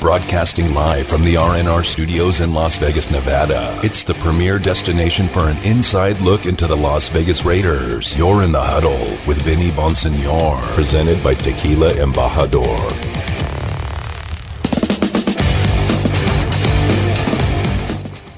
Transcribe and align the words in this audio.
Broadcasting 0.00 0.72
live 0.72 1.06
from 1.06 1.22
the 1.22 1.34
RNR 1.34 1.84
studios 1.84 2.40
in 2.40 2.54
Las 2.54 2.78
Vegas, 2.78 3.10
Nevada. 3.10 3.78
It's 3.84 4.02
the 4.02 4.14
premier 4.14 4.58
destination 4.58 5.28
for 5.28 5.50
an 5.50 5.58
inside 5.58 6.22
look 6.22 6.46
into 6.46 6.66
the 6.66 6.76
Las 6.76 7.10
Vegas 7.10 7.44
Raiders. 7.44 8.16
You're 8.16 8.42
in 8.42 8.50
the 8.50 8.62
huddle 8.62 9.18
with 9.26 9.42
Vinny 9.42 9.68
Bonsignore. 9.68 10.58
Presented 10.72 11.22
by 11.22 11.34
Tequila 11.34 11.92
Embajador. 11.92 12.90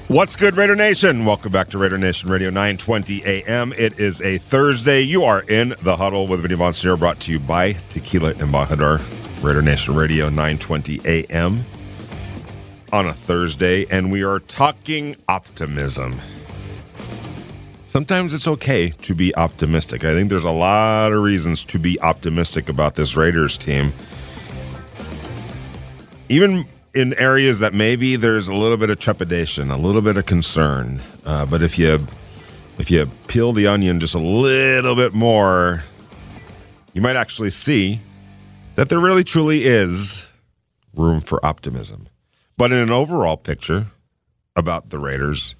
What's 0.09 0.35
good, 0.35 0.57
Raider 0.57 0.75
Nation? 0.75 1.23
Welcome 1.23 1.53
back 1.53 1.69
to 1.69 1.77
Raider 1.77 1.97
Nation 1.97 2.29
Radio 2.29 2.49
920 2.49 3.23
AM. 3.25 3.71
It 3.77 3.97
is 4.01 4.21
a 4.21 4.37
Thursday. 4.37 4.99
You 4.99 5.23
are 5.23 5.43
in 5.43 5.75
the 5.81 5.95
huddle 5.95 6.27
with 6.27 6.41
Vinny 6.41 6.55
Bonsignore, 6.55 6.99
brought 6.99 7.21
to 7.21 7.31
you 7.31 7.39
by 7.39 7.71
Tequila 7.89 8.33
Embajador. 8.33 9.22
Raider 9.43 9.61
Nation 9.61 9.93
Radio 9.93 10.29
920 10.29 11.01
AM 11.05 11.65
on 12.93 13.07
a 13.07 13.13
Thursday, 13.13 13.85
and 13.91 14.09
we 14.09 14.23
are 14.23 14.39
talking 14.39 15.17
optimism. 15.27 16.21
Sometimes 17.85 18.33
it's 18.33 18.47
okay 18.47 18.91
to 19.01 19.13
be 19.13 19.35
optimistic. 19.35 20.05
I 20.05 20.13
think 20.13 20.29
there's 20.29 20.45
a 20.45 20.49
lot 20.49 21.11
of 21.11 21.21
reasons 21.21 21.65
to 21.65 21.77
be 21.77 21.99
optimistic 21.99 22.69
about 22.69 22.95
this 22.95 23.17
Raiders 23.17 23.57
team. 23.57 23.91
Even 26.29 26.65
in 26.93 27.13
areas 27.15 27.59
that 27.59 27.73
maybe 27.73 28.15
there's 28.15 28.47
a 28.47 28.55
little 28.55 28.77
bit 28.77 28.89
of 28.91 28.97
trepidation, 28.97 29.71
a 29.71 29.77
little 29.77 30.01
bit 30.01 30.15
of 30.15 30.25
concern. 30.25 31.01
Uh, 31.25 31.45
but 31.45 31.61
if 31.61 31.77
you 31.77 31.99
if 32.79 32.89
you 32.89 33.07
peel 33.27 33.51
the 33.51 33.67
onion 33.67 33.99
just 33.99 34.15
a 34.15 34.19
little 34.19 34.95
bit 34.95 35.13
more, 35.13 35.83
you 36.93 37.01
might 37.01 37.17
actually 37.17 37.49
see 37.49 37.99
that 38.75 38.89
there 38.89 38.99
really 38.99 39.23
truly 39.23 39.65
is 39.65 40.25
room 40.95 41.21
for 41.21 41.43
optimism. 41.45 42.07
But 42.57 42.71
in 42.71 42.77
an 42.79 42.91
overall 42.91 43.37
picture 43.37 43.87
about 44.55 44.89
the 44.89 44.99
Raiders, 44.99 45.55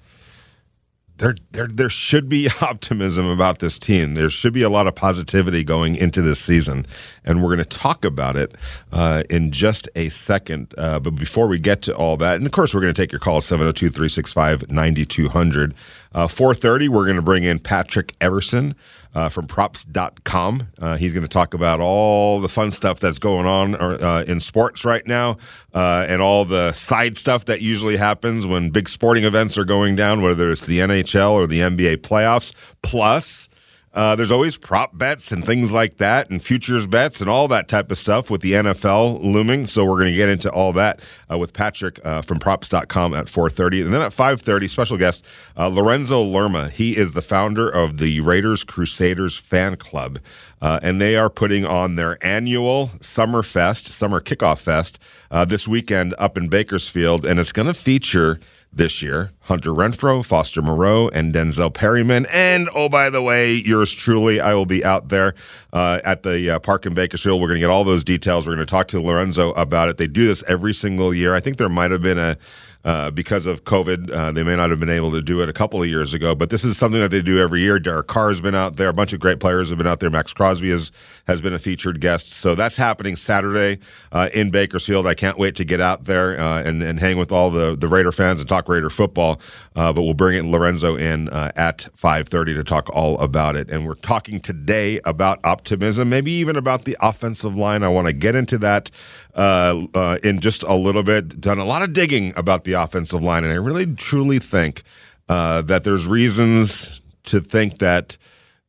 there, 1.18 1.36
there, 1.52 1.68
there 1.68 1.88
should 1.88 2.28
be 2.28 2.48
optimism 2.60 3.26
about 3.26 3.60
this 3.60 3.78
team. 3.78 4.14
There 4.14 4.30
should 4.30 4.52
be 4.52 4.62
a 4.62 4.68
lot 4.68 4.86
of 4.86 4.94
positivity 4.94 5.62
going 5.62 5.94
into 5.94 6.22
this 6.22 6.40
season, 6.40 6.86
and 7.24 7.42
we're 7.42 7.54
going 7.54 7.58
to 7.58 7.78
talk 7.78 8.04
about 8.04 8.36
it 8.36 8.54
uh, 8.92 9.22
in 9.30 9.52
just 9.52 9.88
a 9.94 10.08
second. 10.08 10.74
Uh, 10.76 10.98
but 10.98 11.12
before 11.12 11.46
we 11.46 11.58
get 11.58 11.82
to 11.82 11.96
all 11.96 12.16
that, 12.16 12.36
and 12.36 12.46
of 12.46 12.52
course, 12.52 12.74
we're 12.74 12.80
going 12.80 12.94
to 12.94 13.00
take 13.00 13.12
your 13.12 13.20
call 13.20 13.40
702 13.40 13.90
365 13.90 14.70
9200. 14.70 15.74
Uh, 16.14 16.28
4.30, 16.28 16.88
we're 16.88 17.04
going 17.04 17.16
to 17.16 17.22
bring 17.22 17.42
in 17.44 17.58
Patrick 17.58 18.14
Everson 18.20 18.74
uh, 19.14 19.28
from 19.28 19.46
props.com. 19.46 20.68
Uh, 20.78 20.96
he's 20.96 21.12
going 21.12 21.22
to 21.22 21.28
talk 21.28 21.54
about 21.54 21.80
all 21.80 22.40
the 22.40 22.48
fun 22.48 22.70
stuff 22.70 23.00
that's 23.00 23.18
going 23.18 23.46
on 23.46 23.74
uh, 23.74 24.24
in 24.26 24.40
sports 24.40 24.84
right 24.84 25.06
now 25.06 25.36
uh, 25.74 26.06
and 26.08 26.22
all 26.22 26.44
the 26.44 26.72
side 26.72 27.16
stuff 27.16 27.46
that 27.46 27.60
usually 27.60 27.96
happens 27.96 28.46
when 28.46 28.70
big 28.70 28.88
sporting 28.88 29.24
events 29.24 29.58
are 29.58 29.64
going 29.64 29.96
down, 29.96 30.22
whether 30.22 30.50
it's 30.50 30.66
the 30.66 30.78
NHL 30.78 31.32
or 31.32 31.46
the 31.46 31.60
NBA 31.60 31.98
playoffs. 31.98 32.52
Plus, 32.82 33.48
uh, 33.94 34.16
there's 34.16 34.32
always 34.32 34.56
prop 34.56 34.96
bets 34.98 35.30
and 35.30 35.46
things 35.46 35.72
like 35.72 35.98
that, 35.98 36.28
and 36.28 36.42
futures 36.42 36.86
bets 36.86 37.20
and 37.20 37.30
all 37.30 37.46
that 37.48 37.68
type 37.68 37.90
of 37.92 37.98
stuff 37.98 38.28
with 38.28 38.40
the 38.40 38.52
NFL 38.52 39.22
looming. 39.22 39.66
So 39.66 39.84
we're 39.84 39.98
going 39.98 40.10
to 40.10 40.16
get 40.16 40.28
into 40.28 40.50
all 40.50 40.72
that 40.72 41.00
uh, 41.30 41.38
with 41.38 41.52
Patrick 41.52 42.00
uh, 42.04 42.20
from 42.22 42.40
Props.com 42.40 43.14
at 43.14 43.26
4:30, 43.26 43.84
and 43.84 43.94
then 43.94 44.02
at 44.02 44.12
5:30, 44.12 44.68
special 44.68 44.96
guest 44.96 45.24
uh, 45.56 45.68
Lorenzo 45.68 46.20
Lerma. 46.22 46.68
He 46.70 46.96
is 46.96 47.12
the 47.12 47.22
founder 47.22 47.68
of 47.68 47.98
the 47.98 48.20
Raiders 48.20 48.64
Crusaders 48.64 49.36
Fan 49.36 49.76
Club, 49.76 50.18
uh, 50.60 50.80
and 50.82 51.00
they 51.00 51.14
are 51.14 51.30
putting 51.30 51.64
on 51.64 51.94
their 51.94 52.18
annual 52.24 52.90
Summer 53.00 53.44
Fest, 53.44 53.86
Summer 53.86 54.20
Kickoff 54.20 54.58
Fest, 54.58 54.98
uh, 55.30 55.44
this 55.44 55.68
weekend 55.68 56.14
up 56.18 56.36
in 56.36 56.48
Bakersfield, 56.48 57.24
and 57.24 57.38
it's 57.38 57.52
going 57.52 57.68
to 57.68 57.74
feature 57.74 58.40
this 58.76 59.02
year. 59.02 59.30
Hunter 59.40 59.70
Renfrow, 59.70 60.24
Foster 60.24 60.62
Moreau, 60.62 61.08
and 61.08 61.34
Denzel 61.34 61.72
Perryman. 61.72 62.26
And 62.32 62.68
oh, 62.74 62.88
by 62.88 63.10
the 63.10 63.22
way, 63.22 63.54
yours 63.54 63.92
truly, 63.92 64.40
I 64.40 64.54
will 64.54 64.66
be 64.66 64.84
out 64.84 65.08
there 65.08 65.34
uh, 65.72 66.00
at 66.04 66.22
the 66.22 66.50
uh, 66.50 66.58
park 66.58 66.86
in 66.86 66.94
Bakersfield. 66.94 67.40
We're 67.40 67.48
going 67.48 67.60
to 67.60 67.66
get 67.66 67.70
all 67.70 67.84
those 67.84 68.04
details. 68.04 68.46
We're 68.46 68.54
going 68.54 68.66
to 68.66 68.70
talk 68.70 68.88
to 68.88 69.00
Lorenzo 69.00 69.52
about 69.52 69.88
it. 69.88 69.98
They 69.98 70.06
do 70.06 70.26
this 70.26 70.42
every 70.48 70.72
single 70.72 71.14
year. 71.14 71.34
I 71.34 71.40
think 71.40 71.58
there 71.58 71.68
might 71.68 71.90
have 71.90 72.02
been 72.02 72.18
a 72.18 72.36
uh, 72.84 73.10
because 73.10 73.46
of 73.46 73.64
COVID, 73.64 74.10
uh, 74.10 74.32
they 74.32 74.42
may 74.42 74.56
not 74.56 74.70
have 74.70 74.78
been 74.78 74.90
able 74.90 75.10
to 75.12 75.22
do 75.22 75.40
it 75.40 75.48
a 75.48 75.52
couple 75.52 75.82
of 75.82 75.88
years 75.88 76.12
ago, 76.12 76.34
but 76.34 76.50
this 76.50 76.64
is 76.64 76.76
something 76.76 77.00
that 77.00 77.10
they 77.10 77.22
do 77.22 77.38
every 77.38 77.60
year. 77.60 77.78
Derek 77.78 78.08
Carr 78.08 78.28
has 78.28 78.40
been 78.40 78.54
out 78.54 78.76
there. 78.76 78.88
A 78.88 78.92
bunch 78.92 79.12
of 79.12 79.20
great 79.20 79.40
players 79.40 79.70
have 79.70 79.78
been 79.78 79.86
out 79.86 80.00
there. 80.00 80.10
Maxx 80.10 80.32
Crosby 80.32 80.70
has, 80.70 80.92
has 81.26 81.40
been 81.40 81.54
a 81.54 81.58
featured 81.58 82.00
guest. 82.00 82.32
So 82.32 82.54
that's 82.54 82.76
happening 82.76 83.16
Saturday 83.16 83.78
uh, 84.12 84.28
in 84.34 84.50
Bakersfield. 84.50 85.06
I 85.06 85.14
can't 85.14 85.38
wait 85.38 85.56
to 85.56 85.64
get 85.64 85.80
out 85.80 86.04
there 86.04 86.38
uh, 86.38 86.62
and, 86.62 86.82
and 86.82 87.00
hang 87.00 87.16
with 87.16 87.32
all 87.32 87.50
the, 87.50 87.74
the 87.74 87.88
Raider 87.88 88.12
fans 88.12 88.40
and 88.40 88.48
talk 88.48 88.68
Raider 88.68 88.90
football. 88.90 89.40
Uh, 89.74 89.92
but 89.92 90.02
we'll 90.02 90.14
bring 90.14 90.38
in 90.38 90.50
Lorenzo 90.50 90.96
in 90.96 91.28
at 91.30 91.88
5.30 92.00 92.54
to 92.54 92.64
talk 92.64 92.90
all 92.90 93.18
about 93.18 93.56
it. 93.56 93.70
And 93.70 93.86
we're 93.86 93.94
talking 93.94 94.40
today 94.40 95.00
about 95.04 95.40
optimism, 95.44 96.08
maybe 96.10 96.32
even 96.32 96.56
about 96.56 96.84
the 96.84 96.96
offensive 97.00 97.56
line. 97.56 97.82
I 97.82 97.88
want 97.88 98.06
to 98.08 98.12
get 98.12 98.34
into 98.34 98.58
that 98.58 98.90
uh, 99.34 99.86
uh, 99.94 100.18
in 100.22 100.40
just 100.40 100.62
a 100.62 100.74
little 100.74 101.02
bit. 101.02 101.40
Done 101.40 101.58
a 101.58 101.64
lot 101.64 101.82
of 101.82 101.92
digging 101.92 102.32
about 102.36 102.64
the 102.64 102.72
offensive 102.72 103.22
line, 103.22 103.44
and 103.44 103.52
I 103.52 103.56
really 103.56 103.86
truly 103.94 104.38
think 104.38 104.82
uh, 105.28 105.62
that 105.62 105.84
there's 105.84 106.06
reasons 106.06 107.00
to 107.24 107.40
think 107.40 107.78
that 107.78 108.16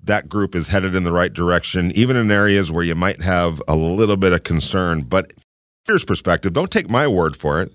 that 0.04 0.30
group 0.30 0.56
is 0.56 0.68
headed 0.68 0.96
in 0.96 1.04
the 1.04 1.12
right 1.12 1.34
direction, 1.34 1.92
even 1.92 2.16
in 2.16 2.32
areas 2.32 2.72
where 2.72 2.84
you 2.84 2.96
might 2.96 3.22
have 3.22 3.62
a 3.68 3.76
little 3.76 4.18
bit 4.18 4.34
of 4.34 4.44
concern. 4.44 5.02
But 5.02 5.34
here's 5.86 6.06
perspective. 6.06 6.54
Don't 6.54 6.72
take 6.72 6.90
my 6.90 7.08
word 7.08 7.36
for 7.36 7.62
it. 7.62 7.74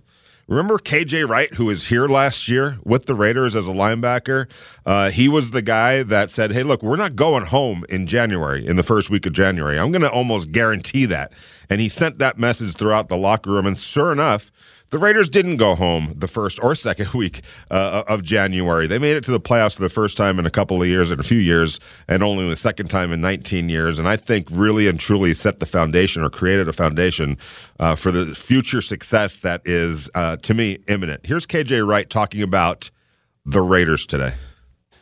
Remember 0.50 0.78
KJ 0.78 1.28
Wright, 1.28 1.55
who 1.55 1.66
was 1.66 1.87
here 1.87 2.09
last 2.09 2.49
year 2.49 2.77
with 2.83 3.06
the 3.06 3.15
Raiders 3.15 3.55
as 3.55 3.69
a 3.69 3.71
linebacker? 3.71 4.50
Uh, 4.84 5.09
he 5.11 5.28
was 5.28 5.53
the 5.53 5.62
guy 5.62 6.03
that 6.03 6.28
said, 6.28 6.50
Hey, 6.50 6.65
look, 6.65 6.83
we're 6.83 6.97
not 6.97 7.15
going 7.15 7.47
home 7.47 7.84
in 7.88 8.09
January, 8.09 8.66
in 8.66 8.75
the 8.75 8.83
first 8.83 9.10
week 9.10 9.27
of 9.27 9.33
January. 9.33 9.78
I'm 9.78 9.93
going 9.93 10.03
to 10.03 10.10
almost 10.10 10.50
guarantee 10.50 11.06
that. 11.06 11.33
And 11.71 11.81
he 11.81 11.89
sent 11.89 12.19
that 12.19 12.37
message 12.37 12.75
throughout 12.75 13.09
the 13.09 13.16
locker 13.16 13.53
room. 13.53 13.65
And 13.65 13.78
sure 13.78 14.10
enough, 14.10 14.50
the 14.91 14.99
Raiders 14.99 15.28
didn't 15.28 15.56
go 15.56 15.75
home 15.75 16.12
the 16.17 16.28
first 16.28 16.59
or 16.62 16.75
second 16.75 17.12
week 17.15 17.43
uh, 17.71 18.05
of 18.06 18.23
January. 18.23 18.87
They 18.87 18.99
made 18.99 19.17
it 19.17 19.25
to 19.25 19.31
the 19.31 19.41
playoffs 19.41 19.75
for 19.75 19.83
the 19.83 19.89
first 19.89 20.17
time 20.17 20.39
in 20.39 20.47
a 20.47 20.51
couple 20.51 20.81
of 20.83 20.89
years, 20.89 21.11
in 21.11 21.19
a 21.19 21.25
few 21.25 21.39
years, 21.39 21.81
and 22.09 22.23
only 22.23 22.49
the 22.49 22.56
second 22.56 22.89
time 22.89 23.12
in 23.12 23.21
19 23.21 23.69
years. 23.69 23.99
And 23.99 24.09
I 24.09 24.17
think 24.17 24.49
really 24.51 24.89
and 24.89 24.99
truly 24.99 25.33
set 25.33 25.61
the 25.61 25.67
foundation 25.67 26.23
or 26.23 26.31
created 26.31 26.69
a 26.69 26.73
foundation 26.73 27.39
uh, 27.78 27.95
for 27.95 28.11
the 28.12 28.34
future 28.34 28.83
success 28.83 29.41
that 29.41 29.62
is, 29.65 30.11
uh, 30.15 30.37
to 30.39 30.55
me, 30.55 30.78
imminent. 30.89 31.27
Here's 31.27 31.47
KJ 31.47 31.87
Wright 31.87 32.09
talking 32.09 32.43
about 32.43 32.91
the 33.47 33.62
Raiders 33.62 34.07
today. 34.07 34.34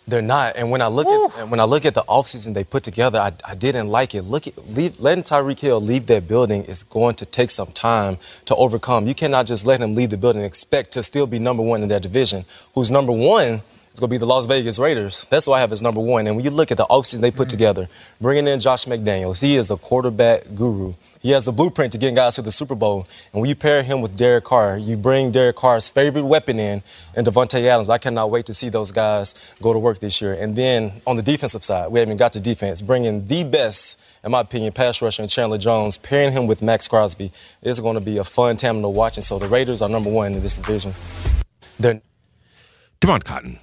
They're 0.09 0.23
not. 0.23 0.57
And 0.57 0.71
when 0.71 0.81
I 0.81 0.89
look 0.89 1.07
at 1.07 1.49
when 1.49 1.61
I 1.61 1.65
look 1.65 1.85
at 1.85 1.95
the 1.95 2.03
offseason 2.03 2.55
they 2.55 2.65
put 2.65 2.83
together, 2.83 3.19
I, 3.19 3.33
I 3.47 3.55
didn't 3.55 3.89
like 3.89 4.15
it. 4.15 4.23
Look 4.23 4.47
at 4.47 4.57
leave, 4.71 4.99
letting 4.99 5.23
Tyreek 5.23 5.61
Hill 5.61 5.83
leave 5.83 6.07
that 6.07 6.27
building 6.27 6.65
is 6.65 6.83
going 6.83 7.15
to 7.17 7.27
take 7.27 7.51
some 7.51 7.69
time 7.69 8.17
to 8.47 8.57
overcome. 8.57 9.07
You 9.07 9.15
cannot 9.15 9.47
just 9.47 9.67
let 9.67 9.81
him 9.81 9.95
leave 9.95 10.09
the 10.09 10.17
building 10.17 10.41
and 10.41 10.47
expect 10.47 10.93
to 10.93 11.03
still 11.03 11.27
be 11.27 11.39
number 11.39 11.63
one 11.63 11.83
in 11.83 11.89
that 11.91 12.01
division. 12.03 12.47
Who's 12.75 12.91
number 12.91 13.13
one 13.13 13.61
it's 13.99 14.01
going 14.01 14.11
to 14.11 14.15
be 14.15 14.19
the 14.19 14.27
Las 14.27 14.47
Vegas 14.47 14.79
Raiders. 14.79 15.27
That's 15.29 15.49
what 15.49 15.57
I 15.57 15.61
have 15.61 15.73
as 15.73 15.83
number 15.83 16.01
one. 16.01 16.29
And 16.29 16.37
when 16.37 16.45
you 16.45 16.53
look 16.53 16.71
at 16.71 16.77
the 16.77 16.85
offseason 16.85 17.21
they 17.21 17.33
put 17.33 17.49
mm-hmm. 17.49 17.51
together, 17.51 17.89
bringing 18.21 18.47
in 18.47 18.61
Josh 18.61 18.85
McDaniels, 18.85 19.41
he 19.41 19.57
is 19.57 19.73
a 19.73 19.77
quarterback 19.77 20.55
guru. 20.55 20.95
He 21.21 21.33
has 21.33 21.49
a 21.49 21.53
blueprint 21.53 21.91
to 21.95 21.99
getting 21.99 22.15
guys 22.15 22.37
to 22.37 22.43
the 22.43 22.53
Super 22.53 22.77
Bowl. 22.77 23.09
And 23.33 23.41
when 23.41 23.49
you 23.49 23.57
pair 23.57 23.83
him 23.83 24.01
with 24.01 24.17
Derek 24.17 24.45
Carr, 24.45 24.79
you 24.79 24.97
bring 24.97 25.33
Derek 25.33 25.57
Carr's 25.57 25.89
favorite 25.89 26.27
weapon 26.27 26.61
in, 26.61 26.81
and 27.17 27.27
Davante 27.27 27.61
Adams. 27.65 27.91
I 27.91 27.99
cannot 27.99 28.31
wait 28.31 28.47
to 28.47 28.55
see 28.55 28.69
those 28.69 28.93
guys 28.93 29.57
go 29.61 29.73
to 29.73 29.81
work 29.81 29.99
this 29.99 30.21
year. 30.21 30.35
And 30.35 30.55
then 30.55 30.93
on 31.05 31.17
the 31.17 31.23
defensive 31.23 31.65
side, 31.65 31.91
we 31.91 31.99
haven't 31.99 32.19
got 32.19 32.31
to 32.35 32.41
defense, 32.41 32.81
bringing 32.81 33.25
the 33.25 33.43
best, 33.43 34.25
in 34.25 34.31
my 34.31 34.43
opinion, 34.43 34.75
pass 34.75 35.03
rusher 35.03 35.25
in 35.25 35.29
Chandler 35.29 35.59
Jones, 35.59 35.99
pairing 35.99 36.31
him 36.31 36.47
with 36.47 36.63
Maxx 36.63 36.87
Crosby. 36.87 37.33
It's 37.63 37.81
going 37.81 37.95
to 37.95 38.01
be 38.01 38.19
a 38.19 38.25
fun 38.25 38.57
tandem 38.59 38.83
to 38.83 38.89
watch. 38.89 39.17
And 39.17 39.25
so 39.25 39.41
the 39.41 39.49
Raiders 39.49 39.83
are 39.83 39.89
number 39.89 40.09
one 40.09 40.35
in 40.35 40.41
this 40.41 40.57
division. 40.57 40.95
They're 41.81 42.01
Come 43.01 43.11
on, 43.11 43.23
Cotton 43.23 43.59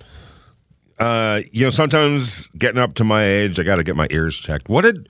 uh, 1.00 1.42
you 1.52 1.64
know, 1.64 1.70
sometimes 1.70 2.48
getting 2.58 2.80
up 2.80 2.96
to 2.96 3.04
my 3.04 3.26
age, 3.26 3.60
I 3.60 3.64
got 3.64 3.76
to 3.76 3.84
get 3.84 3.96
my 3.96 4.08
ears 4.12 4.38
checked. 4.38 4.70
What 4.70 4.82
did 4.82 5.10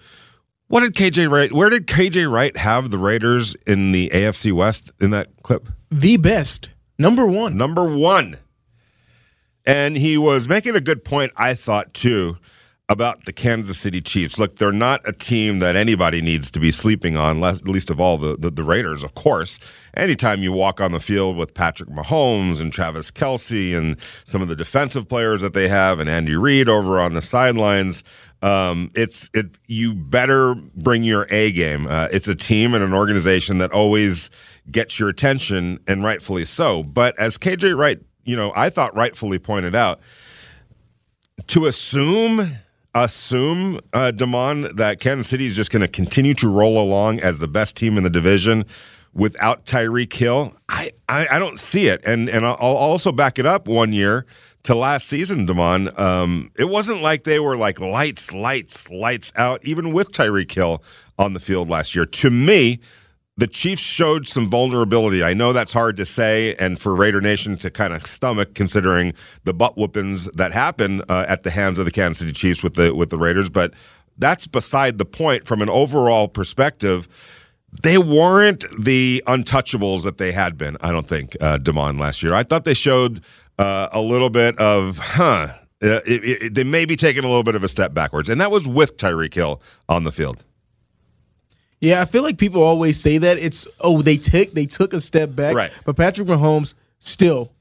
what 0.68 0.80
did 0.82 0.96
KJ 0.96 1.30
Wright? 1.30 1.52
Where 1.52 1.70
did 1.70 1.86
KJ 1.88 2.32
Wright 2.32 2.56
have 2.58 2.90
the 2.90 2.98
Raiders 2.98 3.56
in 3.68 3.92
the 3.92 4.10
AFC 4.10 4.52
West 4.52 4.92
in 5.00 5.12
that 5.12 5.30
clip? 5.44 5.70
The 5.92 6.18
best, 6.18 6.70
number 6.98 7.28
one, 7.28 7.56
number 7.56 7.86
one. 7.86 8.38
And 9.64 9.96
he 9.98 10.18
was 10.18 10.48
making 10.48 10.76
a 10.76 10.82
good 10.82 11.04
point, 11.04 11.34
I 11.36 11.54
thought, 11.56 11.94
too, 11.94 12.38
about 12.88 13.26
the 13.26 13.34
Kansas 13.34 13.80
City 13.80 14.00
Chiefs. 14.00 14.38
Look, 14.38 14.58
they're 14.58 14.72
not 14.72 15.02
a 15.08 15.12
team 15.12 15.58
that 15.60 15.76
anybody 15.76 16.22
needs 16.22 16.52
to 16.52 16.60
be 16.60 16.70
sleeping 16.70 17.18
on, 17.18 17.42
least 17.42 17.90
of 17.90 18.00
all 18.00 18.18
the, 18.18 18.38
the, 18.38 18.52
the, 18.52 18.64
Raiders, 18.64 19.04
of 19.04 19.16
course. 19.16 19.60
Anytime 19.98 20.44
you 20.44 20.52
walk 20.52 20.80
on 20.80 20.92
the 20.92 21.00
field 21.00 21.36
with 21.36 21.54
Patrick 21.56 21.90
Mahomes 21.90 22.62
and 22.62 22.72
Travis 22.72 23.10
Kelce 23.10 23.76
and 23.76 23.98
some 24.24 24.42
of 24.42 24.50
the 24.50 24.56
defensive 24.56 25.08
players 25.08 25.42
that 25.42 25.54
they 25.54 25.68
have 25.68 26.00
and 26.00 26.08
Andy 26.08 26.36
Reid 26.36 26.70
over 26.70 27.00
on 27.00 27.16
the 27.16 27.24
sidelines, 27.24 28.04
um, 28.44 28.92
it's 28.94 29.32
it. 29.34 29.58
You 29.66 29.96
better 29.96 30.54
bring 30.54 31.04
your 31.04 31.26
A 31.32 31.52
game. 31.52 31.88
Uh, 31.88 32.10
it's 32.12 32.28
a 32.28 32.36
team 32.36 32.76
and 32.76 32.84
an 32.84 32.94
organization 32.94 33.58
that 33.58 33.72
always 33.72 34.30
gets 34.70 35.00
your 35.00 35.10
attention, 35.10 35.80
and 35.88 36.04
rightfully 36.04 36.46
so. 36.46 36.84
But 36.84 37.18
as 37.18 37.40
KJ 37.40 37.76
Wright, 37.76 38.00
you 38.26 38.36
know, 38.36 38.52
I 38.56 38.70
thought 38.70 38.96
rightfully 38.96 39.40
pointed 39.40 39.76
out, 39.76 40.00
to 41.48 41.66
assume 41.66 42.58
assume, 43.04 43.80
uh, 43.94 44.12
Damon, 44.12 44.76
that 44.76 45.00
Kansas 45.00 45.28
City 45.28 45.46
is 45.46 45.56
just 45.56 45.72
going 45.72 45.82
to 45.82 45.88
continue 45.88 46.34
to 46.36 46.48
roll 46.48 46.82
along 46.82 47.20
as 47.20 47.40
the 47.40 47.48
best 47.48 47.76
team 47.76 47.98
in 47.98 48.04
the 48.04 48.10
division 48.10 48.66
without 49.14 49.66
Tyreek 49.66 50.14
Hill? 50.14 50.54
I, 50.70 50.92
I, 51.10 51.28
I 51.32 51.40
don't 51.40 51.60
see 51.60 51.88
it. 51.88 52.02
And 52.06 52.30
and 52.30 52.46
I'll 52.46 52.56
also 52.60 53.12
back 53.12 53.40
it 53.40 53.46
up 53.46 53.68
one 53.68 53.94
year 53.94 54.26
to 54.64 54.76
last 54.76 55.08
season, 55.08 55.46
Damon. 55.46 55.90
Um, 56.00 56.52
it 56.58 56.66
wasn't 56.66 57.02
like 57.02 57.24
they 57.24 57.40
were 57.40 57.58
like 57.58 57.80
lights, 57.80 58.32
lights, 58.34 58.90
lights 58.90 59.32
out, 59.36 59.64
even 59.64 59.94
with 59.94 60.12
Tyreek 60.12 60.52
Hill 60.52 60.84
on 61.18 61.34
the 61.34 61.40
field 61.40 61.70
last 61.70 61.96
year. 61.96 62.06
To 62.06 62.30
me, 62.30 62.80
the 63.38 63.48
Chiefs 63.48 63.82
showed 63.82 64.28
some 64.28 64.50
vulnerability. 64.50 65.24
I 65.24 65.34
know 65.34 65.52
that's 65.52 65.74
hard 65.74 65.98
to 65.98 66.06
say, 66.06 66.56
and 66.56 66.80
for 66.80 66.96
Raider 66.96 67.20
Nation 67.20 67.58
to 67.58 67.70
kind 67.70 67.94
of 67.94 68.06
stomach, 68.06 68.54
considering 68.54 69.14
the 69.44 69.54
butt 69.54 69.78
whoopings 69.78 70.26
that 70.36 70.54
happen 70.54 71.02
uh, 71.10 71.26
at 71.28 71.44
the 71.44 71.50
hands 71.50 71.78
of 71.78 71.86
the 71.86 71.92
Kansas 71.92 72.20
City 72.20 72.32
Chiefs 72.32 72.64
with 72.64 72.76
the 72.76 72.96
with 72.96 73.10
the 73.10 73.18
Raiders. 73.18 73.50
But 73.50 73.74
that's 74.18 74.48
beside 74.48 74.98
the 74.98 75.06
point. 75.06 75.46
From 75.48 75.62
an 75.62 75.70
overall 75.70 76.30
perspective, 76.30 77.10
they 77.84 77.98
weren't 77.98 78.64
the 78.80 79.22
untouchables 79.28 80.04
that 80.04 80.18
they 80.18 80.32
had 80.32 80.58
been. 80.58 80.78
I 80.80 80.92
don't 80.92 81.08
think 81.08 81.36
uh, 81.42 81.58
Damon 81.58 81.98
last 81.98 82.24
year. 82.24 82.34
I 82.34 82.44
thought 82.44 82.64
they 82.64 82.74
showed 82.74 83.22
uh, 83.60 83.90
a 83.92 84.02
little 84.02 84.30
bit 84.30 84.58
of, 84.60 84.98
huh. 84.98 85.50
Uh, 85.84 86.00
it, 86.08 86.24
it, 86.24 86.54
they 86.54 86.64
may 86.64 86.86
be 86.86 86.96
taking 86.96 87.26
a 87.26 87.28
little 87.28 87.44
bit 87.44 87.54
of 87.54 87.64
a 87.64 87.68
step 87.68 87.94
backwards, 87.94 88.30
and 88.30 88.40
that 88.40 88.50
was 88.50 88.66
with 88.66 88.96
Tyreek 88.96 89.34
Hill 89.34 89.62
on 89.90 90.04
the 90.04 90.12
field. 90.12 90.44
Yeah, 91.82 92.02
I 92.02 92.06
feel 92.06 92.24
like 92.24 92.38
people 92.38 92.64
always 92.64 93.00
say 93.00 93.18
that 93.18 93.38
it's 93.38 93.68
oh 93.80 94.02
they 94.02 94.18
took 94.18 94.54
they 94.54 94.66
took 94.66 94.94
a 94.94 95.02
step 95.02 95.36
back, 95.36 95.56
right? 95.56 95.72
But 95.84 95.98
Patrick 95.98 96.28
Mahomes 96.28 96.74
still 97.00 97.52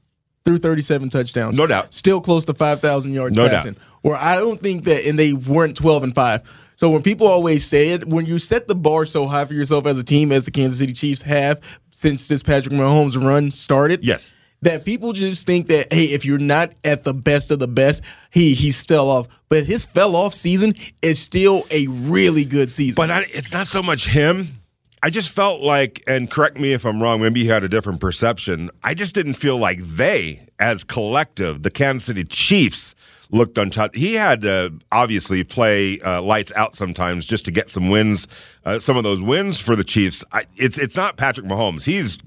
threw 0.45 0.57
37 0.57 1.09
touchdowns, 1.09 1.57
no 1.57 1.67
doubt, 1.67 1.93
still 1.93 2.21
close 2.21 2.45
to 2.45 2.53
5,000 2.53 3.11
yards 3.11 3.35
no 3.35 3.49
passing. 3.49 3.73
Doubt. 3.73 3.83
Or 4.03 4.15
I 4.15 4.35
don't 4.35 4.59
think 4.59 4.83
that, 4.83 5.07
and 5.07 5.17
they 5.17 5.33
weren't 5.33 5.75
12 5.75 6.03
and 6.03 6.15
five. 6.15 6.43
So 6.75 6.91
when 6.91 7.01
people 7.01 7.25
always 7.25 7.65
say 7.65 7.89
it, 7.89 8.05
when 8.07 8.25
you 8.25 8.37
set 8.37 8.67
the 8.67 8.75
bar 8.75 9.05
so 9.05 9.25
high 9.27 9.45
for 9.45 9.53
yourself 9.53 9.85
as 9.87 9.97
a 9.97 10.03
team, 10.03 10.31
as 10.31 10.45
the 10.45 10.51
Kansas 10.51 10.77
City 10.77 10.93
Chiefs 10.93 11.21
have 11.23 11.61
since 11.91 12.27
this 12.27 12.43
Patrick 12.43 12.73
Mahomes 12.73 13.21
run 13.21 13.49
started, 13.49 14.03
yes, 14.03 14.33
that 14.65 14.83
people 14.83 15.13
just 15.13 15.45
think 15.45 15.67
that 15.67 15.93
hey, 15.93 16.05
if 16.05 16.25
you're 16.25 16.39
not 16.39 16.73
at 16.83 17.03
the 17.03 17.13
best 17.13 17.51
of 17.51 17.59
the 17.59 17.67
best, 17.67 18.01
he 18.31 18.53
he's 18.53 18.75
still 18.75 19.09
off. 19.09 19.27
But 19.47 19.65
his 19.65 19.85
fell 19.85 20.15
off 20.15 20.33
season 20.33 20.75
is 21.01 21.19
still 21.19 21.65
a 21.71 21.87
really 21.87 22.45
good 22.45 22.71
season. 22.71 22.95
But 22.97 23.11
I, 23.11 23.25
it's 23.31 23.53
not 23.53 23.67
so 23.67 23.81
much 23.81 24.07
him. 24.07 24.59
I 25.03 25.11
just 25.11 25.29
felt 25.29 25.61
like, 25.61 26.03
and 26.07 26.31
correct 26.31 26.57
me 26.57 26.73
if 26.73 26.83
I'm 26.83 27.01
wrong, 27.01 27.21
maybe 27.21 27.41
you 27.41 27.51
had 27.51 27.63
a 27.63 27.69
different 27.69 27.99
perception. 27.99 28.71
I 28.83 28.95
just 28.95 29.13
didn't 29.13 29.35
feel 29.35 29.55
like 29.55 29.79
they, 29.83 30.47
as 30.57 30.83
collective, 30.83 31.61
the 31.61 31.69
Kansas 31.69 32.05
City 32.05 32.23
Chiefs, 32.23 32.95
looked 33.29 33.59
untouched. 33.59 33.95
He 33.95 34.15
had 34.15 34.41
to 34.41 34.73
obviously 34.91 35.43
play 35.43 35.99
uh, 35.99 36.23
lights 36.23 36.51
out 36.55 36.75
sometimes 36.75 37.27
just 37.27 37.45
to 37.45 37.51
get 37.51 37.69
some 37.69 37.91
wins, 37.91 38.27
uh, 38.65 38.79
some 38.79 38.97
of 38.97 39.03
those 39.03 39.21
wins 39.21 39.59
for 39.59 39.75
the 39.75 39.83
Chiefs. 39.83 40.23
I, 40.31 40.45
it's 40.57 40.79
it's 40.79 40.95
not 40.95 41.17
Patrick 41.17 41.45
Mahomes. 41.45 41.85
He's 41.85 42.17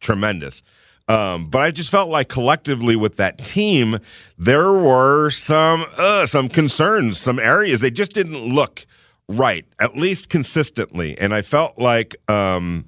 tremendous. 0.00 0.62
Um, 1.08 1.46
but 1.46 1.62
I 1.62 1.70
just 1.70 1.90
felt 1.90 2.10
like 2.10 2.28
collectively 2.28 2.94
with 2.94 3.16
that 3.16 3.38
team, 3.38 3.98
there 4.36 4.72
were 4.72 5.30
some 5.30 5.86
uh, 5.96 6.26
some 6.26 6.48
concerns, 6.48 7.18
some 7.18 7.38
areas 7.38 7.80
they 7.80 7.90
just 7.90 8.12
didn't 8.12 8.44
look 8.44 8.86
right, 9.28 9.64
at 9.78 9.96
least 9.96 10.28
consistently. 10.28 11.18
And 11.18 11.34
I 11.34 11.42
felt 11.42 11.78
like, 11.78 12.16
um, 12.30 12.86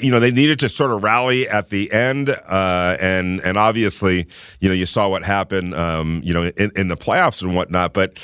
you 0.00 0.10
know, 0.10 0.18
they 0.18 0.30
needed 0.30 0.58
to 0.60 0.68
sort 0.68 0.90
of 0.90 1.02
rally 1.02 1.48
at 1.48 1.70
the 1.70 1.92
end, 1.92 2.30
uh, 2.30 2.96
and 3.00 3.40
and 3.40 3.58
obviously, 3.58 4.26
you 4.60 4.68
know, 4.68 4.74
you 4.74 4.86
saw 4.86 5.08
what 5.08 5.24
happened, 5.24 5.74
um, 5.74 6.20
you 6.24 6.32
know, 6.32 6.44
in, 6.56 6.72
in 6.74 6.88
the 6.88 6.96
playoffs 6.96 7.42
and 7.42 7.54
whatnot. 7.54 7.92
But 7.92 8.18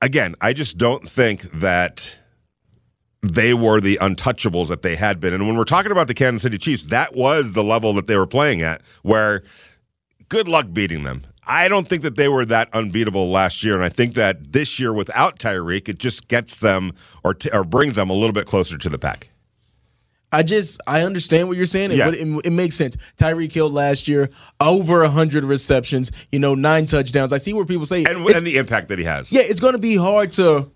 again, 0.00 0.34
I 0.40 0.52
just 0.52 0.78
don't 0.78 1.06
think 1.08 1.42
that 1.60 2.16
they 3.24 3.54
were 3.54 3.80
the 3.80 3.98
untouchables 4.02 4.68
that 4.68 4.82
they 4.82 4.96
had 4.96 5.18
been. 5.18 5.32
And 5.32 5.46
when 5.46 5.56
we're 5.56 5.64
talking 5.64 5.92
about 5.92 6.08
the 6.08 6.14
Kansas 6.14 6.42
City 6.42 6.58
Chiefs, 6.58 6.86
that 6.86 7.14
was 7.14 7.52
the 7.54 7.64
level 7.64 7.94
that 7.94 8.06
they 8.06 8.16
were 8.16 8.26
playing 8.26 8.62
at, 8.62 8.82
where 9.02 9.42
good 10.28 10.48
luck 10.48 10.66
beating 10.72 11.04
them. 11.04 11.24
I 11.46 11.68
don't 11.68 11.88
think 11.88 12.02
that 12.02 12.16
they 12.16 12.28
were 12.28 12.44
that 12.46 12.68
unbeatable 12.72 13.30
last 13.30 13.62
year, 13.62 13.74
and 13.74 13.84
I 13.84 13.90
think 13.90 14.14
that 14.14 14.52
this 14.52 14.78
year 14.78 14.92
without 14.92 15.38
Tyreek, 15.38 15.88
it 15.88 15.98
just 15.98 16.28
gets 16.28 16.56
them 16.56 16.92
or 17.22 17.34
t- 17.34 17.50
or 17.50 17.64
brings 17.64 17.96
them 17.96 18.08
a 18.08 18.14
little 18.14 18.32
bit 18.32 18.46
closer 18.46 18.78
to 18.78 18.88
the 18.88 18.98
pack. 18.98 19.30
I 20.32 20.42
just 20.42 20.80
I 20.86 21.02
understand 21.02 21.48
what 21.48 21.56
you're 21.56 21.66
saying. 21.66 21.92
It, 21.92 21.98
yeah. 21.98 22.08
it, 22.08 22.46
it 22.46 22.50
makes 22.50 22.76
sense. 22.76 22.96
Tyreek 23.18 23.52
Hill 23.52 23.70
last 23.70 24.08
year 24.08 24.30
over 24.60 25.06
hundred 25.06 25.44
receptions, 25.44 26.10
you 26.30 26.38
know, 26.38 26.54
nine 26.54 26.86
touchdowns. 26.86 27.32
I 27.32 27.38
see 27.38 27.52
where 27.52 27.64
people 27.64 27.86
say 27.86 28.04
and, 28.04 28.26
and 28.26 28.46
the 28.46 28.56
impact 28.56 28.88
that 28.88 28.98
he 28.98 29.04
has. 29.04 29.30
Yeah, 29.30 29.42
it's 29.44 29.60
going 29.60 29.74
to 29.74 29.78
be 29.78 29.96
hard 29.96 30.32
to 30.32 30.70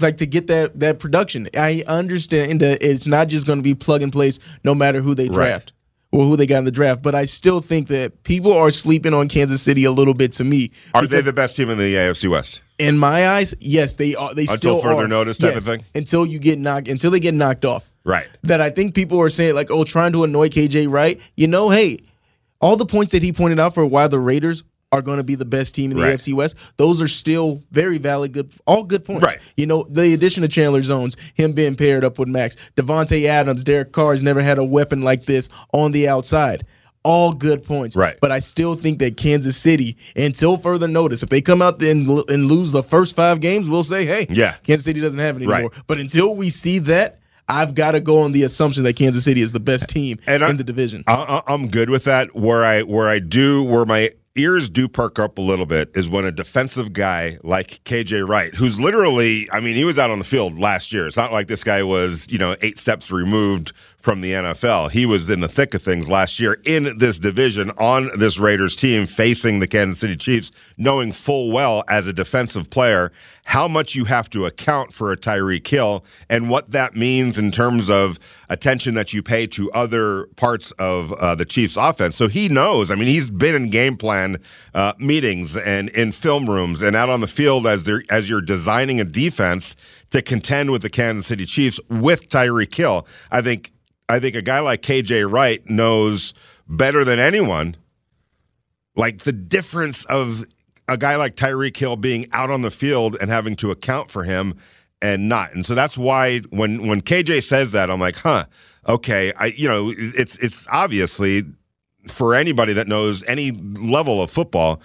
like 0.00 0.16
to 0.18 0.26
get 0.26 0.46
that 0.46 0.78
that 0.80 0.98
production. 0.98 1.48
I 1.56 1.84
understand 1.86 2.60
that 2.60 2.82
it's 2.82 3.06
not 3.06 3.28
just 3.28 3.46
going 3.46 3.58
to 3.58 3.62
be 3.62 3.74
plug 3.74 4.02
and 4.02 4.12
place 4.12 4.38
no 4.64 4.74
matter 4.74 5.00
who 5.00 5.14
they 5.14 5.28
draft 5.28 5.72
right. 6.12 6.20
or 6.20 6.26
who 6.26 6.36
they 6.36 6.46
got 6.46 6.58
in 6.58 6.64
the 6.64 6.70
draft, 6.70 7.02
but 7.02 7.14
I 7.14 7.24
still 7.24 7.60
think 7.60 7.88
that 7.88 8.22
people 8.24 8.52
are 8.52 8.70
sleeping 8.70 9.14
on 9.14 9.28
Kansas 9.28 9.62
City 9.62 9.84
a 9.84 9.92
little 9.92 10.14
bit 10.14 10.32
to 10.34 10.44
me. 10.44 10.70
Are 10.94 11.06
they 11.06 11.20
the 11.20 11.32
best 11.32 11.56
team 11.56 11.70
in 11.70 11.78
the 11.78 11.94
AFC 11.94 12.30
West? 12.30 12.60
In 12.78 12.98
my 12.98 13.28
eyes, 13.28 13.54
yes, 13.60 13.96
they 13.96 14.14
are. 14.14 14.34
They 14.34 14.42
until 14.42 14.56
still 14.56 14.82
further 14.82 15.04
are. 15.04 15.08
notice 15.08 15.38
type 15.38 15.54
yes, 15.54 15.58
of 15.58 15.64
thing. 15.64 15.84
Until 15.94 16.26
you 16.26 16.38
get 16.38 16.58
knocked, 16.58 16.88
until 16.88 17.10
they 17.10 17.20
get 17.20 17.34
knocked 17.34 17.64
off. 17.64 17.84
Right. 18.04 18.26
That 18.42 18.60
I 18.60 18.70
think 18.70 18.94
people 18.96 19.20
are 19.20 19.28
saying 19.28 19.54
like, 19.54 19.70
oh, 19.70 19.84
trying 19.84 20.12
to 20.12 20.24
annoy 20.24 20.48
KJ 20.48 20.90
Wright. 20.90 21.20
You 21.36 21.46
know, 21.46 21.70
hey, 21.70 22.00
all 22.60 22.76
the 22.76 22.86
points 22.86 23.12
that 23.12 23.22
he 23.22 23.32
pointed 23.32 23.60
out 23.60 23.74
for 23.74 23.86
why 23.86 24.08
the 24.08 24.18
Raiders 24.18 24.64
are 24.92 25.02
going 25.02 25.16
to 25.16 25.24
be 25.24 25.34
the 25.34 25.46
best 25.46 25.74
team 25.74 25.90
in 25.90 25.96
the 25.96 26.02
right. 26.02 26.14
AFC 26.16 26.34
West. 26.34 26.54
Those 26.76 27.00
are 27.00 27.08
still 27.08 27.62
very 27.72 27.98
valid, 27.98 28.32
good, 28.32 28.52
all 28.66 28.84
good 28.84 29.04
points. 29.04 29.22
Right. 29.22 29.38
You 29.56 29.66
know, 29.66 29.86
the 29.88 30.12
addition 30.12 30.44
of 30.44 30.50
Chandler 30.50 30.82
Jones, 30.82 31.16
him 31.34 31.52
being 31.52 31.74
paired 31.74 32.04
up 32.04 32.18
with 32.18 32.28
Max, 32.28 32.56
Davante 32.76 33.24
Adams, 33.24 33.64
Derek 33.64 33.92
Carr 33.92 34.12
has 34.12 34.22
never 34.22 34.42
had 34.42 34.58
a 34.58 34.64
weapon 34.64 35.02
like 35.02 35.24
this 35.24 35.48
on 35.72 35.92
the 35.92 36.08
outside. 36.08 36.66
All 37.04 37.32
good 37.32 37.64
points. 37.64 37.96
Right. 37.96 38.16
But 38.20 38.30
I 38.30 38.38
still 38.38 38.76
think 38.76 39.00
that 39.00 39.16
Kansas 39.16 39.56
City, 39.56 39.96
until 40.14 40.56
further 40.56 40.86
notice, 40.86 41.24
if 41.24 41.30
they 41.30 41.40
come 41.40 41.60
out 41.60 41.82
and, 41.82 42.06
and 42.28 42.46
lose 42.46 42.70
the 42.70 42.82
first 42.82 43.16
five 43.16 43.40
games, 43.40 43.68
we'll 43.68 43.82
say, 43.82 44.06
hey, 44.06 44.26
yeah, 44.30 44.54
Kansas 44.62 44.84
City 44.84 45.00
doesn't 45.00 45.18
have 45.18 45.36
it 45.36 45.42
anymore. 45.42 45.70
Right. 45.70 45.82
But 45.88 45.98
until 45.98 46.36
we 46.36 46.50
see 46.50 46.78
that, 46.80 47.18
I've 47.48 47.74
got 47.74 47.92
to 47.92 48.00
go 48.00 48.20
on 48.20 48.30
the 48.30 48.44
assumption 48.44 48.84
that 48.84 48.94
Kansas 48.94 49.24
City 49.24 49.40
is 49.40 49.50
the 49.50 49.60
best 49.60 49.88
team 49.88 50.20
and 50.28 50.44
in 50.44 50.50
I, 50.50 50.52
the 50.52 50.62
division. 50.62 51.02
I, 51.08 51.42
I'm 51.48 51.68
good 51.68 51.90
with 51.90 52.04
that. 52.04 52.36
Where 52.36 52.64
I 52.64 52.82
where 52.82 53.08
I 53.08 53.18
do 53.18 53.64
where 53.64 53.84
my 53.84 54.12
ears 54.36 54.70
do 54.70 54.88
perk 54.88 55.18
up 55.18 55.38
a 55.38 55.42
little 55.42 55.66
bit 55.66 55.90
is 55.94 56.08
when 56.08 56.24
a 56.24 56.32
defensive 56.32 56.92
guy 56.92 57.38
like 57.42 57.82
KJ 57.84 58.26
Wright, 58.26 58.54
who's 58.54 58.80
literally, 58.80 59.48
I 59.52 59.60
mean, 59.60 59.74
he 59.74 59.84
was 59.84 59.98
out 59.98 60.10
on 60.10 60.18
the 60.18 60.24
field 60.24 60.58
last 60.58 60.92
year. 60.92 61.06
It's 61.06 61.16
not 61.16 61.32
like 61.32 61.48
this 61.48 61.64
guy 61.64 61.82
was, 61.82 62.30
you 62.30 62.38
know, 62.38 62.56
eight 62.62 62.78
steps 62.78 63.10
removed 63.10 63.72
from 64.02 64.20
the 64.20 64.32
NFL. 64.32 64.90
He 64.90 65.06
was 65.06 65.30
in 65.30 65.40
the 65.40 65.48
thick 65.48 65.74
of 65.74 65.82
things 65.82 66.10
last 66.10 66.40
year 66.40 66.60
in 66.64 66.98
this 66.98 67.20
division 67.20 67.70
on 67.78 68.10
this 68.18 68.36
Raiders 68.36 68.74
team 68.74 69.06
facing 69.06 69.60
the 69.60 69.68
Kansas 69.68 70.00
City 70.00 70.16
Chiefs, 70.16 70.50
knowing 70.76 71.12
full 71.12 71.52
well 71.52 71.84
as 71.88 72.08
a 72.08 72.12
defensive 72.12 72.68
player 72.68 73.12
how 73.44 73.68
much 73.68 73.94
you 73.94 74.04
have 74.04 74.28
to 74.30 74.44
account 74.44 74.92
for 74.92 75.12
a 75.12 75.16
Tyreek 75.16 75.66
Hill 75.66 76.04
and 76.28 76.50
what 76.50 76.70
that 76.72 76.96
means 76.96 77.38
in 77.38 77.52
terms 77.52 77.88
of 77.88 78.18
attention 78.48 78.94
that 78.94 79.12
you 79.12 79.22
pay 79.22 79.46
to 79.48 79.70
other 79.70 80.26
parts 80.34 80.72
of 80.72 81.12
uh, 81.14 81.36
the 81.36 81.44
Chiefs 81.44 81.76
offense. 81.76 82.16
So 82.16 82.26
he 82.26 82.48
knows. 82.48 82.90
I 82.90 82.96
mean, 82.96 83.06
he's 83.06 83.30
been 83.30 83.54
in 83.54 83.70
game 83.70 83.96
plan 83.96 84.38
uh, 84.74 84.94
meetings 84.98 85.56
and 85.56 85.90
in 85.90 86.10
film 86.10 86.50
rooms 86.50 86.82
and 86.82 86.96
out 86.96 87.08
on 87.08 87.20
the 87.20 87.28
field 87.28 87.68
as 87.68 87.84
they're 87.84 88.02
as 88.10 88.28
you're 88.28 88.40
designing 88.40 89.00
a 89.00 89.04
defense 89.04 89.76
to 90.10 90.22
contend 90.22 90.72
with 90.72 90.82
the 90.82 90.90
Kansas 90.90 91.26
City 91.26 91.46
Chiefs 91.46 91.78
with 91.88 92.28
Tyreek 92.28 92.74
Hill. 92.74 93.06
I 93.30 93.42
think 93.42 93.72
I 94.08 94.20
think 94.20 94.36
a 94.36 94.42
guy 94.42 94.60
like 94.60 94.82
KJ 94.82 95.30
Wright 95.30 95.68
knows 95.68 96.34
better 96.68 97.04
than 97.04 97.18
anyone 97.18 97.76
like 98.96 99.22
the 99.22 99.32
difference 99.32 100.04
of 100.06 100.44
a 100.88 100.96
guy 100.96 101.16
like 101.16 101.36
Tyreek 101.36 101.76
Hill 101.76 101.96
being 101.96 102.28
out 102.32 102.50
on 102.50 102.62
the 102.62 102.70
field 102.70 103.16
and 103.20 103.30
having 103.30 103.56
to 103.56 103.70
account 103.70 104.10
for 104.10 104.24
him 104.24 104.54
and 105.00 105.28
not. 105.28 105.54
And 105.54 105.64
so 105.64 105.74
that's 105.74 105.96
why 105.96 106.40
when 106.50 106.86
when 106.86 107.00
KJ 107.00 107.42
says 107.42 107.72
that, 107.72 107.90
I'm 107.90 108.00
like, 108.00 108.16
huh, 108.16 108.46
okay. 108.88 109.32
I 109.36 109.46
you 109.46 109.68
know, 109.68 109.92
it's 109.96 110.36
it's 110.38 110.66
obviously 110.70 111.44
for 112.08 112.34
anybody 112.34 112.72
that 112.72 112.88
knows 112.88 113.24
any 113.24 113.52
level 113.52 114.22
of 114.22 114.30
football, 114.30 114.80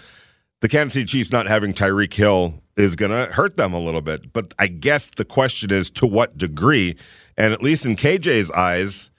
the 0.61 0.69
Kansas 0.69 0.93
City 0.93 1.05
Chiefs 1.05 1.31
not 1.31 1.47
having 1.47 1.73
Tyreek 1.73 2.13
Hill 2.13 2.61
is 2.75 2.95
going 2.95 3.11
to 3.11 3.31
hurt 3.33 3.57
them 3.57 3.73
a 3.73 3.79
little 3.79 4.01
bit. 4.01 4.33
But 4.33 4.53
I 4.59 4.67
guess 4.67 5.09
the 5.09 5.25
question 5.25 5.71
is 5.71 5.89
to 5.91 6.07
what 6.07 6.37
degree? 6.37 6.95
And 7.37 7.53
at 7.53 7.61
least 7.61 7.85
in 7.85 7.95
KJ's 7.95 8.51
eyes, 8.51 9.11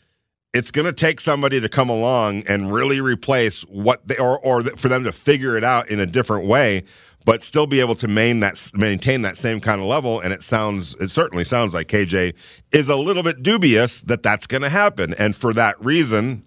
it's 0.55 0.71
going 0.71 0.87
to 0.87 0.93
take 0.93 1.21
somebody 1.21 1.61
to 1.61 1.69
come 1.69 1.89
along 1.89 2.45
and 2.47 2.73
really 2.73 3.01
replace 3.01 3.63
what 3.63 4.07
they 4.07 4.17
or 4.17 4.39
or 4.41 4.63
for 4.77 4.89
them 4.89 5.05
to 5.05 5.13
figure 5.13 5.57
it 5.57 5.65
out 5.65 5.89
in 5.91 6.01
a 6.01 6.07
different 6.07 6.47
way 6.47 6.83
but 7.25 7.43
still 7.43 7.67
be 7.67 7.81
able 7.81 7.95
to 7.95 8.09
maintain 8.09 8.41
that 8.41 8.71
maintain 8.75 9.23
that 9.23 9.37
same 9.37 9.61
kind 9.61 9.81
of 9.81 9.87
level 9.87 10.19
and 10.21 10.33
it 10.33 10.43
sounds 10.43 10.95
it 11.01 11.09
certainly 11.09 11.45
sounds 11.45 11.75
like 11.75 11.87
KJ 11.89 12.35
is 12.73 12.89
a 12.89 12.97
little 12.97 13.23
bit 13.23 13.43
dubious 13.43 14.01
that 14.03 14.23
that's 14.23 14.47
going 14.47 14.63
to 14.63 14.71
happen 14.71 15.13
and 15.15 15.37
for 15.37 15.53
that 15.53 15.83
reason 15.85 16.43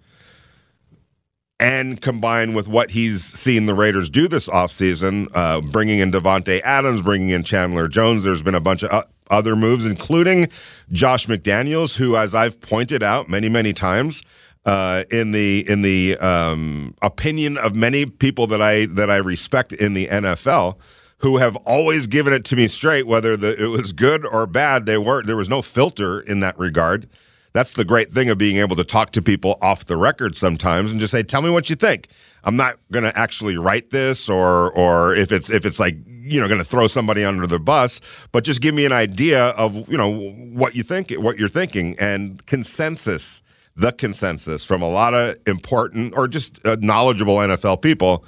and 1.61 2.01
combined 2.01 2.55
with 2.55 2.67
what 2.67 2.89
he's 2.89 3.23
seen 3.23 3.67
the 3.67 3.75
Raiders 3.75 4.09
do 4.09 4.27
this 4.27 4.49
offseason, 4.49 5.27
uh, 5.35 5.61
bringing 5.61 5.99
in 5.99 6.11
Davante 6.11 6.59
Adams, 6.61 7.03
bringing 7.03 7.29
in 7.29 7.43
Chandler 7.43 7.87
Jones. 7.87 8.23
There's 8.23 8.41
been 8.41 8.55
a 8.55 8.59
bunch 8.59 8.83
of 8.83 9.05
other 9.29 9.55
moves, 9.55 9.85
including 9.85 10.49
Josh 10.91 11.27
McDaniels, 11.27 11.95
who, 11.95 12.17
as 12.17 12.33
I've 12.33 12.59
pointed 12.59 13.03
out 13.03 13.29
many, 13.29 13.47
many 13.47 13.73
times, 13.73 14.23
uh, 14.65 15.03
in 15.11 15.31
the 15.31 15.67
in 15.69 15.83
the 15.83 16.17
um, 16.17 16.95
opinion 17.03 17.59
of 17.59 17.75
many 17.75 18.07
people 18.07 18.47
that 18.47 18.61
I 18.61 18.87
that 18.87 19.11
I 19.11 19.17
respect 19.17 19.71
in 19.71 19.93
the 19.93 20.07
NFL, 20.07 20.77
who 21.19 21.37
have 21.37 21.55
always 21.57 22.07
given 22.07 22.33
it 22.33 22.43
to 22.45 22.55
me 22.55 22.67
straight, 22.67 23.05
whether 23.05 23.37
the, 23.37 23.55
it 23.61 23.67
was 23.67 23.93
good 23.93 24.25
or 24.25 24.47
bad. 24.47 24.87
They 24.87 24.97
weren't. 24.97 25.27
There 25.27 25.37
was 25.37 25.49
no 25.49 25.61
filter 25.61 26.21
in 26.21 26.39
that 26.39 26.57
regard. 26.57 27.07
That's 27.53 27.73
the 27.73 27.83
great 27.83 28.11
thing 28.11 28.29
of 28.29 28.37
being 28.37 28.57
able 28.57 28.75
to 28.77 28.83
talk 28.83 29.11
to 29.11 29.21
people 29.21 29.57
off 29.61 29.85
the 29.85 29.97
record 29.97 30.37
sometimes 30.37 30.91
and 30.91 30.99
just 30.99 31.11
say, 31.11 31.23
"Tell 31.23 31.41
me 31.41 31.49
what 31.49 31.69
you 31.69 31.75
think." 31.75 32.07
I'm 32.43 32.55
not 32.55 32.79
going 32.91 33.03
to 33.03 33.17
actually 33.17 33.57
write 33.57 33.89
this, 33.89 34.29
or 34.29 34.71
or 34.71 35.15
if 35.15 35.31
it's 35.31 35.49
if 35.49 35.65
it's 35.65 35.79
like 35.79 35.97
you 36.07 36.39
know 36.39 36.47
going 36.47 36.59
to 36.59 36.65
throw 36.65 36.87
somebody 36.87 37.23
under 37.23 37.45
the 37.47 37.59
bus, 37.59 37.99
but 38.31 38.43
just 38.43 38.61
give 38.61 38.73
me 38.73 38.85
an 38.85 38.93
idea 38.93 39.47
of 39.49 39.89
you 39.89 39.97
know 39.97 40.31
what 40.53 40.75
you 40.75 40.83
think, 40.83 41.11
what 41.11 41.37
you're 41.37 41.49
thinking, 41.49 41.95
and 41.99 42.45
consensus. 42.45 43.41
The 43.73 43.93
consensus 43.93 44.65
from 44.65 44.81
a 44.81 44.89
lot 44.89 45.13
of 45.13 45.37
important 45.47 46.13
or 46.17 46.27
just 46.27 46.63
uh, 46.65 46.75
knowledgeable 46.81 47.37
NFL 47.37 47.81
people 47.81 48.25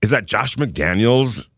is 0.00 0.10
that 0.10 0.26
Josh 0.26 0.54
McDaniels 0.54 1.48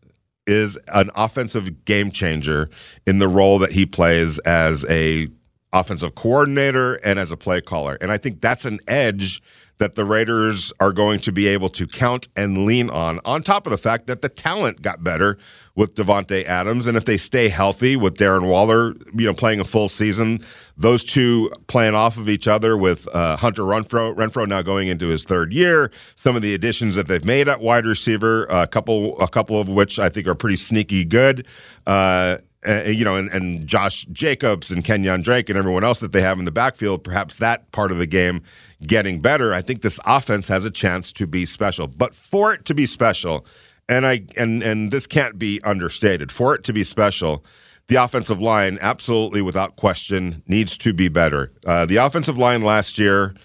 is 0.47 0.79
an 0.93 1.11
offensive 1.13 1.85
game 1.85 2.11
changer 2.11 2.71
in 3.05 3.19
the 3.19 3.27
role 3.27 3.59
that 3.59 3.71
he 3.71 3.85
plays 3.85 4.39
as 4.39 4.83
a 4.89 5.27
offensive 5.73 6.15
coordinator 6.15 6.95
and 6.95 7.19
as 7.19 7.31
a 7.31 7.37
play 7.37 7.61
caller. 7.61 7.97
And 8.01 8.11
I 8.11 8.17
think 8.17 8.41
that's 8.41 8.65
an 8.65 8.79
edge 8.87 9.41
that 9.79 9.95
the 9.95 10.03
Raiders 10.03 10.73
are 10.81 10.91
going 10.91 11.21
to 11.21 11.31
be 11.31 11.47
able 11.47 11.69
to 11.69 11.87
count 11.87 12.27
and 12.35 12.65
lean 12.65 12.89
on, 12.89 13.21
on 13.23 13.41
top 13.41 13.65
of 13.65 13.71
the 13.71 13.77
fact 13.77 14.07
that 14.07 14.21
the 14.21 14.27
talent 14.27 14.81
got 14.81 15.03
better 15.05 15.37
with 15.75 15.95
Davante 15.95 16.43
Adams. 16.45 16.85
And 16.85 16.97
if 16.97 17.05
they 17.05 17.15
stay 17.15 17.47
healthy 17.47 17.95
with 17.95 18.15
Darren 18.15 18.47
Waller, 18.47 18.93
you 19.15 19.25
know, 19.25 19.33
playing 19.33 19.61
a 19.61 19.65
full 19.65 19.87
season, 19.87 20.43
those 20.75 21.01
two 21.01 21.49
playing 21.67 21.95
off 21.95 22.17
of 22.17 22.27
each 22.27 22.45
other 22.45 22.75
with 22.75 23.07
uh, 23.15 23.37
Hunter 23.37 23.61
Renfro, 23.61 24.13
Renfrow 24.13 24.45
now 24.45 24.61
going 24.61 24.89
into 24.89 25.07
his 25.07 25.23
third 25.23 25.53
year, 25.53 25.91
some 26.15 26.35
of 26.35 26.41
the 26.41 26.53
additions 26.53 26.95
that 26.95 27.07
they've 27.07 27.23
made 27.23 27.47
at 27.47 27.61
wide 27.61 27.85
receiver, 27.85 28.45
a 28.47 28.67
couple, 28.67 29.17
a 29.21 29.29
couple 29.29 29.61
of 29.61 29.69
which 29.69 29.97
I 29.97 30.09
think 30.09 30.27
are 30.27 30.35
pretty 30.35 30.57
sneaky 30.57 31.05
good. 31.05 31.47
Uh, 31.87 32.39
uh, 32.67 32.83
you 32.83 33.05
know, 33.05 33.15
and, 33.15 33.29
and 33.29 33.65
Josh 33.67 34.05
Jacobs 34.11 34.69
and 34.69 34.83
Kenyan 34.83 35.23
Drake 35.23 35.49
and 35.49 35.57
everyone 35.57 35.83
else 35.83 35.99
that 35.99 36.11
they 36.11 36.21
have 36.21 36.39
in 36.39 36.45
the 36.45 36.51
backfield, 36.51 37.03
perhaps 37.03 37.37
that 37.37 37.71
part 37.71 37.91
of 37.91 37.97
the 37.97 38.07
game 38.07 38.41
getting 38.85 39.21
better. 39.21 39.53
I 39.53 39.61
think 39.61 39.81
this 39.81 39.99
offense 40.05 40.47
has 40.49 40.65
a 40.65 40.71
chance 40.71 41.11
to 41.13 41.25
be 41.25 41.45
special. 41.45 41.87
But 41.87 42.13
for 42.13 42.53
it 42.53 42.65
to 42.65 42.73
be 42.73 42.85
special, 42.85 43.45
and 43.87 44.05
I 44.05 44.23
and 44.35 44.61
and 44.61 44.91
this 44.91 45.07
can't 45.07 45.39
be 45.39 45.61
understated, 45.63 46.31
for 46.31 46.53
it 46.53 46.63
to 46.65 46.73
be 46.73 46.83
special, 46.83 47.45
the 47.87 47.95
offensive 47.95 48.41
line, 48.41 48.77
absolutely 48.81 49.41
without 49.41 49.77
question, 49.77 50.43
needs 50.47 50.77
to 50.79 50.93
be 50.93 51.07
better. 51.07 51.51
Uh, 51.65 51.85
the 51.85 51.95
offensive 51.95 52.37
line 52.37 52.61
last 52.61 52.99
year 52.99 53.35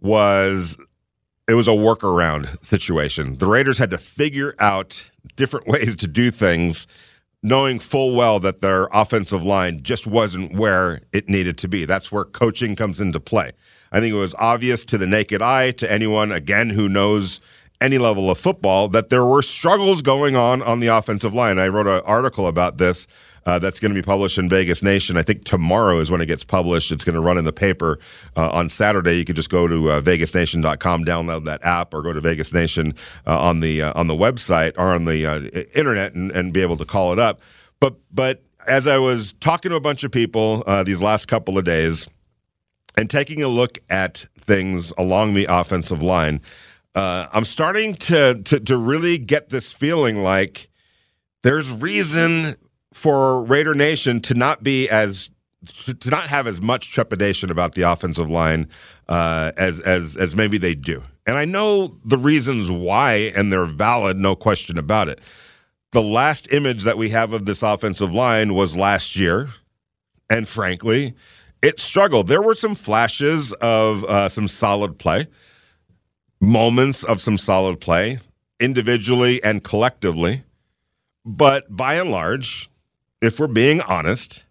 was 0.00 0.76
it 1.48 1.54
was 1.54 1.68
a 1.68 1.72
workaround 1.72 2.62
situation. 2.64 3.38
The 3.38 3.46
Raiders 3.46 3.78
had 3.78 3.90
to 3.90 3.98
figure 3.98 4.54
out 4.58 5.08
different 5.36 5.66
ways 5.68 5.94
to 5.96 6.08
do 6.08 6.32
things 6.32 6.88
knowing 7.46 7.78
full 7.78 8.12
well 8.12 8.40
that 8.40 8.60
their 8.60 8.88
offensive 8.92 9.44
line 9.44 9.80
just 9.80 10.04
wasn't 10.04 10.52
where 10.52 11.00
it 11.12 11.28
needed 11.28 11.56
to 11.56 11.68
be. 11.68 11.84
That's 11.84 12.10
where 12.10 12.24
coaching 12.24 12.74
comes 12.74 13.00
into 13.00 13.20
play. 13.20 13.52
I 13.92 14.00
think 14.00 14.12
it 14.12 14.18
was 14.18 14.34
obvious 14.40 14.84
to 14.86 14.98
the 14.98 15.06
naked 15.06 15.40
eye, 15.40 15.70
to 15.70 15.90
anyone, 15.90 16.32
again, 16.32 16.70
who 16.70 16.88
knows 16.88 17.38
any 17.80 17.98
level 17.98 18.32
of 18.32 18.38
football, 18.38 18.88
that 18.88 19.10
there 19.10 19.24
were 19.24 19.42
struggles 19.42 20.02
going 20.02 20.34
on 20.34 20.60
on 20.60 20.80
the 20.80 20.88
offensive 20.88 21.34
line. 21.34 21.56
I 21.56 21.68
wrote 21.68 21.86
an 21.86 22.00
article 22.04 22.48
about 22.48 22.78
this 22.78 23.06
uh, 23.46 23.58
that's 23.60 23.78
going 23.78 23.94
to 23.94 23.94
be 23.94 24.04
published 24.04 24.38
in 24.38 24.48
Vegas 24.48 24.82
Nation. 24.82 25.16
I 25.16 25.22
think 25.22 25.44
tomorrow 25.44 25.98
is 26.00 26.10
when 26.10 26.20
it 26.20 26.26
gets 26.26 26.44
published. 26.44 26.90
It's 26.90 27.04
going 27.04 27.14
to 27.14 27.20
run 27.20 27.38
in 27.38 27.44
the 27.44 27.52
paper 27.52 27.98
uh, 28.36 28.50
on 28.50 28.68
Saturday. 28.68 29.16
You 29.16 29.24
could 29.24 29.36
just 29.36 29.50
go 29.50 29.68
to 29.68 29.92
uh, 29.92 30.00
vegasnation.com, 30.00 31.04
download 31.04 31.44
that 31.44 31.64
app, 31.64 31.94
or 31.94 32.02
go 32.02 32.12
to 32.12 32.20
Vegas 32.20 32.52
Nation 32.52 32.94
uh, 33.26 33.38
on 33.38 33.60
the 33.60 33.82
uh, 33.82 33.92
on 33.94 34.08
the 34.08 34.14
website 34.14 34.74
or 34.76 34.92
on 34.92 35.04
the 35.04 35.24
uh, 35.24 35.40
internet 35.74 36.14
and, 36.14 36.32
and 36.32 36.52
be 36.52 36.60
able 36.60 36.76
to 36.76 36.84
call 36.84 37.12
it 37.12 37.18
up. 37.18 37.40
But 37.80 37.94
but 38.12 38.42
as 38.66 38.88
I 38.88 38.98
was 38.98 39.32
talking 39.34 39.70
to 39.70 39.76
a 39.76 39.80
bunch 39.80 40.02
of 40.02 40.10
people 40.10 40.64
these 40.84 41.00
last 41.00 41.28
couple 41.28 41.56
of 41.56 41.64
days 41.64 42.08
and 42.98 43.08
taking 43.08 43.42
a 43.42 43.48
look 43.48 43.78
at 43.88 44.26
things 44.40 44.92
along 44.98 45.34
the 45.34 45.46
offensive 45.48 46.02
line, 46.02 46.40
I'm 46.96 47.44
starting 47.44 47.94
to, 47.94 48.42
to 48.42 48.58
to 48.58 48.76
really 48.76 49.18
get 49.18 49.50
this 49.50 49.72
feeling 49.72 50.24
like 50.24 50.68
there's 51.44 51.70
reason 51.70 52.56
for 52.96 53.42
Raider 53.42 53.74
Nation 53.74 54.20
to 54.22 54.34
not 54.34 54.62
be 54.62 54.88
as 54.88 55.28
to 55.84 56.10
not 56.10 56.28
have 56.28 56.46
as 56.46 56.60
much 56.62 56.90
trepidation 56.90 57.50
about 57.50 57.74
the 57.74 57.82
offensive 57.82 58.30
line 58.30 58.68
uh, 59.08 59.52
as 59.58 59.80
as 59.80 60.16
as 60.16 60.34
maybe 60.34 60.56
they 60.56 60.74
do. 60.74 61.02
And 61.26 61.36
I 61.36 61.44
know 61.44 61.98
the 62.04 62.16
reasons 62.16 62.70
why, 62.70 63.32
and 63.36 63.52
they're 63.52 63.66
valid, 63.66 64.16
no 64.16 64.34
question 64.34 64.78
about 64.78 65.08
it. 65.08 65.20
The 65.92 66.00
last 66.02 66.50
image 66.52 66.84
that 66.84 66.96
we 66.96 67.10
have 67.10 67.32
of 67.32 67.44
this 67.44 67.62
offensive 67.62 68.14
line 68.14 68.54
was 68.54 68.76
last 68.76 69.14
year, 69.14 69.50
and 70.30 70.48
frankly, 70.48 71.14
it 71.62 71.78
struggled. 71.80 72.28
There 72.28 72.42
were 72.42 72.54
some 72.54 72.74
flashes 72.74 73.52
of 73.54 74.04
uh, 74.04 74.30
some 74.30 74.48
solid 74.48 74.98
play, 74.98 75.26
moments 76.40 77.04
of 77.04 77.20
some 77.20 77.36
solid 77.36 77.78
play, 77.78 78.20
individually 78.58 79.42
and 79.44 79.62
collectively, 79.62 80.44
but 81.26 81.64
by 81.68 81.96
and 81.96 82.10
large, 82.10 82.70
if 83.20 83.40
we're 83.40 83.46
being 83.46 83.80
honest, 83.82 84.44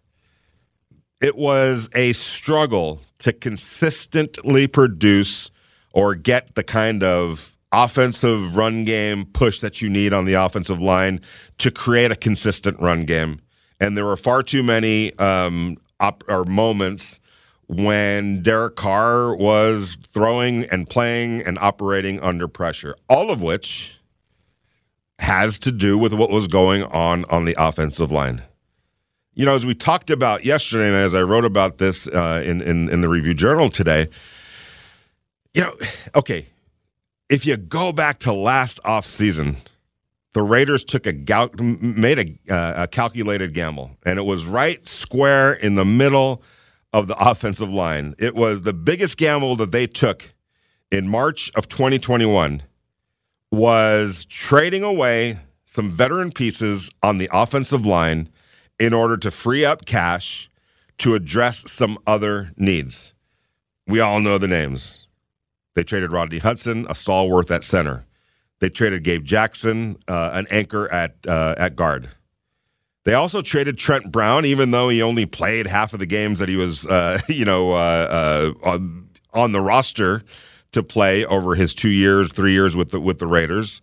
it 1.20 1.36
was 1.36 1.88
a 1.94 2.12
struggle 2.12 3.00
to 3.20 3.32
consistently 3.32 4.66
produce 4.66 5.50
or 5.92 6.14
get 6.14 6.54
the 6.54 6.62
kind 6.62 7.02
of 7.02 7.56
offensive 7.72 8.56
run 8.56 8.84
game 8.84 9.24
push 9.26 9.60
that 9.60 9.80
you 9.80 9.88
need 9.88 10.12
on 10.12 10.24
the 10.24 10.34
offensive 10.34 10.80
line 10.80 11.20
to 11.58 11.70
create 11.70 12.10
a 12.10 12.16
consistent 12.16 12.78
run 12.80 13.04
game. 13.04 13.40
And 13.80 13.96
there 13.96 14.04
were 14.04 14.16
far 14.16 14.42
too 14.42 14.62
many 14.62 15.16
um, 15.18 15.76
op- 16.00 16.24
or 16.28 16.44
moments 16.44 17.20
when 17.68 18.42
Derek 18.42 18.76
Carr 18.76 19.34
was 19.34 19.96
throwing 20.06 20.64
and 20.66 20.88
playing 20.88 21.42
and 21.42 21.58
operating 21.58 22.20
under 22.20 22.46
pressure, 22.46 22.94
all 23.08 23.30
of 23.30 23.42
which 23.42 23.98
has 25.18 25.58
to 25.58 25.72
do 25.72 25.98
with 25.98 26.12
what 26.12 26.30
was 26.30 26.46
going 26.46 26.84
on 26.84 27.24
on 27.30 27.46
the 27.46 27.54
offensive 27.58 28.12
line 28.12 28.42
you 29.36 29.44
know, 29.44 29.54
as 29.54 29.66
we 29.66 29.74
talked 29.74 30.10
about 30.10 30.44
yesterday, 30.46 30.86
and 30.86 30.96
as 30.96 31.14
I 31.14 31.22
wrote 31.22 31.44
about 31.44 31.76
this 31.76 32.08
uh, 32.08 32.42
in, 32.44 32.62
in 32.62 32.88
in 32.88 33.02
the 33.02 33.08
review 33.08 33.34
journal 33.34 33.68
today, 33.68 34.08
you 35.54 35.62
know, 35.62 35.76
okay, 36.16 36.46
if 37.28 37.46
you 37.46 37.56
go 37.56 37.92
back 37.92 38.18
to 38.20 38.32
last 38.32 38.80
off 38.84 39.06
season, 39.06 39.58
the 40.32 40.42
Raiders 40.42 40.84
took 40.84 41.06
a 41.06 41.12
made 41.60 42.18
a, 42.48 42.52
uh, 42.52 42.84
a 42.84 42.88
calculated 42.88 43.52
gamble, 43.52 43.90
and 44.04 44.18
it 44.18 44.22
was 44.22 44.46
right 44.46 44.84
square 44.88 45.52
in 45.52 45.74
the 45.74 45.84
middle 45.84 46.42
of 46.94 47.06
the 47.06 47.16
offensive 47.30 47.70
line. 47.70 48.14
It 48.18 48.34
was 48.34 48.62
the 48.62 48.72
biggest 48.72 49.18
gamble 49.18 49.54
that 49.56 49.70
they 49.70 49.86
took 49.86 50.34
in 50.90 51.08
March 51.08 51.52
of 51.54 51.68
2021 51.68 52.62
was 53.52 54.24
trading 54.24 54.82
away 54.82 55.38
some 55.64 55.90
veteran 55.90 56.32
pieces 56.32 56.90
on 57.02 57.18
the 57.18 57.28
offensive 57.32 57.84
line 57.84 58.30
in 58.78 58.92
order 58.92 59.16
to 59.16 59.30
free 59.30 59.64
up 59.64 59.84
cash 59.86 60.50
to 60.98 61.14
address 61.14 61.70
some 61.70 61.98
other 62.06 62.52
needs. 62.56 63.14
We 63.86 64.00
all 64.00 64.20
know 64.20 64.38
the 64.38 64.48
names. 64.48 65.06
They 65.74 65.84
traded 65.84 66.10
Rodney 66.10 66.38
Hudson, 66.38 66.86
a 66.88 66.94
stalwart 66.94 67.50
at 67.50 67.64
center. 67.64 68.06
They 68.60 68.70
traded 68.70 69.04
Gabe 69.04 69.24
Jackson, 69.24 69.98
uh, 70.08 70.30
an 70.32 70.46
anchor 70.50 70.90
at 70.90 71.16
uh, 71.28 71.54
at 71.58 71.76
guard. 71.76 72.08
They 73.04 73.14
also 73.14 73.42
traded 73.42 73.78
Trent 73.78 74.10
Brown, 74.10 74.44
even 74.44 74.72
though 74.72 74.88
he 74.88 75.00
only 75.00 75.26
played 75.26 75.66
half 75.66 75.92
of 75.92 76.00
the 76.00 76.06
games 76.06 76.40
that 76.40 76.48
he 76.48 76.56
was, 76.56 76.86
uh, 76.86 77.20
you 77.28 77.44
know, 77.44 77.72
uh, 77.72 77.74
uh, 78.64 78.68
on, 78.68 79.08
on 79.32 79.52
the 79.52 79.60
roster 79.60 80.22
to 80.72 80.82
play 80.82 81.24
over 81.24 81.54
his 81.54 81.72
two 81.72 81.90
years, 81.90 82.32
three 82.32 82.52
years 82.52 82.74
with 82.74 82.90
the 82.90 83.00
with 83.00 83.18
the 83.18 83.26
Raiders 83.26 83.82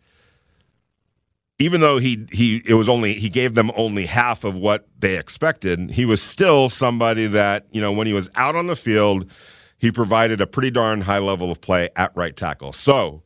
even 1.64 1.80
though 1.80 1.98
he 1.98 2.26
he 2.32 2.62
it 2.66 2.74
was 2.74 2.90
only 2.90 3.14
he 3.14 3.30
gave 3.30 3.56
them 3.56 3.72
only 3.78 4.06
half 4.06 4.44
of 4.44 4.56
what 4.56 4.86
they 5.00 5.18
expected, 5.18 5.92
he 5.92 6.04
was 6.04 6.22
still 6.22 6.68
somebody 6.68 7.26
that 7.28 7.68
you 7.72 7.80
know 7.80 7.92
when 7.92 8.06
he 8.06 8.12
was 8.12 8.30
out 8.36 8.56
on 8.56 8.68
the 8.68 8.76
field, 8.76 9.32
he 9.78 9.90
provided 9.90 10.42
a 10.42 10.48
pretty 10.48 10.70
darn 10.70 11.00
high 11.00 11.20
level 11.20 11.50
of 11.50 11.62
play 11.62 11.90
at 11.96 12.12
right 12.16 12.36
tackle. 12.36 12.74
So, 12.74 13.24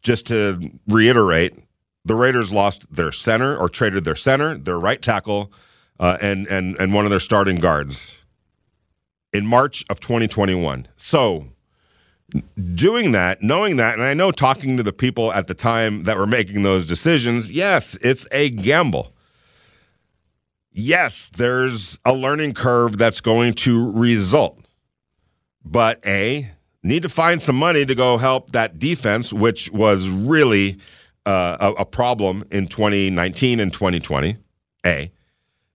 just 0.00 0.26
to 0.26 0.60
reiterate, 0.86 1.58
the 2.04 2.14
Raiders 2.14 2.52
lost 2.52 2.86
their 2.94 3.10
center 3.10 3.56
or 3.56 3.68
traded 3.68 4.04
their 4.04 4.16
center, 4.16 4.56
their 4.56 4.78
right 4.78 5.02
tackle, 5.02 5.52
uh, 5.98 6.18
and 6.20 6.46
and 6.46 6.76
and 6.78 6.94
one 6.94 7.04
of 7.04 7.10
their 7.10 7.20
starting 7.20 7.56
guards 7.56 8.16
in 9.32 9.44
March 9.44 9.84
of 9.90 9.98
2021. 9.98 10.86
So 10.96 11.48
doing 12.74 13.12
that, 13.12 13.42
knowing 13.42 13.76
that, 13.76 13.94
and 13.94 14.02
I 14.02 14.14
know 14.14 14.30
talking 14.30 14.76
to 14.76 14.82
the 14.82 14.92
people 14.92 15.32
at 15.32 15.46
the 15.46 15.54
time 15.54 16.04
that 16.04 16.16
were 16.16 16.26
making 16.26 16.62
those 16.62 16.86
decisions, 16.86 17.50
yes, 17.50 17.96
it's 18.00 18.26
a 18.32 18.50
gamble. 18.50 19.12
Yes, 20.72 21.30
there's 21.36 21.98
a 22.04 22.14
learning 22.14 22.54
curve 22.54 22.96
that's 22.96 23.20
going 23.20 23.54
to 23.54 23.90
result. 23.90 24.58
But 25.64 26.00
A, 26.06 26.50
need 26.82 27.02
to 27.02 27.08
find 27.08 27.42
some 27.42 27.56
money 27.56 27.84
to 27.84 27.94
go 27.94 28.16
help 28.16 28.52
that 28.52 28.78
defense, 28.78 29.32
which 29.32 29.70
was 29.70 30.08
really 30.08 30.78
uh, 31.26 31.56
a, 31.60 31.82
a 31.82 31.84
problem 31.84 32.44
in 32.50 32.66
2019 32.66 33.60
and 33.60 33.72
2020. 33.72 34.36
A. 34.84 35.12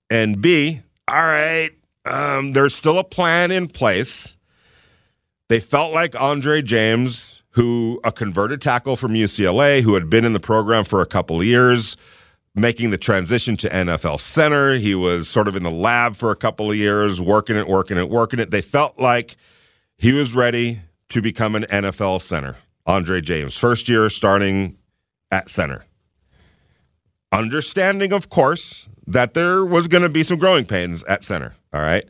And 0.10 0.42
B, 0.42 0.82
all 1.08 1.24
right, 1.24 1.72
um, 2.06 2.54
there's 2.54 2.76
still 2.76 2.98
a 2.98 3.04
plan 3.04 3.52
in 3.52 3.68
place 3.68 4.37
they 5.50 5.60
felt 5.60 5.94
like 5.94 6.20
Andre 6.20 6.62
James, 6.62 7.42
who 7.52 8.00
a 8.04 8.12
converted 8.12 8.62
tackle 8.62 8.96
from 8.96 9.14
UCLA, 9.14 9.82
who 9.82 9.94
had 9.94 10.10
been 10.10 10.26
in 10.26 10.34
the 10.34 10.40
program 10.40 10.84
for 10.84 11.02
a 11.02 11.06
couple 11.06 11.40
of 11.40 11.46
years, 11.46 11.98
making 12.54 12.90
the 12.90 12.98
transition 12.98 13.56
to 13.58 13.70
NFL 13.70 14.20
center. 14.20 14.76
He 14.76 14.96
was 14.96 15.28
sort 15.28 15.48
of 15.48 15.56
in 15.56 15.64
the 15.64 15.72
lab 15.72 16.16
for 16.16 16.32
a 16.32 16.36
couple 16.36 16.70
of 16.70 16.78
years, 16.78 17.22
working 17.22 17.56
it, 17.56 17.68
working 17.68 17.98
it, 17.98 18.10
working 18.10 18.40
it. 18.40 18.52
They 18.52 18.62
felt 18.62 19.00
like 19.00 19.38
he 19.98 20.12
was 20.12 20.36
ready 20.36 20.82
to 21.10 21.22
become 21.22 21.56
an 21.56 21.64
NFL 21.64 22.22
center. 22.22 22.58
Andre 22.86 23.22
James, 23.22 23.58
first 23.58 23.90
year 23.90 24.10
starting 24.10 24.78
at 25.32 25.50
center. 25.50 25.86
Understanding, 27.32 28.14
of 28.14 28.30
course, 28.30 28.88
that 29.06 29.34
there 29.34 29.66
was 29.66 29.88
going 29.88 30.04
to 30.04 30.10
be 30.10 30.24
some 30.24 30.38
growing 30.38 30.66
pains 30.66 31.04
at 31.04 31.24
center. 31.24 31.54
All 31.74 31.82
right. 31.82 32.06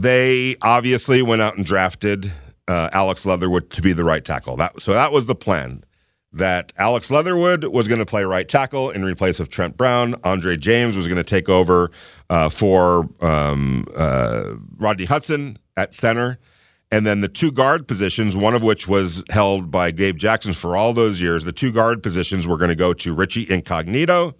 They 0.00 0.56
obviously 0.62 1.22
went 1.22 1.42
out 1.42 1.56
and 1.56 1.66
drafted 1.66 2.32
uh, 2.68 2.88
Alex 2.92 3.26
Leatherwood 3.26 3.70
to 3.70 3.82
be 3.82 3.92
the 3.92 4.04
right 4.04 4.24
tackle. 4.24 4.56
That 4.56 4.80
so 4.80 4.92
that 4.92 5.10
was 5.10 5.26
the 5.26 5.34
plan. 5.34 5.82
That 6.32 6.72
Alex 6.78 7.10
Leatherwood 7.10 7.64
was 7.64 7.88
going 7.88 7.98
to 7.98 8.06
play 8.06 8.22
right 8.22 8.48
tackle 8.48 8.90
in 8.90 9.04
replace 9.04 9.40
of 9.40 9.48
Trent 9.48 9.76
Brown. 9.76 10.14
Andre 10.22 10.56
James 10.56 10.96
was 10.96 11.08
going 11.08 11.16
to 11.16 11.24
take 11.24 11.48
over 11.48 11.90
uh, 12.30 12.48
for 12.48 13.08
um, 13.20 13.88
uh, 13.96 14.52
Rodney 14.76 15.06
Hudson 15.06 15.58
at 15.76 15.94
center. 15.94 16.38
And 16.92 17.04
then 17.04 17.20
the 17.20 17.28
two 17.28 17.50
guard 17.50 17.88
positions, 17.88 18.36
one 18.36 18.54
of 18.54 18.62
which 18.62 18.86
was 18.86 19.24
held 19.30 19.70
by 19.70 19.90
Gabe 19.90 20.16
Jackson 20.16 20.52
for 20.52 20.76
all 20.76 20.92
those 20.92 21.20
years, 21.20 21.42
the 21.42 21.52
two 21.52 21.72
guard 21.72 22.04
positions 22.04 22.46
were 22.46 22.56
going 22.56 22.70
to 22.70 22.76
go 22.76 22.94
to 22.94 23.12
Richie 23.12 23.50
Incognito, 23.50 24.34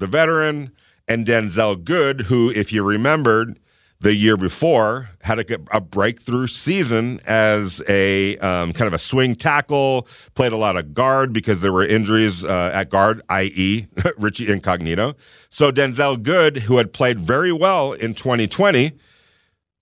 the 0.00 0.06
veteran, 0.06 0.70
and 1.08 1.26
Denzelle 1.26 1.82
Good, 1.82 2.22
who, 2.22 2.50
if 2.50 2.72
you 2.72 2.82
remembered, 2.82 3.58
the 4.02 4.14
year 4.14 4.36
before 4.36 5.10
had 5.20 5.38
a, 5.38 5.58
a 5.70 5.80
breakthrough 5.80 6.48
season 6.48 7.20
as 7.24 7.80
a 7.88 8.36
um, 8.38 8.72
kind 8.72 8.88
of 8.88 8.92
a 8.92 8.98
swing 8.98 9.34
tackle, 9.36 10.08
played 10.34 10.52
a 10.52 10.56
lot 10.56 10.76
of 10.76 10.92
guard 10.92 11.32
because 11.32 11.60
there 11.60 11.72
were 11.72 11.86
injuries 11.86 12.44
uh, 12.44 12.70
at 12.74 12.90
guard, 12.90 13.22
i.e., 13.28 13.86
Richie 14.18 14.50
Incognito. 14.50 15.14
So 15.50 15.70
Denzelle 15.70 16.20
Good, 16.20 16.58
who 16.58 16.78
had 16.78 16.92
played 16.92 17.20
very 17.20 17.52
well 17.52 17.92
in 17.92 18.14
2020, 18.14 18.92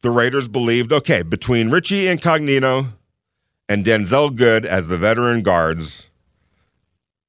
the 0.02 0.10
Raiders 0.10 0.48
believed 0.48 0.92
okay, 0.92 1.22
between 1.22 1.70
Richie 1.70 2.06
Incognito 2.06 2.88
and 3.68 3.84
Denzelle 3.84 4.34
Good 4.34 4.66
as 4.66 4.88
the 4.88 4.98
veteran 4.98 5.42
guards, 5.42 6.10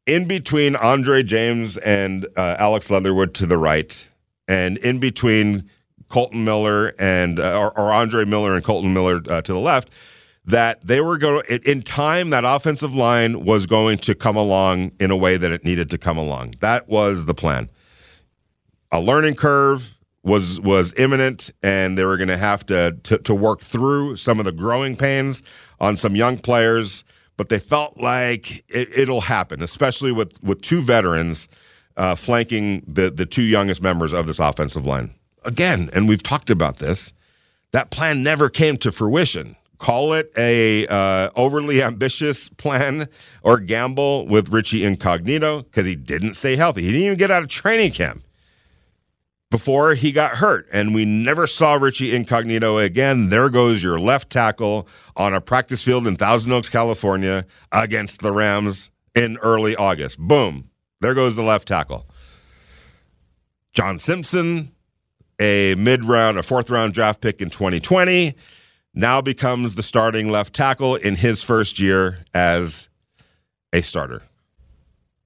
in 0.06 0.28
between 0.28 0.76
Andre 0.76 1.24
James 1.24 1.78
and 1.78 2.26
uh, 2.36 2.58
Alex 2.60 2.90
Leatherwood 2.92 3.34
to 3.36 3.46
the 3.46 3.58
right, 3.58 4.08
and 4.48 4.78
in 4.80 5.00
between 5.00 5.70
Kolton 6.12 6.44
Miller 6.44 6.94
and 7.00 7.40
uh, 7.40 7.58
or, 7.58 7.78
or, 7.80 7.92
Andre 7.92 8.26
Miller 8.26 8.54
and 8.54 8.64
Kolton 8.64 8.94
Miller 8.94 9.22
uh, 9.30 9.42
to 9.42 9.54
the 9.54 9.60
left, 9.60 9.90
that 10.46 10.86
they 10.86 11.00
were 11.00 11.18
going 11.18 11.44
in 11.66 11.82
time. 11.82 12.30
That 12.30 12.44
offensive 12.46 12.94
line 12.94 13.46
was 13.46 13.66
going 13.66 13.98
to 14.00 14.14
come 14.14 14.36
along 14.36 14.92
in 15.00 15.10
a 15.10 15.18
way 15.18 15.38
that 15.38 15.52
it 15.52 15.64
needed 15.64 15.90
to 15.92 15.98
come 15.98 16.18
along. 16.18 16.56
That 16.60 16.90
was 16.90 17.26
the 17.26 17.34
plan. 17.34 17.70
A 18.92 19.00
learning 19.00 19.36
curve 19.36 19.98
was 20.24 20.60
was 20.60 20.94
imminent, 20.98 21.50
and 21.64 21.98
they 21.98 22.04
were 22.04 22.18
going 22.18 22.28
to 22.28 22.38
have 22.38 22.66
to 22.68 22.92
to 22.92 23.34
work 23.34 23.62
through 23.62 24.18
some 24.18 24.38
of 24.38 24.46
the 24.46 24.52
growing 24.52 24.98
pains 24.98 25.42
on 25.80 25.96
some 25.96 26.16
young 26.16 26.38
players. 26.38 27.04
But 27.38 27.50
they 27.50 27.58
felt 27.58 27.98
like 27.98 28.64
it, 28.68 29.10
will 29.10 29.22
happen, 29.22 29.64
especially 29.64 30.12
with 30.12 30.44
with 30.44 30.62
two 30.62 30.82
veterans 30.82 31.48
uh, 31.96 32.16
flanking 32.16 32.84
the 32.86 33.10
the 33.10 33.26
two 33.26 33.44
youngest 33.44 33.82
members 33.82 34.14
of 34.14 34.28
this 34.28 34.40
offensive 34.40 34.86
line 34.86 35.16
again, 35.44 35.90
and 35.94 36.08
we've 36.08 36.24
talked 36.24 36.50
about 36.50 36.78
this, 36.78 37.14
that 37.72 37.92
plan 37.92 38.24
never 38.24 38.50
came 38.50 38.78
to 38.78 38.92
fruition. 38.92 39.56
Call 39.80 40.14
it 40.14 40.32
a 40.38 40.86
uh, 40.88 41.32
overly 41.36 41.82
ambitious 41.82 42.50
plan 42.50 43.10
or 43.42 43.58
gamble 43.58 44.28
with 44.28 44.54
Richie 44.54 44.86
Incognito 44.86 45.64
because 45.64 45.88
he 45.88 45.96
didn't 45.96 46.36
stay 46.36 46.56
healthy. 46.56 46.84
He 46.84 46.92
didn't 46.92 47.06
even 47.06 47.18
get 47.18 47.32
out 47.32 47.42
of 47.42 47.50
training 47.50 47.92
camp 47.94 48.24
before 49.50 49.96
he 49.96 50.12
got 50.12 50.36
hurt, 50.36 50.68
and 50.72 50.94
we 50.94 51.04
never 51.04 51.48
saw 51.48 51.74
Richie 51.74 52.16
Incognito 52.16 52.78
again. 52.78 53.30
There 53.30 53.50
goes 53.50 53.82
your 53.82 54.00
left 54.00 54.30
tackle 54.30 54.88
on 55.16 55.34
a 55.34 55.42
practice 55.42 55.84
field 55.84 56.08
in 56.08 56.16
Thousand 56.16 56.52
Oaks, 56.52 56.70
California, 56.70 57.46
against 57.72 58.22
the 58.22 58.32
Rams 58.32 58.92
in 59.16 59.38
early 59.38 59.76
August. 59.76 60.20
Boom, 60.20 60.70
there 61.02 61.14
goes 61.14 61.36
the 61.36 61.44
left 61.44 61.68
tackle. 61.68 62.08
John 63.74 64.00
Simpson 64.00 64.72
a 65.42 65.74
mid 65.76 66.06
round, 66.06 66.38
a 66.38 66.44
fourth 66.44 66.70
round 66.70 66.94
draft 66.94 67.20
pick 67.20 67.42
in 67.42 67.50
2020, 67.50 68.36
now 68.94 69.20
becomes 69.22 69.76
the 69.76 69.84
starting 69.84 70.30
left 70.30 70.54
tackle 70.54 70.96
in 70.96 71.16
his 71.16 71.42
first 71.42 71.80
year 71.80 72.20
as 72.34 72.88
a 73.74 73.82
starter. 73.82 74.22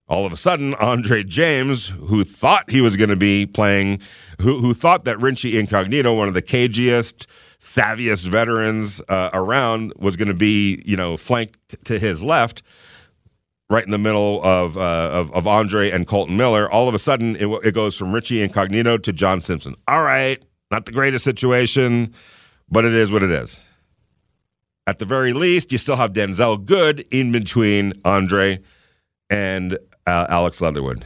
All 0.07 0.25
of 0.25 0.31
a 0.31 0.37
sudden, 0.37 0.75
Andre 0.75 1.23
James, 1.23 1.89
who 1.89 2.23
thought 2.23 2.69
he 2.69 2.79
was 2.79 2.95
going 2.95 3.09
to 3.09 3.15
be 3.15 3.45
playing, 3.45 3.99
who, 4.39 4.59
who 4.59 4.73
thought 4.73 5.03
that 5.05 5.19
Richie 5.19 5.59
Incognito, 5.59 6.13
one 6.13 6.27
of 6.27 6.35
the 6.35 6.43
cagiest, 6.43 7.25
savviest 7.59 8.27
veterans 8.27 9.01
uh, 9.09 9.31
around, 9.33 9.93
was 9.97 10.15
going 10.15 10.27
to 10.27 10.35
be, 10.35 10.81
you 10.85 10.95
know, 10.95 11.17
flanked 11.17 11.83
to 11.85 11.97
his 11.97 12.23
left, 12.23 12.61
right 13.69 13.83
in 13.83 13.91
the 13.91 13.97
middle 13.97 14.43
of, 14.43 14.77
uh, 14.77 15.09
of, 15.11 15.31
of 15.33 15.47
Andre 15.47 15.89
and 15.89 16.07
Kolton 16.07 16.37
Miller. 16.37 16.69
All 16.69 16.87
of 16.87 16.93
a 16.93 16.99
sudden, 16.99 17.35
it, 17.35 17.47
it 17.63 17.73
goes 17.73 17.95
from 17.95 18.13
Richie 18.13 18.41
Incognito 18.41 18.97
to 18.97 19.13
John 19.13 19.41
Simpson. 19.41 19.75
All 19.87 20.03
right, 20.03 20.43
not 20.71 20.85
the 20.85 20.91
greatest 20.91 21.25
situation, 21.25 22.13
but 22.69 22.85
it 22.85 22.93
is 22.93 23.11
what 23.11 23.23
it 23.23 23.31
is. 23.31 23.61
At 24.87 24.99
the 24.99 25.05
very 25.05 25.33
least, 25.33 25.71
you 25.71 25.79
still 25.79 25.95
have 25.95 26.13
Denzelle 26.13 26.63
Good 26.63 27.05
in 27.09 27.31
between 27.31 27.93
Andre 28.05 28.59
and 29.31 29.79
uh, 30.05 30.27
Alex 30.29 30.61
Leatherwood. 30.61 31.05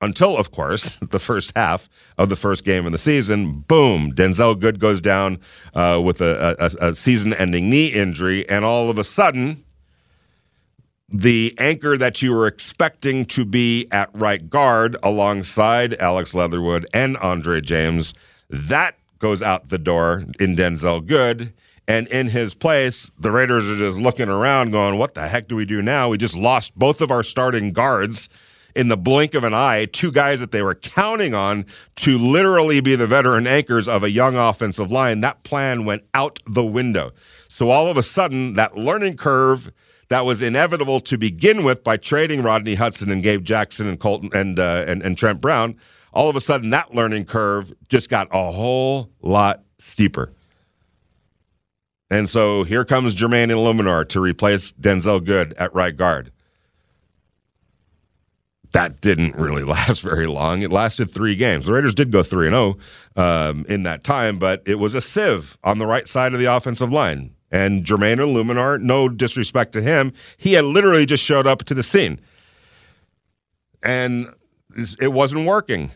Until, 0.00 0.36
of 0.36 0.50
course, 0.50 0.98
the 1.10 1.20
first 1.20 1.52
half 1.54 1.88
of 2.18 2.28
the 2.28 2.34
first 2.34 2.64
game 2.64 2.86
of 2.86 2.92
the 2.92 2.98
season, 2.98 3.60
boom, 3.68 4.12
Denzelle 4.12 4.58
Good 4.58 4.80
goes 4.80 5.00
down 5.00 5.38
uh, 5.74 6.00
with 6.04 6.20
a, 6.20 6.56
a, 6.58 6.88
a 6.88 6.94
season 6.96 7.32
ending 7.34 7.70
knee 7.70 7.86
injury, 7.86 8.48
and 8.48 8.64
all 8.64 8.90
of 8.90 8.98
a 8.98 9.04
sudden, 9.04 9.64
the 11.12 11.54
anchor 11.58 11.98
that 11.98 12.22
you 12.22 12.32
were 12.32 12.46
expecting 12.46 13.26
to 13.26 13.44
be 13.44 13.86
at 13.92 14.08
right 14.14 14.48
guard 14.48 14.96
alongside 15.02 15.94
Alex 16.00 16.34
Leatherwood 16.34 16.86
and 16.94 17.16
Andre 17.18 17.60
James, 17.60 18.14
that 18.48 18.96
goes 19.18 19.42
out 19.42 19.68
the 19.68 19.78
door 19.78 20.24
in 20.40 20.56
Denzelle 20.56 21.06
Good. 21.06 21.52
And 21.86 22.08
in 22.08 22.28
his 22.28 22.54
place, 22.54 23.10
the 23.18 23.30
Raiders 23.30 23.68
are 23.68 23.76
just 23.76 23.98
looking 23.98 24.28
around 24.28 24.70
going, 24.70 24.98
what 24.98 25.14
the 25.14 25.28
heck 25.28 25.48
do 25.48 25.56
we 25.56 25.64
do 25.64 25.82
now? 25.82 26.08
We 26.08 26.16
just 26.16 26.36
lost 26.36 26.76
both 26.78 27.00
of 27.00 27.10
our 27.10 27.22
starting 27.22 27.72
guards 27.72 28.28
in 28.74 28.88
the 28.88 28.96
blink 28.96 29.34
of 29.34 29.44
an 29.44 29.52
eye, 29.52 29.84
two 29.86 30.10
guys 30.10 30.40
that 30.40 30.50
they 30.50 30.62
were 30.62 30.76
counting 30.76 31.34
on 31.34 31.66
to 31.96 32.16
literally 32.16 32.80
be 32.80 32.96
the 32.96 33.06
veteran 33.06 33.46
anchors 33.46 33.86
of 33.86 34.02
a 34.02 34.10
young 34.10 34.36
offensive 34.36 34.90
line. 34.90 35.20
That 35.20 35.42
plan 35.42 35.84
went 35.84 36.04
out 36.14 36.38
the 36.46 36.64
window. 36.64 37.12
So 37.48 37.68
all 37.68 37.88
of 37.88 37.98
a 37.98 38.02
sudden, 38.02 38.54
that 38.54 38.76
learning 38.76 39.18
curve 39.18 39.70
that 40.12 40.26
was 40.26 40.42
inevitable 40.42 41.00
to 41.00 41.16
begin 41.16 41.64
with 41.64 41.82
by 41.82 41.96
trading 41.96 42.42
Rodney 42.42 42.74
Hudson 42.74 43.10
and 43.10 43.22
Gabe 43.22 43.44
Jackson 43.44 43.86
and 43.88 43.98
Kolton 43.98 44.28
and, 44.34 44.58
uh, 44.58 44.84
and, 44.86 45.02
and 45.02 45.16
Trent 45.16 45.40
Brown. 45.40 45.74
All 46.12 46.28
of 46.28 46.36
a 46.36 46.40
sudden, 46.40 46.68
that 46.68 46.94
learning 46.94 47.24
curve 47.24 47.72
just 47.88 48.10
got 48.10 48.28
a 48.30 48.50
whole 48.50 49.08
lot 49.22 49.62
steeper. 49.78 50.34
And 52.10 52.28
so 52.28 52.62
here 52.62 52.84
comes 52.84 53.14
Jermaine 53.14 53.48
Eluemunor 53.48 54.06
to 54.10 54.20
replace 54.20 54.72
Denzelle 54.72 55.24
Good 55.24 55.54
at 55.54 55.74
right 55.74 55.96
guard. 55.96 56.30
that 58.72 59.00
didn't 59.00 59.36
really 59.36 59.64
last 59.64 60.02
very 60.02 60.26
long. 60.26 60.60
It 60.60 60.70
lasted 60.70 61.10
three 61.10 61.36
games. 61.36 61.64
The 61.64 61.72
Raiders 61.72 61.94
did 61.94 62.10
go 62.10 62.22
three 62.22 62.48
and 62.48 62.54
zero 62.54 62.76
um, 63.16 63.64
in 63.66 63.84
that 63.84 64.04
time, 64.04 64.38
but 64.38 64.62
it 64.66 64.74
was 64.74 64.92
a 64.92 65.00
sieve 65.00 65.56
on 65.64 65.78
the 65.78 65.86
right 65.86 66.06
side 66.06 66.34
of 66.34 66.38
the 66.38 66.54
offensive 66.54 66.92
line. 66.92 67.34
And 67.52 67.84
Jermaine 67.84 68.16
Eluemunor, 68.16 68.80
no 68.80 69.08
disrespect 69.08 69.72
to 69.74 69.82
him, 69.82 70.12
he 70.38 70.54
had 70.54 70.64
literally 70.64 71.06
just 71.06 71.22
showed 71.22 71.46
up 71.46 71.64
to 71.64 71.74
the 71.74 71.82
scene, 71.82 72.18
and 73.82 74.32
it 74.98 75.12
wasn't 75.12 75.46
working. 75.46 75.92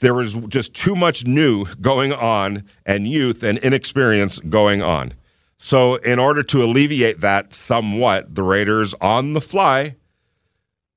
There 0.00 0.14
was 0.14 0.34
just 0.48 0.74
too 0.74 0.96
much 0.96 1.26
new 1.26 1.66
going 1.76 2.12
on, 2.12 2.64
and 2.86 3.06
youth 3.06 3.42
and 3.42 3.58
inexperience 3.58 4.38
going 4.38 4.80
on. 4.82 5.12
So, 5.58 5.96
in 5.96 6.18
order 6.18 6.42
to 6.44 6.62
alleviate 6.62 7.20
that 7.20 7.52
somewhat, 7.52 8.34
the 8.34 8.42
Raiders 8.42 8.94
on 9.00 9.34
the 9.34 9.40
fly 9.40 9.96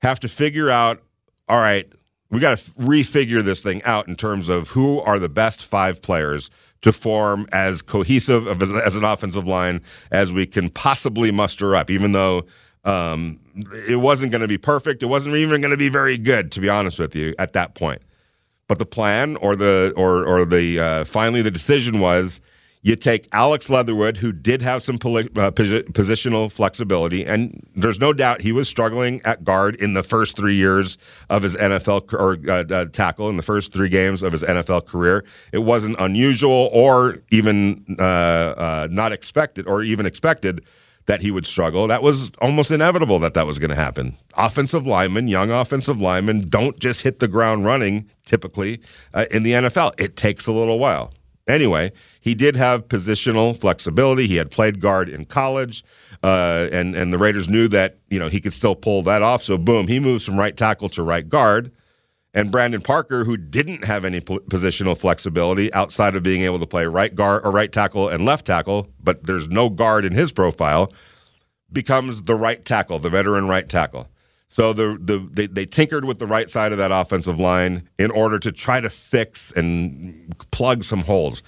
have 0.01 0.19
to 0.21 0.29
figure 0.29 0.69
out 0.69 1.03
all 1.51 1.59
right, 1.59 1.91
we 2.29 2.39
got 2.39 2.57
to 2.57 2.71
refigure 2.75 3.43
this 3.43 3.61
thing 3.61 3.83
out 3.83 4.07
in 4.07 4.15
terms 4.15 4.47
of 4.47 4.69
who 4.69 5.01
are 5.01 5.19
the 5.19 5.27
best 5.27 5.65
five 5.65 6.01
players 6.01 6.49
to 6.81 6.91
form 6.91 7.47
as 7.51 7.81
cohesive 7.81 8.47
as, 8.61 8.95
an 8.95 9.03
offensive 9.03 9.47
line 9.47 9.81
as 10.11 10.33
we 10.33 10.45
can 10.45 10.69
possibly 10.69 11.31
muster 11.31 11.75
up, 11.75 11.89
even 11.89 12.11
though 12.11 12.43
um, 12.83 13.39
it 13.87 13.99
wasn't 13.99 14.31
going 14.31 14.41
to 14.41 14.47
be 14.47 14.57
perfect. 14.57 15.03
It 15.03 15.07
wasn't 15.07 15.35
even 15.35 15.61
going 15.61 15.71
to 15.71 15.77
be 15.77 15.89
very 15.89 16.17
good, 16.17 16.51
to 16.53 16.59
be 16.59 16.69
honest 16.69 16.97
with 16.97 17.15
you, 17.15 17.35
at 17.37 17.53
that 17.53 17.75
point. 17.75 18.01
But 18.67 18.79
the 18.79 18.85
plan, 18.85 19.35
or 19.37 19.55
the 19.55 19.93
or 19.97 20.25
or 20.25 20.45
the 20.45 20.79
uh, 20.79 21.05
finally 21.05 21.41
the 21.41 21.51
decision 21.51 21.99
was 21.99 22.39
you 22.83 22.95
take 22.95 23.27
Alex 23.31 23.69
Leatherwood, 23.69 24.17
who 24.17 24.31
did 24.31 24.61
have 24.61 24.81
some 24.81 24.97
poli- 24.97 25.29
uh, 25.35 25.51
positional 25.51 26.51
flexibility, 26.51 27.23
and 27.25 27.65
there's 27.75 27.99
no 27.99 28.11
doubt 28.11 28.41
he 28.41 28.51
was 28.51 28.67
struggling 28.67 29.21
at 29.23 29.43
guard 29.43 29.75
in 29.75 29.93
the 29.93 30.01
first 30.01 30.35
three 30.35 30.55
years 30.55 30.97
of 31.29 31.43
his 31.43 31.55
NFL 31.55 32.11
or 32.13 32.37
uh, 32.51 32.63
uh, 32.73 32.85
tackle 32.85 33.29
in 33.29 33.37
the 33.37 33.43
first 33.43 33.71
three 33.71 33.89
games 33.89 34.23
of 34.23 34.31
his 34.31 34.43
NFL 34.43 34.87
career. 34.87 35.23
It 35.51 35.59
wasn't 35.59 35.99
unusual 35.99 36.69
or 36.73 37.19
even 37.29 37.85
uh, 37.99 38.03
uh, 38.03 38.87
not 38.89 39.11
expected 39.11 39.67
or 39.67 39.83
even 39.83 40.07
expected 40.07 40.65
that 41.05 41.21
he 41.21 41.29
would 41.29 41.45
struggle. 41.45 41.87
That 41.87 42.01
was 42.01 42.31
almost 42.41 42.71
inevitable 42.71 43.19
that 43.19 43.33
that 43.33 43.45
was 43.45 43.59
going 43.59 43.69
to 43.69 43.75
happen. 43.75 44.17
Offensive 44.35 44.87
linemen, 44.87 45.27
young 45.27 45.51
offensive 45.51 45.99
linemen, 45.99 46.49
don't 46.49 46.79
just 46.79 47.01
hit 47.01 47.19
the 47.19 47.27
ground 47.27 47.65
running 47.65 48.09
typically 48.25 48.81
uh, 49.13 49.25
in 49.29 49.43
the 49.43 49.51
NFL. 49.51 49.93
It 49.99 50.15
takes 50.15 50.47
a 50.47 50.51
little 50.51 50.79
while. 50.79 51.13
Anyway, 51.51 51.91
he 52.21 52.33
did 52.33 52.55
have 52.55 52.87
positional 52.87 53.59
flexibility. 53.59 54.25
He 54.25 54.37
had 54.37 54.49
played 54.49 54.79
guard 54.79 55.09
in 55.09 55.25
college, 55.25 55.83
uh, 56.23 56.69
and 56.71 56.95
and 56.95 57.11
the 57.11 57.17
Raiders 57.17 57.49
knew 57.49 57.67
that 57.67 57.97
you 58.09 58.17
know 58.17 58.29
he 58.29 58.39
could 58.39 58.53
still 58.53 58.75
pull 58.75 59.03
that 59.03 59.21
off. 59.21 59.43
So 59.43 59.57
boom, 59.57 59.87
he 59.87 59.99
moves 59.99 60.23
from 60.23 60.39
right 60.39 60.55
tackle 60.55 60.87
to 60.89 61.03
right 61.03 61.27
guard. 61.27 61.71
And 62.33 62.49
Brandon 62.49 62.79
Parker, 62.81 63.25
who 63.25 63.35
didn't 63.35 63.83
have 63.83 64.05
any 64.05 64.21
positional 64.21 64.97
flexibility 64.97 65.73
outside 65.73 66.15
of 66.15 66.23
being 66.23 66.43
able 66.43 66.59
to 66.59 66.65
play 66.65 66.85
right 66.85 67.13
guard 67.13 67.45
or 67.45 67.51
right 67.51 67.69
tackle 67.69 68.07
and 68.07 68.25
left 68.25 68.45
tackle, 68.45 68.87
but 69.03 69.25
there's 69.25 69.49
no 69.49 69.67
guard 69.69 70.05
in 70.05 70.13
his 70.13 70.31
profile, 70.31 70.93
becomes 71.73 72.21
the 72.21 72.35
right 72.35 72.63
tackle, 72.63 72.99
the 72.99 73.09
veteran 73.09 73.49
right 73.49 73.67
tackle. 73.67 74.07
So 74.51 74.73
the, 74.73 74.97
the 74.99 75.25
they, 75.31 75.47
they 75.47 75.65
tinkered 75.65 76.03
with 76.03 76.19
the 76.19 76.27
right 76.27 76.49
side 76.49 76.73
of 76.73 76.77
that 76.77 76.91
offensive 76.91 77.39
line 77.39 77.87
in 77.97 78.11
order 78.11 78.37
to 78.39 78.51
try 78.51 78.81
to 78.81 78.89
fix 78.89 79.53
and 79.55 80.35
plug 80.51 80.83
some 80.83 81.03
holes. 81.03 81.41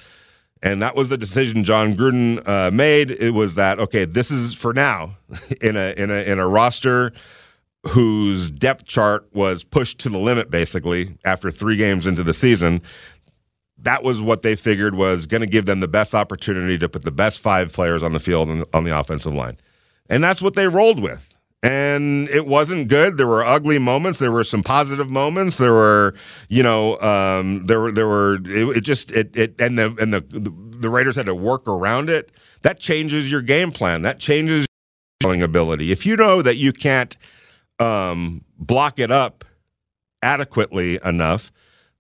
And 0.62 0.82
that 0.82 0.96
was 0.96 1.10
the 1.10 1.18
decision 1.18 1.66
John 1.66 1.98
Gruden 1.98 2.48
uh, 2.48 2.72
made. 2.72 3.12
It 3.12 3.32
was 3.32 3.56
that 3.56 3.78
okay, 3.78 4.06
this 4.06 4.32
is 4.32 4.54
for 4.54 4.74
now 4.74 5.18
in 5.62 5.76
a 5.76 5.94
in 5.98 6.12
a 6.12 6.24
in 6.24 6.40
a 6.40 6.48
roster 6.48 7.12
whose 7.90 8.50
depth 8.50 8.86
chart 8.86 9.28
was 9.34 9.66
pushed 9.66 10.00
to 10.00 10.10
the 10.10 10.18
limit 10.18 10.50
basically 10.50 11.18
after 11.26 11.52
three 11.52 11.76
games 11.76 12.08
into 12.08 12.24
the 12.24 12.34
season. 12.34 12.82
That 13.80 14.04
was 14.04 14.22
what 14.22 14.44
they 14.44 14.56
figured 14.56 14.96
was 14.96 15.28
going 15.28 15.42
to 15.42 15.48
give 15.48 15.66
them 15.66 15.82
the 15.82 15.90
best 15.90 16.16
opportunity 16.16 16.78
to 16.78 16.88
put 16.88 17.04
the 17.04 17.12
best 17.12 17.42
five 17.42 17.74
players 17.74 18.02
on 18.02 18.14
the 18.14 18.22
field 18.22 18.50
on 18.74 18.86
the 18.86 18.98
offensive 18.98 19.34
line, 19.34 19.58
and 20.08 20.24
that's 20.24 20.42
what 20.42 20.54
they 20.54 20.70
rolled 20.70 21.02
with 21.02 21.33
and 21.64 22.28
it 22.28 22.46
wasn't 22.46 22.90
good. 22.90 23.18
There 23.18 23.26
were 23.26 23.44
ugly 23.44 23.80
moments. 23.80 24.20
There 24.20 24.32
were 24.32 24.44
some 24.44 24.62
positive 24.62 25.10
moments. 25.10 25.58
There 25.58 25.72
were, 25.72 26.14
you 26.50 26.62
know, 26.62 27.00
um, 27.00 27.66
there 27.66 27.80
were 27.80 27.92
there 27.92 28.08
were 28.08 28.36
it, 28.46 28.78
it, 28.78 28.82
just 28.82 29.12
it 29.12 29.36
it 29.36 29.56
and 29.60 29.80
the 29.80 29.96
and 30.00 30.14
the 30.14 30.22
the 30.30 30.90
Raiders 30.90 31.16
had 31.16 31.26
to 31.28 31.36
work 31.36 31.66
around 31.68 32.10
it. 32.10 32.32
That 32.62 32.80
changes 32.80 33.32
your 33.32 33.42
game 33.42 33.72
plan. 33.72 34.02
That 34.02 34.20
changes 34.20 34.66
your 35.24 35.42
ability. 35.44 35.92
If 35.94 36.06
you 36.06 36.18
know 36.18 36.42
that 36.42 36.58
you 36.58 36.74
can't 36.74 37.16
um, 37.80 38.44
block 38.58 39.00
it 39.00 39.10
up 39.10 39.46
adequately 40.22 41.00
enough, 41.06 41.52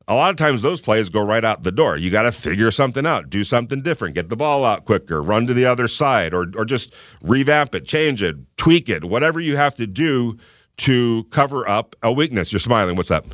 a 0.07 0.15
lot 0.15 0.29
of 0.31 0.35
times 0.35 0.61
those 0.61 0.81
plays 0.81 1.09
go 1.09 1.21
right 1.21 1.45
out 1.45 1.63
the 1.63 1.71
door. 1.71 1.97
You 1.97 2.09
got 2.09 2.23
to 2.23 2.31
figure 2.31 2.71
something 2.71 3.05
out, 3.05 3.29
do 3.29 3.43
something 3.43 3.81
different, 3.81 4.15
get 4.15 4.29
the 4.29 4.35
ball 4.35 4.65
out 4.65 4.85
quicker, 4.85 5.21
run 5.21 5.47
to 5.47 5.53
the 5.53 5.65
other 5.65 5.87
side, 5.87 6.33
or 6.33 6.47
or 6.55 6.65
just 6.65 6.93
revamp 7.21 7.73
it, 7.75 7.85
change 7.85 8.21
it, 8.21 8.35
tweak 8.57 8.89
it, 8.89 9.05
whatever 9.05 9.39
you 9.39 9.55
have 9.55 9.75
to 9.75 9.87
do 9.87 10.37
to 10.77 11.25
cover 11.31 11.67
up 11.69 11.95
a 12.03 12.11
weakness. 12.11 12.51
You're 12.51 12.59
smiling. 12.59 12.95
What's 12.95 13.11
up? 13.11 13.25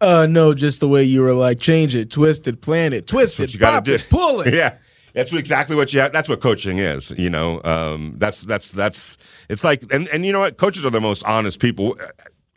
Uh, 0.00 0.26
no, 0.26 0.54
just 0.54 0.80
the 0.80 0.88
way 0.88 1.02
you 1.04 1.20
were 1.20 1.34
like, 1.34 1.60
change 1.60 1.94
it, 1.94 2.10
twist 2.10 2.46
it, 2.46 2.62
plan 2.62 2.92
it, 2.94 3.06
twist 3.06 3.38
it, 3.38 3.52
you 3.52 3.60
pop 3.60 3.84
do. 3.84 3.94
it, 3.94 4.06
pull 4.08 4.40
it. 4.46 4.54
yeah. 4.54 4.76
That's 5.12 5.32
exactly 5.32 5.74
what 5.74 5.92
you 5.92 5.98
have. 6.00 6.12
That's 6.12 6.28
what 6.28 6.40
coaching 6.40 6.78
is. 6.78 7.10
You 7.18 7.30
know, 7.30 7.60
um, 7.64 8.14
that's 8.18 8.42
that's 8.42 8.70
that's. 8.70 9.16
It's 9.48 9.64
like, 9.64 9.82
and 9.92 10.06
and 10.08 10.24
you 10.24 10.32
know 10.32 10.38
what? 10.38 10.56
Coaches 10.56 10.86
are 10.86 10.90
the 10.90 11.00
most 11.00 11.24
honest 11.24 11.58
people 11.58 11.96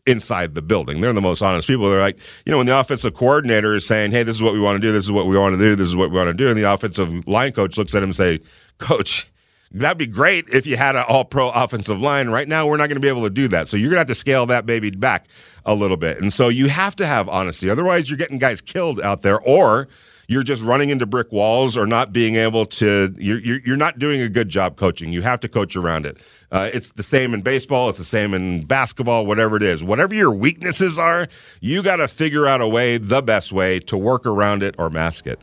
inside 0.06 0.54
the 0.56 0.62
building. 0.62 1.02
They're 1.02 1.14
the 1.14 1.22
most 1.22 1.42
honest 1.42 1.68
people. 1.68 1.90
They're 1.90 2.00
like, 2.00 2.20
you 2.46 2.52
know, 2.52 2.58
when 2.58 2.68
the 2.68 2.78
offensive 2.78 3.14
coordinator 3.14 3.74
is 3.74 3.86
saying, 3.86 4.12
"Hey, 4.12 4.24
this 4.24 4.36
is 4.36 4.44
what 4.44 4.54
we 4.54 4.60
want 4.60 4.82
to 4.82 4.88
do. 4.88 4.92
This 4.92 5.06
is 5.06 5.12
what 5.12 5.28
we 5.28 5.38
want 5.38 5.58
to 5.58 5.64
do. 5.64 5.76
This 5.76 5.88
is 5.88 5.96
what 5.96 6.12
we 6.12 6.18
want 6.18 6.28
to 6.28 6.34
do," 6.34 6.50
and 6.50 6.58
the 6.58 6.72
offensive 6.72 7.28
line 7.28 7.52
coach 7.52 7.78
looks 7.78 7.96
at 7.96 8.04
him 8.04 8.10
and 8.10 8.16
say, 8.16 8.40
"Coach." 8.80 9.30
That'd 9.76 9.98
be 9.98 10.06
great 10.06 10.48
if 10.50 10.68
you 10.68 10.78
had 10.78 10.96
an 10.96 11.04
all 11.08 11.26
pro 11.26 11.50
offensive 11.50 12.00
line. 12.00 12.30
Right 12.30 12.48
now, 12.48 12.68
we're 12.68 12.78
not 12.78 12.90
going 12.90 12.98
to 12.98 13.02
be 13.02 13.08
able 13.08 13.24
to 13.24 13.32
do 13.32 13.48
that. 13.48 13.68
So 13.68 13.76
you're 13.76 13.90
going 13.90 13.96
to 13.96 14.02
have 14.02 14.08
to 14.08 14.14
scale 14.14 14.46
that 14.46 14.68
baby 14.68 14.92
back 14.92 15.26
a 15.66 15.74
little 15.74 15.98
bit. 15.98 16.22
And 16.22 16.32
so 16.32 16.48
you 16.48 16.70
have 16.70 16.96
to 16.98 17.08
have 17.08 17.28
honesty. 17.28 17.72
Otherwise, 17.72 18.08
you're 18.08 18.18
getting 18.18 18.38
guys 18.38 18.62
killed 18.62 19.02
out 19.02 19.24
there, 19.24 19.42
or 19.42 19.88
you're 20.28 20.44
just 20.44 20.62
running 20.62 20.90
into 20.90 21.06
brick 21.06 21.32
walls 21.32 21.78
or 21.78 21.86
not 21.86 22.14
being 22.14 22.36
able 22.36 22.66
to 22.66 23.14
you're, 23.18 23.40
you're, 23.40 23.78
not 23.78 24.00
doing 24.00 24.22
a 24.22 24.30
good 24.30 24.50
job 24.50 24.78
coaching. 24.78 25.12
You 25.12 25.22
have 25.22 25.40
to 25.42 25.50
coach 25.50 25.76
around 25.76 26.06
it. 26.06 26.18
Uh, 26.52 26.70
it's 26.74 26.92
the 26.92 27.04
same 27.04 27.34
in 27.34 27.42
baseball. 27.42 27.90
It's 27.90 27.98
the 27.98 28.04
same 28.04 28.34
in 28.34 28.66
basketball 28.66 29.26
whatever 29.26 29.58
it 29.58 29.64
is. 29.64 29.84
Whatever 29.84 30.16
your 30.16 30.32
weaknesses 30.32 30.98
are 30.98 31.28
you 31.60 31.84
got 31.84 31.98
to 31.98 32.08
figure 32.08 32.46
out 32.46 32.62
a 32.62 32.68
way 32.68 32.98
the 32.98 33.22
best 33.22 33.52
way 33.52 33.80
to 33.82 33.98
work 33.98 34.26
around 34.26 34.64
it 34.64 34.76
or 34.78 34.90
mask 34.90 35.28
it. 35.28 35.40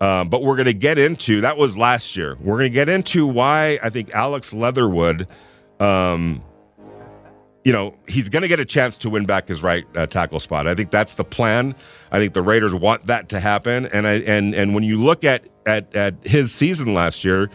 Um, 0.00 0.28
but 0.30 0.42
we're 0.42 0.56
going 0.56 0.66
to 0.66 0.72
get 0.72 0.98
into 0.98 1.42
that 1.42 1.56
was 1.56 1.76
last 1.76 2.16
year. 2.16 2.36
We're 2.40 2.56
going 2.56 2.70
to 2.70 2.74
get 2.74 2.88
into 2.88 3.26
why 3.26 3.78
i 3.82 3.90
think 3.90 4.14
alex 4.14 4.52
leatherwood 4.52 5.26
um, 5.78 6.42
you 7.64 7.72
know, 7.72 7.94
he's 8.08 8.28
going 8.28 8.42
to 8.42 8.48
get 8.48 8.60
a 8.60 8.64
chance 8.64 8.96
to 8.98 9.10
win 9.10 9.26
back 9.26 9.48
his 9.48 9.62
right 9.62 9.84
uh, 9.94 10.06
tackle 10.06 10.40
spot. 10.40 10.66
I 10.66 10.74
think 10.74 10.90
that's 10.90 11.14
the 11.14 11.24
plan. 11.24 11.74
I 12.10 12.18
think 12.18 12.32
the 12.32 12.42
Raiders 12.42 12.74
want 12.74 13.04
that 13.06 13.28
to 13.30 13.40
happen. 13.40 13.86
And 13.86 14.06
I 14.06 14.14
and 14.20 14.54
and 14.54 14.74
when 14.74 14.84
you 14.84 14.98
look 14.98 15.24
at 15.24 15.44
at 15.66 15.94
at 15.94 16.14
his 16.26 16.52
season 16.52 16.94
last 16.94 17.22
year, 17.22 17.50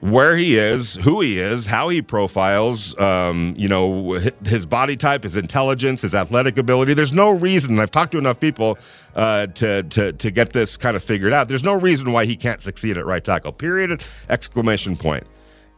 where 0.00 0.36
he 0.36 0.56
is, 0.56 0.96
who 0.96 1.20
he 1.20 1.40
is, 1.40 1.66
how 1.66 1.88
he 1.88 2.00
profiles, 2.00 2.96
um, 2.98 3.54
you 3.56 3.66
know, 3.66 4.20
his 4.44 4.66
body 4.66 4.96
type, 4.96 5.24
his 5.24 5.34
intelligence, 5.34 6.02
his 6.02 6.14
athletic 6.14 6.58
ability. 6.58 6.94
There's 6.94 7.12
no 7.12 7.30
reason. 7.30 7.78
I've 7.80 7.90
talked 7.90 8.12
to 8.12 8.18
enough 8.18 8.38
people 8.38 8.78
uh, 9.16 9.46
to 9.48 9.82
to 9.82 10.12
to 10.12 10.30
get 10.30 10.52
this 10.52 10.76
kind 10.76 10.96
of 10.96 11.02
figured 11.02 11.32
out. 11.32 11.48
There's 11.48 11.64
no 11.64 11.74
reason 11.74 12.12
why 12.12 12.24
he 12.24 12.36
can't 12.36 12.62
succeed 12.62 12.96
at 12.98 13.04
right 13.04 13.24
tackle. 13.24 13.50
Period. 13.52 14.04
Exclamation 14.28 14.96
point 14.96 15.26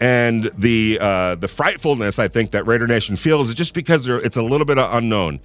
and 0.01 0.51
the 0.59 0.99
uh, 1.01 1.35
the 1.37 1.49
frightfulness 1.49 2.19
I 2.19 2.29
think 2.29 2.51
that 2.51 2.67
Raider 2.67 2.87
Nation 2.87 3.17
feels 3.17 3.49
is 3.49 3.55
just 3.55 3.75
because 3.75 4.07
it's 4.07 4.37
a 4.37 4.43
little 4.43 4.67
bit 4.67 4.79
of 4.79 4.93
unknown. 4.95 5.41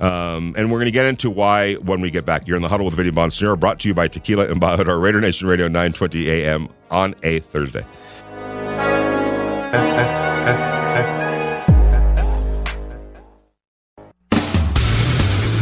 Um, 0.00 0.54
and 0.58 0.72
we're 0.72 0.78
going 0.78 0.86
to 0.86 0.90
get 0.90 1.06
into 1.06 1.30
why 1.30 1.74
when 1.74 2.00
we 2.00 2.10
get 2.10 2.24
back. 2.24 2.48
You're 2.48 2.56
in 2.56 2.62
the 2.62 2.68
huddle 2.68 2.86
with 2.86 2.96
Vinny 2.96 3.12
Bonsignore, 3.12 3.58
brought 3.58 3.78
to 3.80 3.88
you 3.88 3.94
by 3.94 4.08
Tequila 4.08 4.46
Embajador, 4.46 5.00
Raider 5.00 5.20
Nation 5.20 5.46
Radio, 5.46 5.68
920 5.68 6.30
a.m. 6.30 6.68
on 6.90 7.14
a 7.22 7.38
Thursday. 7.40 7.84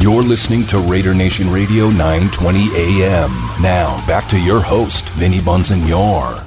You're 0.02 0.22
listening 0.22 0.66
to 0.66 0.78
Raider 0.78 1.14
Nation 1.14 1.48
Radio 1.48 1.88
920 1.88 2.70
AM. 2.74 3.30
Now, 3.62 4.04
back 4.06 4.28
to 4.30 4.40
your 4.40 4.60
host, 4.60 5.08
Vinny 5.10 5.38
Bonsignore. 5.38 6.41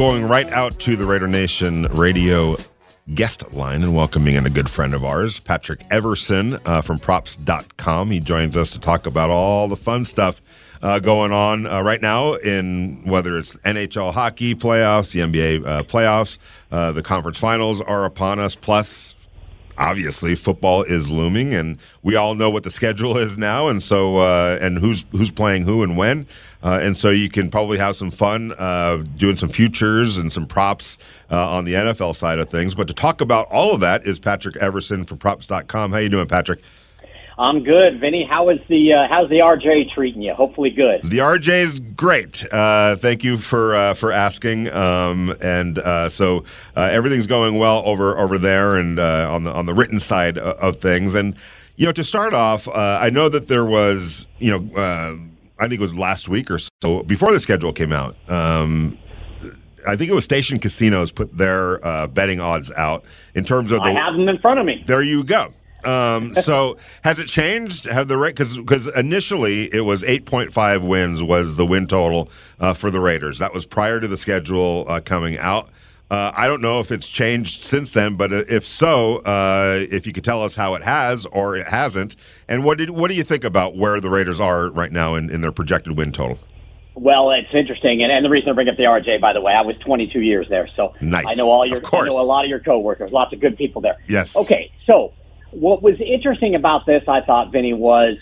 Going 0.00 0.24
right 0.24 0.48
out 0.54 0.78
to 0.78 0.96
the 0.96 1.04
Raider 1.04 1.28
Nation 1.28 1.82
radio 1.90 2.56
guest 3.14 3.52
line 3.52 3.82
and 3.82 3.94
welcoming 3.94 4.34
in 4.34 4.46
a 4.46 4.48
good 4.48 4.70
friend 4.70 4.94
of 4.94 5.04
ours, 5.04 5.38
Patrick 5.40 5.84
Everson 5.90 6.58
uh, 6.64 6.80
from 6.80 6.98
props.com. 6.98 8.10
He 8.10 8.18
joins 8.18 8.56
us 8.56 8.70
to 8.70 8.78
talk 8.78 9.04
about 9.04 9.28
all 9.28 9.68
the 9.68 9.76
fun 9.76 10.06
stuff 10.06 10.40
uh, 10.80 11.00
going 11.00 11.32
on 11.32 11.66
uh, 11.66 11.82
right 11.82 12.00
now 12.00 12.32
in 12.36 13.02
whether 13.04 13.36
it's 13.38 13.56
NHL 13.58 14.10
hockey 14.14 14.54
playoffs, 14.54 15.12
the 15.12 15.20
NBA 15.20 15.66
uh, 15.66 15.82
playoffs, 15.82 16.38
uh, 16.72 16.92
the 16.92 17.02
conference 17.02 17.38
finals 17.38 17.82
are 17.82 18.06
upon 18.06 18.38
us. 18.38 18.54
Plus, 18.54 19.14
obviously 19.78 20.34
football 20.34 20.82
is 20.82 21.10
looming 21.10 21.54
and 21.54 21.78
we 22.02 22.16
all 22.16 22.34
know 22.34 22.50
what 22.50 22.62
the 22.62 22.70
schedule 22.70 23.16
is 23.18 23.36
now 23.38 23.68
and 23.68 23.82
so 23.82 24.18
uh, 24.18 24.58
and 24.60 24.78
who's 24.78 25.04
who's 25.12 25.30
playing 25.30 25.64
who 25.64 25.82
and 25.82 25.96
when. 25.96 26.26
Uh, 26.62 26.78
and 26.82 26.96
so 26.96 27.08
you 27.08 27.30
can 27.30 27.50
probably 27.50 27.78
have 27.78 27.96
some 27.96 28.10
fun 28.10 28.52
uh, 28.58 29.02
doing 29.16 29.36
some 29.36 29.48
futures 29.48 30.18
and 30.18 30.32
some 30.32 30.46
props 30.46 30.98
uh, 31.30 31.48
on 31.48 31.64
the 31.64 31.72
NFL 31.72 32.14
side 32.14 32.38
of 32.38 32.50
things. 32.50 32.74
But 32.74 32.86
to 32.88 32.94
talk 32.94 33.20
about 33.20 33.46
all 33.50 33.74
of 33.74 33.80
that 33.80 34.06
is 34.06 34.18
Patrick 34.18 34.56
Everson 34.56 35.04
from 35.04 35.18
props.com 35.18 35.92
how 35.92 35.98
you 35.98 36.08
doing 36.08 36.26
Patrick 36.26 36.60
I'm 37.40 37.64
good, 37.64 38.00
Vinny. 38.00 38.26
How 38.28 38.50
is 38.50 38.58
the 38.68 38.92
uh, 38.92 39.08
how's 39.08 39.30
the 39.30 39.36
RJ 39.36 39.94
treating 39.94 40.20
you? 40.20 40.34
Hopefully, 40.34 40.68
good. 40.68 41.02
The 41.04 41.18
RJ 41.18 41.48
is 41.48 41.80
great. 41.80 42.44
Uh, 42.52 42.96
thank 42.96 43.24
you 43.24 43.38
for 43.38 43.74
uh, 43.74 43.94
for 43.94 44.12
asking. 44.12 44.68
Um, 44.68 45.34
and 45.40 45.78
uh, 45.78 46.10
so 46.10 46.44
uh, 46.76 46.82
everything's 46.82 47.26
going 47.26 47.56
well 47.58 47.82
over 47.86 48.18
over 48.18 48.36
there, 48.36 48.76
and 48.76 48.98
uh, 48.98 49.32
on 49.32 49.44
the 49.44 49.52
on 49.52 49.64
the 49.64 49.72
written 49.72 49.98
side 50.00 50.36
of, 50.36 50.58
of 50.58 50.82
things. 50.82 51.14
And 51.14 51.34
you 51.76 51.86
know, 51.86 51.92
to 51.92 52.04
start 52.04 52.34
off, 52.34 52.68
I 52.68 53.08
know 53.08 53.30
that 53.30 53.48
there 53.48 53.64
was 53.64 54.26
you 54.38 54.50
know. 54.50 55.26
I 55.58 55.68
think 55.68 55.74
it 55.74 55.80
was 55.80 55.94
last 55.94 56.26
week 56.26 56.50
or 56.50 56.58
so 56.58 57.02
before 57.02 57.32
the 57.32 57.40
schedule 57.40 57.72
came 57.72 57.92
out. 57.92 58.16
Um, 58.30 58.98
I 59.86 59.96
think 59.96 60.10
it 60.10 60.14
was 60.14 60.24
Station 60.24 60.58
Casinos 60.58 61.12
put 61.12 61.36
their 61.36 61.84
uh, 61.86 62.06
betting 62.06 62.40
odds 62.40 62.70
out 62.72 63.04
in 63.34 63.44
terms 63.44 63.72
of. 63.72 63.82
The, 63.82 63.88
I 63.88 63.92
have 63.92 64.14
them 64.14 64.28
in 64.28 64.38
front 64.38 64.60
of 64.60 64.66
me. 64.66 64.84
There 64.86 65.02
you 65.02 65.24
go. 65.24 65.52
Um, 65.84 66.34
so 66.42 66.76
has 67.02 67.18
it 67.18 67.26
changed? 67.26 67.84
Have 67.86 68.08
the 68.08 68.16
rate 68.16 68.34
because 68.34 68.56
because 68.56 68.86
initially 68.88 69.72
it 69.74 69.82
was 69.82 70.04
eight 70.04 70.24
point 70.24 70.52
five 70.52 70.84
wins 70.84 71.22
was 71.22 71.56
the 71.56 71.66
win 71.66 71.86
total 71.86 72.30
uh, 72.58 72.74
for 72.74 72.90
the 72.90 73.00
Raiders. 73.00 73.38
That 73.38 73.52
was 73.52 73.66
prior 73.66 74.00
to 74.00 74.08
the 74.08 74.16
schedule 74.16 74.86
uh, 74.88 75.00
coming 75.00 75.38
out. 75.38 75.70
Uh, 76.10 76.32
I 76.34 76.48
don't 76.48 76.60
know 76.60 76.80
if 76.80 76.90
it's 76.90 77.08
changed 77.08 77.62
since 77.62 77.92
then, 77.92 78.16
but 78.16 78.32
uh, 78.32 78.42
if 78.48 78.66
so, 78.66 79.18
uh, 79.18 79.86
if 79.90 80.08
you 80.08 80.12
could 80.12 80.24
tell 80.24 80.42
us 80.42 80.56
how 80.56 80.74
it 80.74 80.82
has 80.82 81.24
or 81.26 81.54
it 81.54 81.68
hasn't, 81.68 82.16
and 82.48 82.64
what 82.64 82.78
did 82.78 82.90
what 82.90 83.10
do 83.10 83.16
you 83.16 83.22
think 83.22 83.44
about 83.44 83.76
where 83.76 84.00
the 84.00 84.10
Raiders 84.10 84.40
are 84.40 84.70
right 84.70 84.90
now 84.90 85.14
in, 85.14 85.30
in 85.30 85.40
their 85.40 85.52
projected 85.52 85.96
win 85.96 86.10
total? 86.10 86.38
Well, 86.96 87.30
it's 87.30 87.54
interesting, 87.54 88.02
and, 88.02 88.10
and 88.10 88.24
the 88.24 88.28
reason 88.28 88.50
I 88.50 88.52
bring 88.52 88.68
up 88.68 88.76
the 88.76 88.82
RJ, 88.82 89.20
by 89.20 89.32
the 89.32 89.40
way, 89.40 89.52
I 89.52 89.62
was 89.62 89.76
22 89.84 90.20
years 90.20 90.48
there, 90.50 90.68
so 90.74 90.94
nice. 91.00 91.26
I 91.28 91.34
know 91.34 91.48
all 91.48 91.64
your, 91.64 91.78
I 91.94 92.08
know 92.08 92.20
a 92.20 92.22
lot 92.22 92.44
of 92.44 92.50
your 92.50 92.58
coworkers, 92.58 93.12
lots 93.12 93.32
of 93.32 93.40
good 93.40 93.56
people 93.56 93.80
there. 93.80 93.96
Yes. 94.08 94.36
Okay, 94.36 94.72
so 94.86 95.12
what 95.52 95.82
was 95.82 96.00
interesting 96.00 96.54
about 96.54 96.86
this, 96.86 97.02
I 97.08 97.20
thought, 97.22 97.52
Vinny, 97.52 97.72
was 97.72 98.16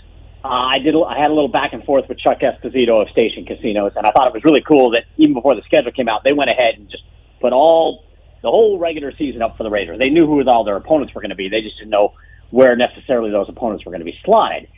uh, 0.44 0.48
I 0.48 0.78
did 0.78 0.94
I 0.94 1.18
had 1.18 1.30
a 1.30 1.34
little 1.34 1.48
back 1.48 1.72
and 1.72 1.84
forth 1.84 2.08
with 2.08 2.18
Chuck 2.18 2.38
Esposito 2.40 3.02
of 3.02 3.08
Station 3.10 3.44
Casinos, 3.44 3.92
and 3.96 4.06
I 4.06 4.10
thought 4.12 4.28
it 4.28 4.34
was 4.34 4.44
really 4.44 4.62
cool 4.62 4.90
that 4.92 5.04
even 5.16 5.34
before 5.34 5.54
the 5.54 5.62
schedule 5.62 5.92
came 5.92 6.08
out, 6.08 6.22
they 6.24 6.32
went 6.32 6.50
ahead 6.50 6.74
and 6.76 6.88
just 6.90 7.02
put 7.40 7.52
all 7.52 8.04
the 8.42 8.48
whole 8.48 8.78
regular 8.78 9.12
season 9.16 9.42
up 9.42 9.56
for 9.56 9.64
the 9.64 9.70
Raiders. 9.70 9.98
They 9.98 10.10
knew 10.10 10.26
who 10.26 10.48
all 10.48 10.64
their 10.64 10.76
opponents 10.76 11.12
were 11.14 11.20
going 11.20 11.30
to 11.30 11.36
be. 11.36 11.48
They 11.48 11.60
just 11.60 11.76
didn't 11.78 11.90
know 11.90 12.14
where 12.50 12.76
necessarily 12.76 13.30
those 13.30 13.48
opponents 13.48 13.84
were 13.84 13.90
going 13.90 14.00
to 14.00 14.06
be 14.06 14.18
slotted. 14.24 14.68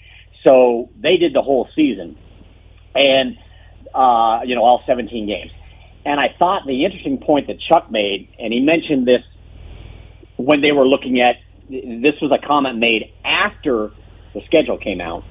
So 0.47 0.89
they 0.99 1.19
did 1.19 1.35
the 1.35 1.43
whole 1.43 1.69
season, 1.77 2.17
and 2.95 3.37
uh, 3.95 4.41
you 4.45 4.55
know 4.55 4.63
all 4.63 4.83
17 4.87 5.27
games. 5.27 5.53
And 6.07 6.19
I 6.19 6.35
thought 6.39 6.63
the 6.67 6.85
interesting 6.87 7.19
point 7.19 7.49
that 7.49 7.59
Chuck 7.61 7.91
made, 7.91 8.35
and 8.39 8.53
he 8.53 8.61
mentioned 8.61 9.07
this 9.07 9.23
when 10.37 10.63
they 10.63 10.73
were 10.73 10.87
looking 10.89 11.21
at 11.21 11.37
this 11.71 12.21
was 12.21 12.33
a 12.33 12.45
comment 12.47 12.79
made 12.79 13.13
after 13.25 13.91
the 14.35 14.41
schedule 14.47 14.79
came 14.79 15.01
out, 15.01 15.25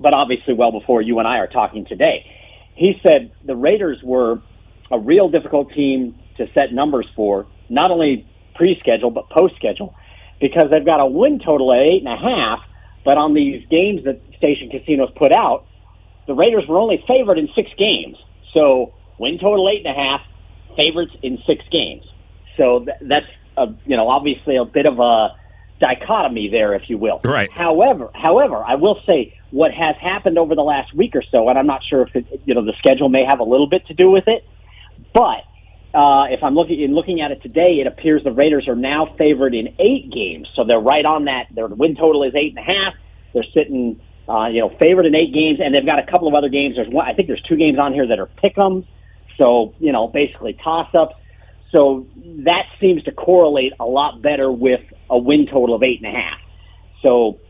but 0.00 0.14
obviously 0.14 0.54
well 0.54 0.72
before 0.72 1.00
you 1.00 1.18
and 1.18 1.28
I 1.28 1.38
are 1.38 1.46
talking 1.46 1.86
today. 1.86 2.26
He 2.74 2.94
said 3.06 3.32
the 3.44 3.56
Raiders 3.56 3.98
were 4.02 4.42
a 4.90 4.98
real 4.98 5.28
difficult 5.28 5.72
team 5.72 6.14
to 6.38 6.46
set 6.54 6.72
numbers 6.72 7.06
for, 7.14 7.46
not 7.68 7.90
only 7.90 8.28
pre-schedule 8.54 9.10
but 9.10 9.30
post-schedule, 9.30 9.94
because 10.40 10.64
they've 10.70 10.84
got 10.84 11.00
a 11.00 11.06
win 11.06 11.40
total 11.44 11.72
at 11.72 11.80
eight 11.80 12.02
and 12.04 12.12
a 12.12 12.16
half. 12.16 12.60
But 13.04 13.16
on 13.18 13.34
these 13.34 13.66
games 13.68 14.04
that 14.04 14.20
Station 14.36 14.68
Casinos 14.68 15.10
put 15.16 15.32
out, 15.32 15.66
the 16.26 16.34
Raiders 16.34 16.64
were 16.68 16.78
only 16.78 17.02
favored 17.06 17.38
in 17.38 17.48
six 17.54 17.70
games. 17.78 18.16
So 18.52 18.92
win 19.18 19.38
total 19.38 19.68
eight 19.68 19.86
and 19.86 19.96
a 19.96 19.98
half, 19.98 20.20
favorites 20.76 21.12
in 21.22 21.38
six 21.46 21.64
games. 21.70 22.04
So 22.56 22.80
th- 22.80 22.98
that's 23.02 23.26
a, 23.56 23.66
you 23.86 23.96
know 23.96 24.08
obviously 24.08 24.56
a 24.56 24.64
bit 24.64 24.86
of 24.86 24.98
a 24.98 25.28
dichotomy 25.80 26.48
there, 26.50 26.74
if 26.74 26.88
you 26.88 26.98
will. 26.98 27.20
Right. 27.24 27.50
However, 27.50 28.10
however, 28.14 28.56
I 28.56 28.76
will 28.76 29.00
say 29.08 29.38
what 29.50 29.72
has 29.72 29.96
happened 30.00 30.38
over 30.38 30.54
the 30.54 30.62
last 30.62 30.94
week 30.94 31.14
or 31.14 31.22
so, 31.30 31.48
and 31.48 31.58
I'm 31.58 31.66
not 31.66 31.82
sure 31.88 32.02
if 32.02 32.14
it, 32.16 32.42
you 32.44 32.54
know 32.54 32.64
the 32.64 32.74
schedule 32.78 33.08
may 33.08 33.24
have 33.28 33.40
a 33.40 33.44
little 33.44 33.68
bit 33.68 33.86
to 33.86 33.94
do 33.94 34.10
with 34.10 34.24
it, 34.26 34.44
but 35.12 35.44
uh, 35.96 36.26
if 36.28 36.42
I'm 36.42 36.54
looking 36.54 36.80
in 36.80 36.94
looking 36.94 37.20
at 37.20 37.30
it 37.30 37.42
today, 37.42 37.78
it 37.80 37.86
appears 37.86 38.22
the 38.22 38.32
Raiders 38.32 38.68
are 38.68 38.76
now 38.76 39.14
favored 39.16 39.54
in 39.54 39.68
eight 39.78 40.12
games, 40.12 40.48
so 40.54 40.64
they're 40.64 40.78
right 40.78 41.04
on 41.04 41.24
that. 41.24 41.46
Their 41.54 41.68
win 41.68 41.96
total 41.96 42.22
is 42.24 42.34
eight 42.34 42.56
and 42.56 42.58
a 42.58 42.62
half. 42.62 42.94
They're 43.32 43.46
sitting, 43.54 44.00
uh, 44.28 44.48
you 44.48 44.60
know, 44.60 44.76
favored 44.78 45.06
in 45.06 45.14
eight 45.14 45.32
games, 45.32 45.58
and 45.62 45.74
they've 45.74 45.86
got 45.86 45.98
a 45.98 46.10
couple 46.10 46.28
of 46.28 46.34
other 46.34 46.48
games. 46.48 46.76
There's 46.76 46.88
one, 46.88 47.06
I 47.06 47.14
think 47.14 47.28
there's 47.28 47.42
two 47.48 47.56
games 47.56 47.78
on 47.78 47.92
here 47.92 48.06
that 48.06 48.18
are 48.18 48.28
pick'ems, 48.44 48.86
so 49.40 49.74
you 49.78 49.92
know, 49.92 50.08
basically 50.08 50.54
toss 50.62 50.88
ups. 50.94 51.14
So 51.72 52.06
that 52.44 52.64
seems 52.80 53.02
to 53.04 53.12
correlate 53.12 53.72
a 53.80 53.84
lot 53.84 54.22
better 54.22 54.50
with 54.50 54.80
a 55.10 55.18
win 55.18 55.46
total 55.46 55.74
of 55.74 55.82
eight 55.82 56.00
and 56.02 56.14
a 56.14 56.16
half. 56.16 56.38
So 57.02 57.40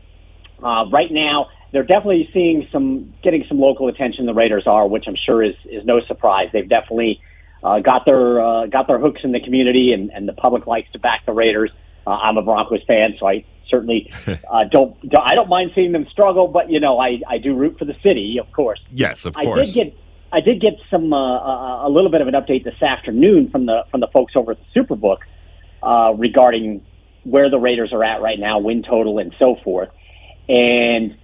uh, 0.63 0.85
right 0.91 1.11
now, 1.11 1.47
they're 1.71 1.83
definitely 1.83 2.29
seeing 2.33 2.67
some, 2.71 3.13
getting 3.23 3.45
some 3.47 3.59
local 3.59 3.87
attention. 3.87 4.25
The 4.25 4.33
Raiders 4.33 4.63
are, 4.65 4.87
which 4.87 5.05
I'm 5.07 5.17
sure 5.25 5.43
is 5.43 5.55
is 5.65 5.85
no 5.85 6.01
surprise. 6.07 6.47
They've 6.53 6.67
definitely 6.67 7.21
uh, 7.63 7.79
got 7.79 8.05
their 8.05 8.41
uh, 8.41 8.65
got 8.67 8.87
their 8.87 8.99
hooks 8.99 9.21
in 9.23 9.31
the 9.31 9.39
community, 9.39 9.91
and, 9.93 10.09
and 10.11 10.27
the 10.27 10.33
public 10.33 10.65
likes 10.65 10.91
to 10.93 10.99
back 10.99 11.25
the 11.25 11.33
Raiders. 11.33 11.71
Uh, 12.05 12.11
I'm 12.11 12.37
a 12.37 12.41
Broncos 12.41 12.83
fan, 12.87 13.15
so 13.19 13.27
I 13.27 13.45
certainly 13.69 14.11
uh, 14.27 14.63
don't, 14.71 14.99
don't 15.09 15.23
I 15.23 15.35
don't 15.35 15.49
mind 15.49 15.71
seeing 15.75 15.91
them 15.91 16.07
struggle, 16.11 16.47
but 16.47 16.71
you 16.71 16.79
know 16.79 16.99
I 16.99 17.19
I 17.27 17.37
do 17.37 17.55
root 17.55 17.77
for 17.77 17.85
the 17.85 17.95
city, 18.01 18.37
of 18.39 18.51
course. 18.53 18.79
Yes, 18.91 19.25
of 19.25 19.35
course. 19.35 19.59
I 19.59 19.65
did 19.65 19.73
get 19.73 19.97
I 20.31 20.41
did 20.41 20.61
get 20.61 20.73
some 20.91 21.13
uh, 21.13 21.87
a 21.87 21.89
little 21.89 22.11
bit 22.11 22.21
of 22.21 22.27
an 22.27 22.33
update 22.33 22.63
this 22.63 22.81
afternoon 22.81 23.49
from 23.49 23.65
the 23.65 23.83
from 23.91 24.01
the 24.01 24.07
folks 24.13 24.33
over 24.35 24.51
at 24.51 24.57
the 24.59 24.79
Superbook 24.79 25.19
uh, 25.81 26.13
regarding 26.17 26.85
where 27.23 27.49
the 27.49 27.57
Raiders 27.57 27.91
are 27.93 28.03
at 28.03 28.21
right 28.21 28.39
now, 28.39 28.59
win 28.59 28.83
total, 28.83 29.19
and 29.19 29.33
so 29.39 29.55
forth. 29.63 29.89
And 30.47 31.17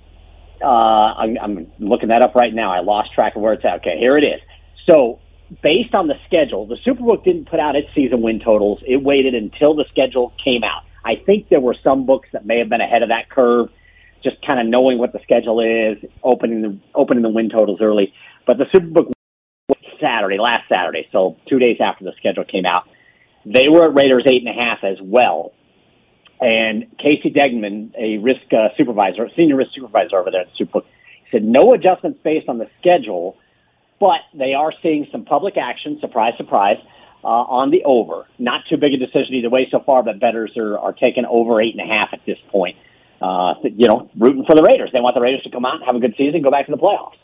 uh, 0.62 0.66
I'm, 0.66 1.38
I'm 1.42 1.72
looking 1.80 2.10
that 2.10 2.22
up 2.22 2.36
right 2.36 2.54
now. 2.54 2.74
I 2.74 2.80
lost 2.82 3.14
track 3.14 3.36
of 3.36 3.42
where 3.42 3.54
it's 3.54 3.64
at. 3.66 3.76
Okay, 3.78 3.98
here 3.98 4.18
it 4.18 4.24
is. 4.24 4.42
So 4.90 5.20
based 5.62 5.94
on 5.94 6.08
the 6.08 6.16
schedule, 6.26 6.68
the 6.68 6.78
Superbook 6.86 7.24
didn't 7.24 7.50
put 7.50 7.60
out 7.60 7.76
its 7.76 7.88
season 7.96 8.22
win 8.22 8.40
totals. 8.40 8.80
It 8.86 9.02
waited 9.02 9.34
until 9.34 9.76
the 9.76 9.86
schedule 9.90 10.34
came 10.44 10.64
out. 10.64 10.84
I 11.06 11.16
think 11.26 11.50
there 11.50 11.60
were 11.60 11.76
some 11.84 12.06
books 12.06 12.30
that 12.34 12.46
may 12.46 12.60
have 12.60 12.70
been 12.70 12.82
ahead 12.82 13.04
of 13.04 13.10
that 13.10 13.30
curve, 13.30 13.70
just 14.24 14.38
kind 14.48 14.60
of 14.60 14.68
knowing 14.68 14.98
what 14.98 15.12
the 15.12 15.20
schedule 15.24 15.60
is, 15.60 15.98
opening 16.24 16.62
the 16.62 16.80
opening 16.96 17.24
the 17.24 17.30
win 17.30 17.50
totals 17.50 17.80
early. 17.82 18.14
But 18.46 18.58
the 18.58 18.66
Superbook 18.66 19.12
was 19.70 19.78
Saturday, 20.02 20.38
last 20.40 20.68
Saturday, 20.70 21.08
so 21.12 21.38
two 21.48 21.60
days 21.60 21.78
after 21.80 22.04
the 22.04 22.12
schedule 22.18 22.44
came 22.44 22.66
out, 22.66 22.84
they 23.46 23.68
were 23.70 23.86
at 23.86 23.96
Raiders 23.96 24.24
eight 24.26 24.46
and 24.46 24.50
a 24.50 24.64
half 24.64 24.84
as 24.84 24.98
well. 25.02 25.54
And 26.40 26.98
Casey 26.98 27.32
Degnon, 27.32 27.94
a 27.98 28.18
risk 28.18 28.42
uh, 28.52 28.70
supervisor, 28.76 29.30
senior 29.36 29.56
risk 29.56 29.72
supervisor 29.74 30.18
over 30.18 30.32
there 30.32 30.42
at 30.42 30.48
Superbook, 30.60 30.84
said 31.32 31.44
no 31.44 31.74
adjustments 31.74 32.20
based 32.24 32.50
on 32.50 32.58
the 32.58 32.68
schedule, 32.80 33.38
but 34.00 34.20
they 34.34 34.54
are 34.54 34.74
seeing 34.82 35.08
some 35.12 35.24
public 35.24 35.56
action. 35.58 35.98
Surprise, 36.02 36.34
surprise. 36.38 36.78
Uh, 37.24 37.48
on 37.48 37.72
the 37.72 37.82
over. 37.86 38.28
Not 38.38 38.66
too 38.70 38.76
big 38.76 38.92
a 38.92 38.98
decision 38.98 39.36
either 39.36 39.50
way 39.50 39.70
so 39.72 39.80
far, 39.80 40.04
but 40.04 40.20
bettors 40.20 40.52
are, 40.58 40.78
are 40.78 40.92
taking 40.92 41.24
over 41.24 41.62
eight 41.62 41.74
and 41.74 41.90
a 41.90 41.96
half 41.96 42.10
at 42.12 42.20
this 42.26 42.38
point. 42.52 42.76
Uh, 43.22 43.54
you 43.64 43.88
know, 43.88 44.10
rooting 44.20 44.44
for 44.46 44.56
the 44.58 44.62
Raiders. 44.62 44.90
They 44.92 45.00
want 45.00 45.16
the 45.16 45.22
Raiders 45.22 45.42
to 45.44 45.50
come 45.50 45.64
out 45.64 45.76
and 45.76 45.86
have 45.86 45.96
a 45.96 46.00
good 46.00 46.16
season, 46.18 46.42
go 46.42 46.52
back 46.52 46.66
to 46.66 46.74
the 46.74 46.78
playoffs. 46.78 47.16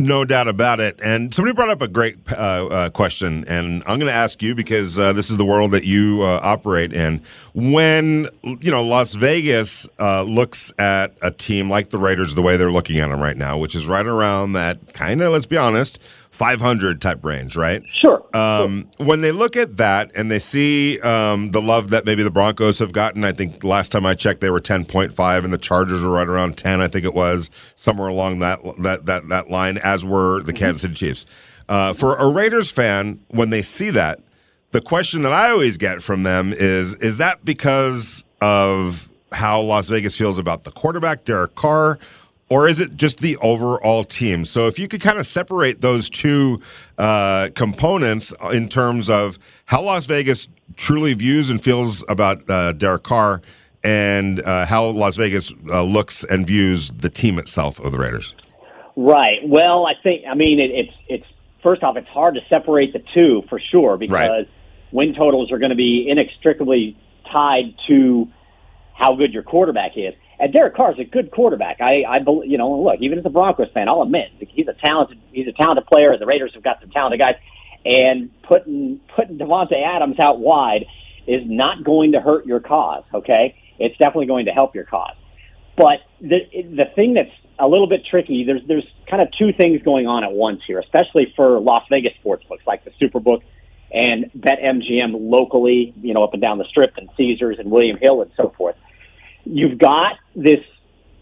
No 0.00 0.24
doubt 0.24 0.48
about 0.48 0.80
it. 0.80 0.98
And 1.04 1.34
somebody 1.34 1.54
brought 1.54 1.68
up 1.68 1.82
a 1.82 1.88
great 1.88 2.16
uh, 2.32 2.34
uh, 2.34 2.90
question, 2.90 3.44
and 3.46 3.82
I'm 3.82 3.98
going 3.98 4.10
to 4.10 4.12
ask 4.12 4.42
you 4.42 4.54
because 4.54 4.98
uh, 4.98 5.12
this 5.12 5.28
is 5.28 5.36
the 5.36 5.44
world 5.44 5.72
that 5.72 5.84
you 5.84 6.22
uh, 6.22 6.40
operate 6.42 6.94
in. 6.94 7.22
When 7.52 8.26
you 8.42 8.70
know 8.70 8.82
Las 8.82 9.12
Vegas 9.12 9.86
uh, 9.98 10.22
looks 10.22 10.72
at 10.78 11.12
a 11.20 11.30
team 11.30 11.68
like 11.68 11.90
the 11.90 11.98
Raiders, 11.98 12.34
the 12.34 12.40
way 12.40 12.56
they're 12.56 12.72
looking 12.72 12.98
at 12.98 13.10
them 13.10 13.20
right 13.20 13.36
now, 13.36 13.58
which 13.58 13.74
is 13.74 13.86
right 13.86 14.06
around 14.06 14.54
that 14.54 14.94
kind 14.94 15.20
of, 15.20 15.32
let's 15.32 15.44
be 15.44 15.58
honest, 15.58 15.98
500 16.40 17.02
type 17.02 17.22
range, 17.22 17.54
right? 17.54 17.82
Sure. 17.86 18.24
Um, 18.34 18.88
sure. 18.96 19.06
When 19.06 19.20
they 19.20 19.30
look 19.30 19.58
at 19.58 19.76
that 19.76 20.10
and 20.14 20.30
they 20.30 20.38
see 20.38 20.98
um, 21.00 21.50
the 21.50 21.60
love 21.60 21.90
that 21.90 22.06
maybe 22.06 22.22
the 22.22 22.30
Broncos 22.30 22.78
have 22.78 22.92
gotten, 22.92 23.24
I 23.24 23.32
think 23.32 23.62
last 23.62 23.92
time 23.92 24.06
I 24.06 24.14
checked 24.14 24.40
they 24.40 24.48
were 24.48 24.58
10.5 24.58 25.44
and 25.44 25.52
the 25.52 25.58
Chargers 25.58 26.00
were 26.00 26.12
right 26.12 26.26
around 26.26 26.56
10. 26.56 26.80
I 26.80 26.88
think 26.88 27.04
it 27.04 27.12
was 27.12 27.50
somewhere 27.74 28.08
along 28.08 28.38
that 28.38 28.60
that 28.78 29.04
that 29.04 29.28
that 29.28 29.50
line, 29.50 29.76
as 29.84 30.02
were 30.02 30.42
the 30.42 30.54
mm-hmm. 30.54 30.64
Kansas 30.64 30.80
City 30.80 30.94
Chiefs. 30.94 31.26
Uh, 31.68 31.92
for 31.92 32.16
a 32.16 32.26
Raiders 32.26 32.70
fan, 32.70 33.20
when 33.28 33.50
they 33.50 33.60
see 33.60 33.90
that, 33.90 34.20
the 34.70 34.80
question 34.80 35.20
that 35.20 35.34
I 35.34 35.50
always 35.50 35.76
get 35.76 36.02
from 36.02 36.22
them 36.22 36.54
is: 36.54 36.94
Is 36.94 37.18
that 37.18 37.44
because 37.44 38.24
of 38.40 39.10
how 39.32 39.60
Las 39.60 39.90
Vegas 39.90 40.16
feels 40.16 40.38
about 40.38 40.64
the 40.64 40.72
quarterback, 40.72 41.26
Derek 41.26 41.54
Carr? 41.54 41.98
Or 42.50 42.68
is 42.68 42.80
it 42.80 42.96
just 42.96 43.20
the 43.20 43.36
overall 43.38 44.04
team? 44.04 44.44
So 44.44 44.66
if 44.66 44.78
you 44.78 44.88
could 44.88 45.00
kind 45.00 45.18
of 45.18 45.26
separate 45.26 45.80
those 45.80 46.10
two 46.10 46.60
uh, 46.98 47.50
components 47.54 48.34
in 48.52 48.68
terms 48.68 49.08
of 49.08 49.38
how 49.66 49.80
Las 49.82 50.04
Vegas 50.04 50.48
truly 50.76 51.14
views 51.14 51.48
and 51.48 51.62
feels 51.62 52.04
about 52.08 52.48
uh, 52.50 52.72
Derek 52.72 53.04
Carr 53.04 53.40
and 53.82 54.40
uh, 54.40 54.66
how 54.66 54.86
Las 54.86 55.16
Vegas 55.16 55.52
uh, 55.70 55.82
looks 55.82 56.24
and 56.24 56.46
views 56.46 56.90
the 56.90 57.08
team 57.08 57.38
itself 57.38 57.80
of 57.80 57.92
the 57.92 57.98
Raiders. 57.98 58.34
Right. 58.96 59.38
Well, 59.44 59.86
I 59.86 59.94
think 60.02 60.24
I 60.28 60.34
mean 60.34 60.60
it, 60.60 60.70
it's 60.70 60.92
it's 61.08 61.26
first 61.62 61.82
off 61.82 61.96
it's 61.96 62.08
hard 62.08 62.34
to 62.34 62.40
separate 62.48 62.92
the 62.92 63.02
two 63.14 63.42
for 63.48 63.60
sure 63.70 63.96
because 63.96 64.12
right. 64.12 64.48
win 64.92 65.14
totals 65.14 65.52
are 65.52 65.58
going 65.58 65.70
to 65.70 65.76
be 65.76 66.06
inextricably 66.10 66.98
tied 67.32 67.74
to 67.86 68.28
how 68.92 69.14
good 69.14 69.32
your 69.32 69.44
quarterback 69.44 69.92
is. 69.96 70.14
And 70.40 70.54
Derek 70.54 70.74
Carr 70.74 70.92
is 70.92 70.98
a 70.98 71.04
good 71.04 71.30
quarterback. 71.30 71.82
I, 71.82 72.02
I, 72.08 72.18
you 72.44 72.56
know, 72.56 72.80
look, 72.80 72.96
even 73.00 73.18
as 73.18 73.26
a 73.26 73.30
Broncos 73.30 73.68
fan, 73.74 73.90
I'll 73.90 74.00
admit 74.00 74.30
he's 74.38 74.66
a 74.68 74.72
talented, 74.72 75.20
he's 75.32 75.46
a 75.46 75.52
talented 75.52 75.84
player. 75.86 76.16
The 76.18 76.24
Raiders 76.24 76.52
have 76.54 76.62
got 76.62 76.80
some 76.80 76.90
talented 76.90 77.20
guys, 77.20 77.34
and 77.84 78.30
putting 78.42 79.00
putting 79.14 79.36
Davante 79.36 79.84
Adams 79.84 80.18
out 80.18 80.40
wide 80.40 80.86
is 81.26 81.42
not 81.44 81.84
going 81.84 82.12
to 82.12 82.20
hurt 82.20 82.46
your 82.46 82.58
cause. 82.58 83.04
Okay, 83.12 83.54
it's 83.78 83.96
definitely 83.98 84.26
going 84.26 84.46
to 84.46 84.52
help 84.52 84.74
your 84.74 84.84
cause. 84.84 85.14
But 85.76 86.00
the 86.22 86.38
the 86.52 86.86
thing 86.94 87.14
that's 87.14 87.30
a 87.58 87.68
little 87.68 87.86
bit 87.86 88.06
tricky, 88.10 88.44
there's 88.44 88.62
there's 88.66 88.86
kind 89.10 89.20
of 89.20 89.28
two 89.38 89.52
things 89.52 89.82
going 89.82 90.06
on 90.06 90.24
at 90.24 90.32
once 90.32 90.62
here, 90.66 90.78
especially 90.78 91.34
for 91.36 91.60
Las 91.60 91.84
Vegas 91.90 92.14
sports 92.14 92.44
books 92.48 92.62
like 92.66 92.82
the 92.86 92.92
Superbook 92.92 93.42
and 93.92 94.30
BetMGM 94.38 95.14
locally, 95.18 95.92
you 96.00 96.14
know, 96.14 96.24
up 96.24 96.32
and 96.32 96.40
down 96.40 96.56
the 96.56 96.64
strip 96.64 96.96
and 96.96 97.10
Caesars 97.18 97.58
and 97.58 97.70
William 97.70 97.98
Hill 98.00 98.22
and 98.22 98.30
so 98.38 98.54
forth 98.56 98.76
you've 99.44 99.78
got 99.78 100.14
this 100.34 100.60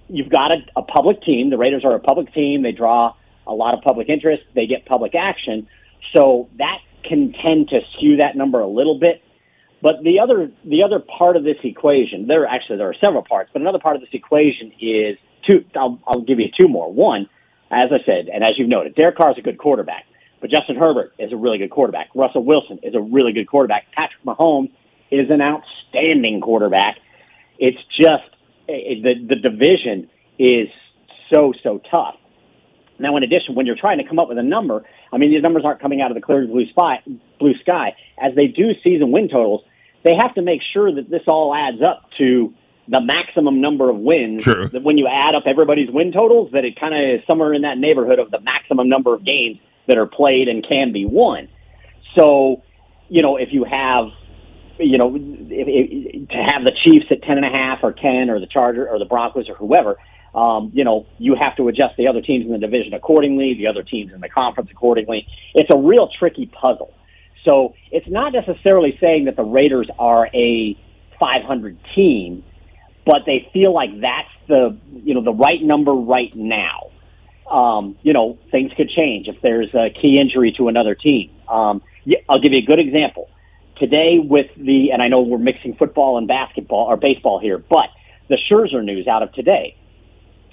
you've 0.08 0.30
got 0.30 0.54
a, 0.54 0.58
a 0.76 0.82
public 0.82 1.22
team. 1.22 1.50
The 1.50 1.58
Raiders 1.58 1.84
are 1.84 1.94
a 1.94 2.00
public 2.00 2.32
team. 2.32 2.62
They 2.62 2.72
draw 2.72 3.14
a 3.46 3.52
lot 3.52 3.74
of 3.74 3.82
public 3.82 4.08
interest. 4.08 4.42
They 4.54 4.66
get 4.66 4.86
public 4.86 5.14
action. 5.14 5.68
So 6.14 6.48
that 6.58 6.78
can 7.04 7.32
tend 7.32 7.68
to 7.68 7.80
skew 7.96 8.16
that 8.16 8.36
number 8.36 8.60
a 8.60 8.66
little 8.66 8.98
bit. 8.98 9.22
But 9.80 10.02
the 10.02 10.20
other 10.20 10.50
the 10.64 10.82
other 10.82 10.98
part 10.98 11.36
of 11.36 11.44
this 11.44 11.56
equation, 11.62 12.26
there 12.26 12.46
actually 12.46 12.78
there 12.78 12.88
are 12.88 12.96
several 13.04 13.22
parts, 13.22 13.50
but 13.52 13.62
another 13.62 13.78
part 13.78 13.94
of 13.94 14.02
this 14.02 14.10
equation 14.12 14.72
is 14.80 15.16
two. 15.46 15.64
I'll, 15.76 16.00
I'll 16.06 16.22
give 16.22 16.40
you 16.40 16.48
two 16.58 16.66
more. 16.66 16.92
One, 16.92 17.28
as 17.70 17.90
I 17.92 18.04
said, 18.04 18.28
and 18.32 18.42
as 18.42 18.52
you've 18.56 18.68
noted, 18.68 18.96
Derek 18.96 19.16
Carr 19.16 19.30
is 19.30 19.38
a 19.38 19.42
good 19.42 19.58
quarterback, 19.58 20.04
but 20.40 20.50
Justin 20.50 20.76
Herbert 20.76 21.12
is 21.18 21.32
a 21.32 21.36
really 21.36 21.58
good 21.58 21.70
quarterback. 21.70 22.08
Russell 22.14 22.44
Wilson 22.44 22.80
is 22.82 22.94
a 22.96 23.00
really 23.00 23.32
good 23.32 23.46
quarterback. 23.46 23.84
Patrick 23.94 24.22
Mahomes 24.24 24.72
is 25.12 25.30
an 25.30 25.40
outstanding 25.40 26.40
quarterback. 26.40 26.96
It's 27.58 27.78
just 27.96 28.30
it, 28.68 29.02
the 29.02 29.34
the 29.34 29.40
division 29.40 30.08
is 30.38 30.68
so 31.32 31.52
so 31.62 31.80
tough. 31.90 32.14
Now, 33.00 33.16
in 33.16 33.22
addition, 33.22 33.54
when 33.54 33.66
you're 33.66 33.76
trying 33.76 33.98
to 33.98 34.04
come 34.04 34.18
up 34.18 34.28
with 34.28 34.38
a 34.38 34.42
number, 34.42 34.84
I 35.12 35.18
mean, 35.18 35.30
these 35.30 35.42
numbers 35.42 35.62
aren't 35.64 35.80
coming 35.80 36.00
out 36.00 36.10
of 36.10 36.16
the 36.16 36.20
clear 36.20 36.44
blue, 36.46 36.66
spy, 36.68 37.00
blue 37.38 37.54
sky. 37.62 37.94
As 38.20 38.34
they 38.34 38.48
do 38.48 38.72
season 38.82 39.12
win 39.12 39.28
totals, 39.28 39.62
they 40.04 40.14
have 40.20 40.34
to 40.34 40.42
make 40.42 40.60
sure 40.72 40.92
that 40.92 41.08
this 41.08 41.22
all 41.28 41.54
adds 41.54 41.80
up 41.80 42.10
to 42.18 42.52
the 42.88 43.00
maximum 43.00 43.60
number 43.60 43.90
of 43.90 43.96
wins. 43.96 44.42
True. 44.42 44.68
That 44.68 44.82
when 44.82 44.98
you 44.98 45.06
add 45.06 45.34
up 45.34 45.44
everybody's 45.46 45.90
win 45.90 46.12
totals, 46.12 46.50
that 46.52 46.64
it 46.64 46.78
kind 46.78 46.94
of 46.94 47.20
is 47.20 47.26
somewhere 47.26 47.54
in 47.54 47.62
that 47.62 47.78
neighborhood 47.78 48.18
of 48.18 48.30
the 48.30 48.40
maximum 48.40 48.88
number 48.88 49.14
of 49.14 49.24
games 49.24 49.58
that 49.86 49.98
are 49.98 50.06
played 50.06 50.48
and 50.48 50.66
can 50.66 50.92
be 50.92 51.04
won. 51.04 51.48
So, 52.16 52.62
you 53.08 53.22
know, 53.22 53.36
if 53.36 53.50
you 53.52 53.64
have 53.64 54.06
you 54.78 54.98
know, 54.98 55.14
if, 55.14 55.20
if, 55.50 56.28
to 56.28 56.36
have 56.36 56.64
the 56.64 56.72
Chiefs 56.72 57.06
at 57.10 57.22
ten 57.22 57.36
and 57.36 57.46
a 57.46 57.50
half 57.50 57.80
or 57.82 57.92
ten, 57.92 58.30
or 58.30 58.40
the 58.40 58.46
Charger 58.46 58.88
or 58.88 58.98
the 58.98 59.04
Broncos 59.04 59.48
or 59.48 59.54
whoever, 59.54 59.96
um, 60.34 60.70
you 60.74 60.84
know, 60.84 61.06
you 61.18 61.36
have 61.40 61.56
to 61.56 61.68
adjust 61.68 61.96
the 61.96 62.06
other 62.06 62.20
teams 62.20 62.46
in 62.46 62.52
the 62.52 62.58
division 62.58 62.94
accordingly, 62.94 63.54
the 63.54 63.66
other 63.66 63.82
teams 63.82 64.12
in 64.12 64.20
the 64.20 64.28
conference 64.28 64.70
accordingly. 64.70 65.26
It's 65.54 65.70
a 65.72 65.78
real 65.78 66.08
tricky 66.18 66.46
puzzle. 66.46 66.92
So 67.44 67.74
it's 67.90 68.08
not 68.08 68.32
necessarily 68.32 68.98
saying 69.00 69.24
that 69.24 69.36
the 69.36 69.44
Raiders 69.44 69.88
are 69.98 70.28
a 70.34 70.78
500 71.18 71.78
team, 71.94 72.44
but 73.06 73.22
they 73.26 73.48
feel 73.52 73.72
like 73.72 74.00
that's 74.00 74.28
the 74.48 74.76
you 74.92 75.14
know 75.14 75.22
the 75.22 75.32
right 75.32 75.62
number 75.62 75.92
right 75.92 76.34
now. 76.34 76.90
Um, 77.50 77.96
you 78.02 78.12
know, 78.12 78.38
things 78.50 78.70
could 78.76 78.90
change 78.90 79.26
if 79.26 79.40
there's 79.40 79.74
a 79.74 79.88
key 79.88 80.20
injury 80.20 80.52
to 80.58 80.68
another 80.68 80.94
team. 80.94 81.30
Um, 81.48 81.80
I'll 82.28 82.40
give 82.40 82.52
you 82.52 82.58
a 82.58 82.66
good 82.66 82.78
example 82.78 83.30
today 83.78 84.18
with 84.22 84.46
the, 84.56 84.90
and 84.92 85.02
I 85.02 85.08
know 85.08 85.22
we're 85.22 85.38
mixing 85.38 85.74
football 85.76 86.18
and 86.18 86.26
basketball 86.28 86.86
or 86.86 86.96
baseball 86.96 87.38
here, 87.40 87.58
but 87.58 87.88
the 88.28 88.36
Scherzer 88.50 88.84
news 88.84 89.06
out 89.06 89.22
of 89.22 89.32
today. 89.32 89.76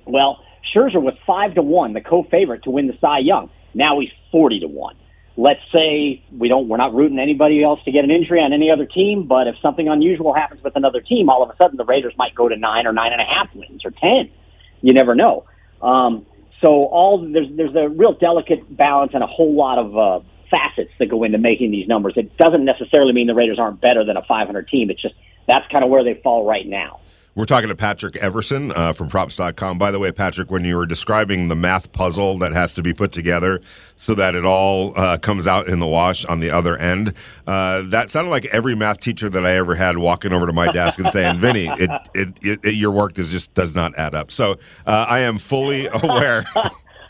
Well, 0.05 0.39
Scherzer 0.73 1.01
was 1.01 1.13
five 1.25 1.55
to 1.55 1.61
one, 1.61 1.93
the 1.93 2.01
co-favorite 2.01 2.63
to 2.63 2.69
win 2.69 2.87
the 2.87 2.97
Cy 2.99 3.19
Young. 3.19 3.49
Now 3.73 3.99
he's 3.99 4.11
forty 4.31 4.59
to 4.59 4.67
one. 4.67 4.95
Let's 5.37 5.59
say 5.75 6.23
we 6.31 6.47
don't, 6.47 6.69
we're 6.69 6.77
not 6.77 6.93
rooting 6.93 7.19
anybody 7.19 7.61
else 7.61 7.81
to 7.83 7.91
get 7.91 8.05
an 8.05 8.11
injury 8.11 8.39
on 8.39 8.53
any 8.53 8.71
other 8.71 8.85
team, 8.85 9.27
but 9.27 9.47
if 9.47 9.55
something 9.61 9.89
unusual 9.89 10.33
happens 10.33 10.63
with 10.63 10.77
another 10.77 11.01
team, 11.01 11.29
all 11.29 11.43
of 11.43 11.49
a 11.49 11.55
sudden 11.61 11.75
the 11.75 11.83
Raiders 11.83 12.13
might 12.17 12.33
go 12.33 12.47
to 12.47 12.55
nine 12.55 12.87
or 12.87 12.93
nine 12.93 13.11
and 13.11 13.19
a 13.21 13.25
half 13.25 13.53
wins 13.53 13.83
or 13.83 13.91
ten. 13.91 14.31
You 14.81 14.93
never 14.93 15.13
know. 15.13 15.43
Um, 15.81 16.25
so 16.61 16.85
all 16.85 17.17
there's 17.17 17.47
there's 17.57 17.75
a 17.75 17.89
real 17.89 18.13
delicate 18.13 18.75
balance 18.75 19.11
and 19.13 19.23
a 19.23 19.27
whole 19.27 19.55
lot 19.55 19.77
of 19.77 19.97
uh, 19.97 20.25
facets 20.55 20.91
that 20.99 21.07
go 21.07 21.23
into 21.23 21.37
making 21.37 21.71
these 21.71 21.87
numbers. 21.87 22.13
It 22.15 22.37
doesn't 22.37 22.63
necessarily 22.63 23.13
mean 23.13 23.27
the 23.27 23.35
Raiders 23.35 23.59
aren't 23.59 23.81
better 23.81 24.05
than 24.05 24.17
a 24.17 24.23
500 24.23 24.67
team. 24.67 24.89
It's 24.89 25.01
just 25.01 25.15
that's 25.47 25.69
kind 25.71 25.83
of 25.83 25.89
where 25.89 26.03
they 26.03 26.19
fall 26.23 26.45
right 26.45 26.65
now. 26.65 26.99
We're 27.35 27.43
talking 27.43 27.67
to 27.67 27.75
Patrick 27.75 28.15
Everson 28.15 28.71
uh, 28.71 28.93
from 28.93 29.09
props.com. 29.09 29.77
By 29.77 29.91
the 29.91 29.99
way, 29.99 30.13
Patrick, 30.13 30.49
when 30.49 30.63
you 30.63 30.77
were 30.77 30.85
describing 30.85 31.49
the 31.49 31.55
math 31.55 31.91
puzzle 31.91 32.37
that 32.37 32.53
has 32.53 32.71
to 32.73 32.81
be 32.81 32.93
put 32.93 33.11
together 33.11 33.59
so 33.97 34.15
that 34.15 34.35
it 34.35 34.45
all 34.45 34.93
uh, 34.97 35.17
comes 35.17 35.45
out 35.45 35.67
in 35.67 35.79
the 35.79 35.85
wash 35.85 36.23
on 36.23 36.39
the 36.39 36.49
other 36.49 36.77
end, 36.77 37.13
uh, 37.45 37.81
that 37.87 38.09
sounded 38.09 38.29
like 38.29 38.45
every 38.45 38.73
math 38.73 39.01
teacher 39.01 39.29
that 39.29 39.45
I 39.45 39.57
ever 39.57 39.75
had 39.75 39.97
walking 39.97 40.31
over 40.31 40.47
to 40.47 40.53
my 40.53 40.71
desk 40.71 40.97
and 40.97 41.11
saying, 41.11 41.41
Vinny, 41.41 41.67
it, 41.77 41.89
it, 42.13 42.59
it, 42.63 42.75
your 42.75 42.91
work 42.91 43.15
just 43.15 43.53
does 43.53 43.75
not 43.75 43.93
add 43.97 44.15
up. 44.15 44.31
So 44.31 44.53
uh, 44.87 45.05
I 45.09 45.19
am 45.19 45.37
fully 45.37 45.87
aware 45.93 46.45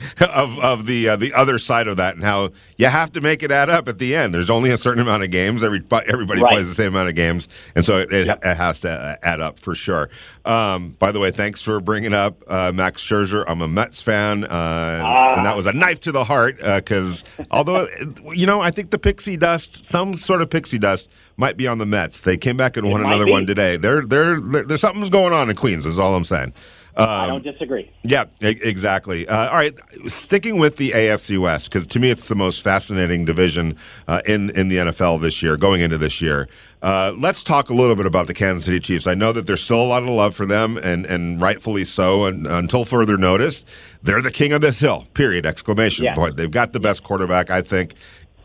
of 0.22 0.58
of 0.60 0.86
the 0.86 1.10
uh, 1.10 1.16
the 1.16 1.34
other 1.34 1.60
side 1.60 1.88
of 1.88 1.98
that 1.98 2.16
and 2.16 2.24
how 2.24 2.52
you 2.78 2.88
have 2.88 3.12
to 3.14 3.22
make 3.22 3.44
it 3.44 3.52
add 3.52 3.70
up 3.70 3.88
at 3.88 4.00
the 4.00 4.16
end. 4.16 4.34
There's 4.34 4.50
only 4.50 4.72
a 4.72 4.78
certain 4.78 5.02
amount 5.02 5.24
of 5.24 5.32
games. 5.32 5.64
Every 5.64 5.84
everybody 6.08 6.42
right. 6.42 6.52
plays 6.52 6.68
the 6.68 6.76
same 6.76 6.88
amount 6.88 7.10
of 7.10 7.16
games, 7.16 7.48
and 7.76 7.84
so 7.84 8.00
it, 8.00 8.14
it, 8.14 8.28
it 8.28 8.56
has 8.56 8.80
to 8.82 8.92
uh, 8.92 9.16
add 9.24 9.42
up 9.42 9.60
for 9.60 9.76
sure. 9.76 10.10
Um, 10.46 10.92
by 11.00 11.12
the 11.12 11.20
way, 11.20 11.32
thanks 11.32 11.62
for 11.62 11.80
bringing 11.80 12.14
up 12.14 12.44
uh, 12.48 12.72
Max 12.72 13.02
Scherzer. 13.02 13.44
I'm 13.48 13.62
a 13.62 13.68
Mets 13.68 14.02
fan, 14.02 14.44
uh, 14.44 14.48
ah. 14.52 15.36
and 15.38 15.46
that 15.46 15.56
was 15.56 15.66
a 15.66 15.74
knife 15.74 16.00
to 16.02 16.12
the 16.12 16.24
heart 16.24 16.58
because 16.58 17.24
although 17.52 17.88
you 18.34 18.46
know 18.46 18.62
I 18.62 18.72
think 18.72 18.92
the 18.92 19.00
pixie 19.00 19.38
dust, 19.38 19.86
some 19.86 20.18
sort 20.18 20.42
of 20.42 20.50
pixie 20.50 20.80
dust, 20.80 21.10
might 21.38 21.58
be 21.58 21.68
on 21.68 21.78
the 21.78 21.86
Mets. 21.86 22.22
They 22.22 22.38
came 22.38 22.58
back 22.58 22.78
and 22.78 22.88
it 22.88 22.90
won 22.90 23.04
another 23.04 23.26
be. 23.26 23.32
one 23.32 23.46
today. 23.46 23.78
There, 23.78 24.06
there, 24.06 24.40
there, 24.40 24.78
something's 24.78 25.10
going 25.10 25.34
on 25.34 25.50
in 25.50 25.56
Queens. 25.56 25.86
Is 25.86 26.00
all 26.00 26.16
I'm 26.16 26.26
saying. 26.26 26.54
Um, 26.98 27.10
I 27.10 27.28
don't 27.28 27.44
disagree. 27.44 27.92
Yeah, 28.04 28.26
exactly. 28.40 29.28
Uh, 29.28 29.50
all 29.50 29.56
right, 29.56 29.74
sticking 30.08 30.60
with 30.60 30.78
the 30.78 30.92
AFC 30.92 31.38
West 31.38 31.70
because 31.70 31.86
to 31.88 32.00
me 32.00 32.10
it's 32.10 32.30
the 32.30 32.36
most 32.36 32.62
fascinating 32.62 33.26
division 33.26 33.76
uh, 34.08 34.22
in 34.26 34.50
in 34.52 34.70
the 34.70 34.78
NFL 34.78 35.22
this 35.22 35.44
year, 35.44 35.58
going 35.58 35.82
into 35.82 35.98
this 35.98 36.22
year. 36.22 36.48
Uh, 36.82 37.14
let's 37.18 37.44
talk 37.44 37.70
a 37.70 37.74
little 37.74 37.96
bit 37.96 38.06
about 38.06 38.28
the 38.28 38.34
Kansas 38.34 38.66
City 38.66 38.80
Chiefs. 38.80 39.08
I 39.08 39.14
know 39.14 39.34
that 39.34 39.46
there's 39.46 39.62
still 39.62 39.82
a 39.82 39.84
lot 39.84 40.04
of 40.04 40.10
love 40.10 40.36
for 40.36 40.46
them, 40.46 40.78
and 40.78 41.06
and 41.06 41.42
rightfully 41.42 41.84
so. 41.84 42.26
And 42.26 42.48
until 42.48 42.86
further 42.86 43.18
notice, 43.18 43.66
they're 44.04 44.22
the 44.22 44.32
king 44.32 44.54
of 44.54 44.62
this 44.62 44.80
hill. 44.80 45.06
Period! 45.14 45.46
Exclamation 45.46 46.06
yeah. 46.06 46.16
point. 46.16 46.38
They've 46.38 46.50
got 46.50 46.72
the 46.72 46.80
best 46.80 47.04
quarterback, 47.04 47.50
I 47.50 47.62
think 47.62 47.96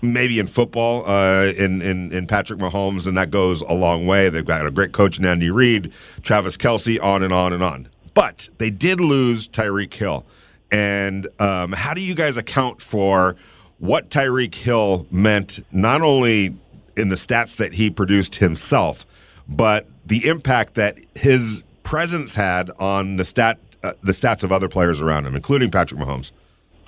maybe 0.03 0.39
in 0.39 0.47
football, 0.47 1.09
uh, 1.09 1.53
in, 1.57 1.83
in 1.83 2.13
in 2.13 2.27
Patrick 2.27 2.59
Mahomes, 2.59 3.07
and 3.07 3.17
that 3.17 3.31
goes 3.31 3.61
a 3.63 3.75
long 3.75 4.07
way. 4.07 4.29
They've 4.29 4.45
got 4.45 4.67
a 4.67 4.71
great 4.71 4.93
coach 4.93 5.19
in 5.19 5.25
Andy 5.25 5.51
Reid, 5.51 5.93
Travis 6.23 6.57
Kelce, 6.57 7.01
on 7.01 7.23
and 7.23 7.33
on 7.33 7.53
and 7.53 7.63
on. 7.63 7.89
But 8.21 8.51
they 8.59 8.69
did 8.69 9.01
lose 9.01 9.49
Tyreek 9.49 9.95
Hill. 9.95 10.27
And 10.71 11.27
um, 11.41 11.73
how 11.73 11.95
do 11.95 12.03
you 12.03 12.15
guys 12.15 12.37
account 12.37 12.83
for 12.83 13.35
what 13.79 14.11
Tyreek 14.11 14.55
Hill 14.55 15.07
meant, 15.11 15.61
not 15.73 16.03
only 16.03 16.55
in 16.99 17.09
the 17.09 17.17
stats 17.17 17.57
that 17.57 17.73
he 17.73 17.89
produced 17.89 18.35
himself, 18.35 19.07
but 19.49 19.87
the 20.05 20.27
impact 20.29 20.75
that 20.75 20.99
his 21.15 21.63
presence 21.83 22.35
had 22.35 22.71
on 22.79 23.17
the 23.17 23.25
stat 23.25 23.59
uh, 23.83 23.95
the 24.03 24.13
stats 24.13 24.45
of 24.45 24.53
other 24.53 24.69
players 24.69 25.01
around 25.01 25.25
him, 25.25 25.35
including 25.35 25.71
Patrick 25.71 25.99
Mahomes? 25.99 26.31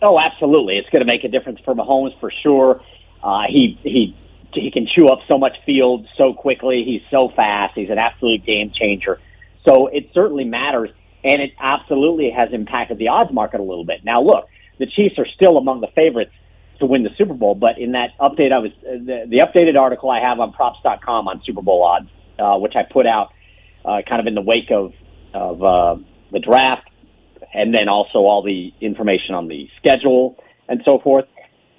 Oh, 0.03 0.19
absolutely! 0.21 0.77
It's 0.77 0.91
going 0.91 1.01
to 1.01 1.11
make 1.11 1.25
a 1.25 1.29
difference 1.29 1.61
for 1.65 1.75
Mahomes 1.75 2.13
for 2.21 2.31
sure. 2.43 2.83
Uh, 3.23 3.45
he 3.49 3.81
he 3.83 4.15
he 4.53 4.71
can 4.71 4.87
chew 4.87 5.09
up 5.09 5.21
so 5.27 5.39
much 5.39 5.57
field 5.65 6.07
so 6.19 6.35
quickly. 6.35 6.85
He's 6.85 7.01
so 7.11 7.31
fast. 7.35 7.73
He's 7.75 7.89
an 7.89 7.97
absolute 7.97 8.45
game 8.45 8.71
changer. 8.79 9.19
So 9.67 9.87
it 9.87 10.11
certainly 10.13 10.45
matters 10.45 10.91
and 11.25 11.41
it 11.43 11.53
absolutely 11.61 12.31
has 12.31 12.49
impacted 12.53 12.99
the 12.99 13.09
odds 13.09 13.33
market 13.33 13.61
a 13.61 13.63
little 13.63 13.85
bit. 13.85 14.05
Now, 14.05 14.21
look, 14.23 14.49
the 14.79 14.87
Chiefs 14.87 15.19
are 15.19 15.27
still 15.35 15.57
among 15.57 15.81
the 15.81 15.89
favorites 15.95 16.33
to 16.81 16.87
win 16.87 17.03
the 17.05 17.11
Super 17.17 17.35
Bowl, 17.35 17.55
but 17.55 17.79
in 17.79 17.93
that 17.93 18.11
update, 18.19 18.53
I 18.53 18.59
was 18.59 18.73
the, 18.83 19.27
the 19.29 19.39
updated 19.39 19.79
article 19.79 20.11
I 20.11 20.21
have 20.21 20.41
on 20.41 20.53
props.com 20.53 21.29
on 21.29 21.43
Super 21.45 21.63
Bowl 21.63 21.83
odds, 21.85 22.09
uh, 22.39 22.59
which 22.59 22.75
I 22.75 22.83
put 22.83 23.07
out 23.07 23.33
uh, 23.85 24.03
kind 24.09 24.21
of 24.21 24.27
in 24.27 24.35
the 24.35 24.43
wake 24.43 24.71
of 24.71 24.93
of 25.35 25.63
uh, 25.63 25.97
the 26.33 26.41
draft. 26.41 26.89
and 27.53 27.75
then 27.75 27.89
also 27.89 28.21
all 28.21 28.43
the 28.43 28.73
information 28.81 29.35
on 29.35 29.49
the 29.49 29.69
schedule 29.79 30.37
and 30.69 30.81
so 30.85 30.99
forth. 30.99 31.27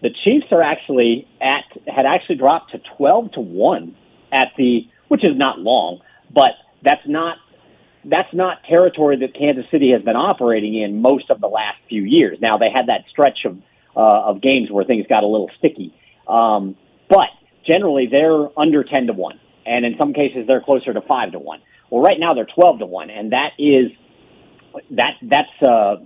The 0.02 0.10
Chiefs 0.24 0.48
are 0.52 0.62
actually 0.62 1.28
at 1.42 1.64
had 1.88 2.06
actually 2.06 2.36
dropped 2.36 2.72
to 2.72 2.82
twelve 2.98 3.32
to 3.34 3.40
one 3.40 3.96
at 4.32 4.50
the, 4.58 4.88
which 5.08 5.24
is 5.24 5.38
not 5.38 5.60
long, 5.60 6.02
but 6.34 6.52
that's 6.84 7.08
not 7.08 7.38
that's 8.06 8.34
not 8.34 8.64
territory 8.68 9.18
that 9.18 9.34
Kansas 9.34 9.66
City 9.72 9.92
has 9.92 10.02
been 10.02 10.16
operating 10.16 10.76
in 10.82 11.02
most 11.02 11.30
of 11.30 11.40
the 11.42 11.48
last 11.48 11.78
few 11.88 12.04
years. 12.04 12.38
Now 12.42 12.58
they 12.58 12.70
had 12.74 12.88
that 12.88 13.06
stretch 13.10 13.46
of 13.46 13.58
uh, 13.96 14.30
of 14.30 14.42
games 14.42 14.72
where 14.72 14.84
things 14.86 15.06
got 15.08 15.24
a 15.24 15.28
little 15.28 15.50
sticky, 15.58 15.94
um, 16.28 16.76
but 17.10 17.30
generally 17.66 18.08
they're 18.10 18.48
under 18.60 18.84
ten 18.84 19.08
to 19.08 19.14
one, 19.14 19.40
and 19.66 19.86
in 19.86 19.96
some 19.98 20.14
cases 20.14 20.48
they're 20.48 20.62
closer 20.62 20.94
to 20.94 21.02
five 21.02 21.32
to 21.34 21.40
one. 21.40 21.62
Well, 21.90 22.02
right 22.02 22.20
now 22.20 22.34
they're 22.34 22.48
twelve 22.54 22.80
to 22.80 22.86
one, 22.86 23.10
and 23.10 23.32
that 23.32 23.52
is 23.60 23.92
that 24.92 25.14
that's 25.22 25.62
uh, 25.62 25.98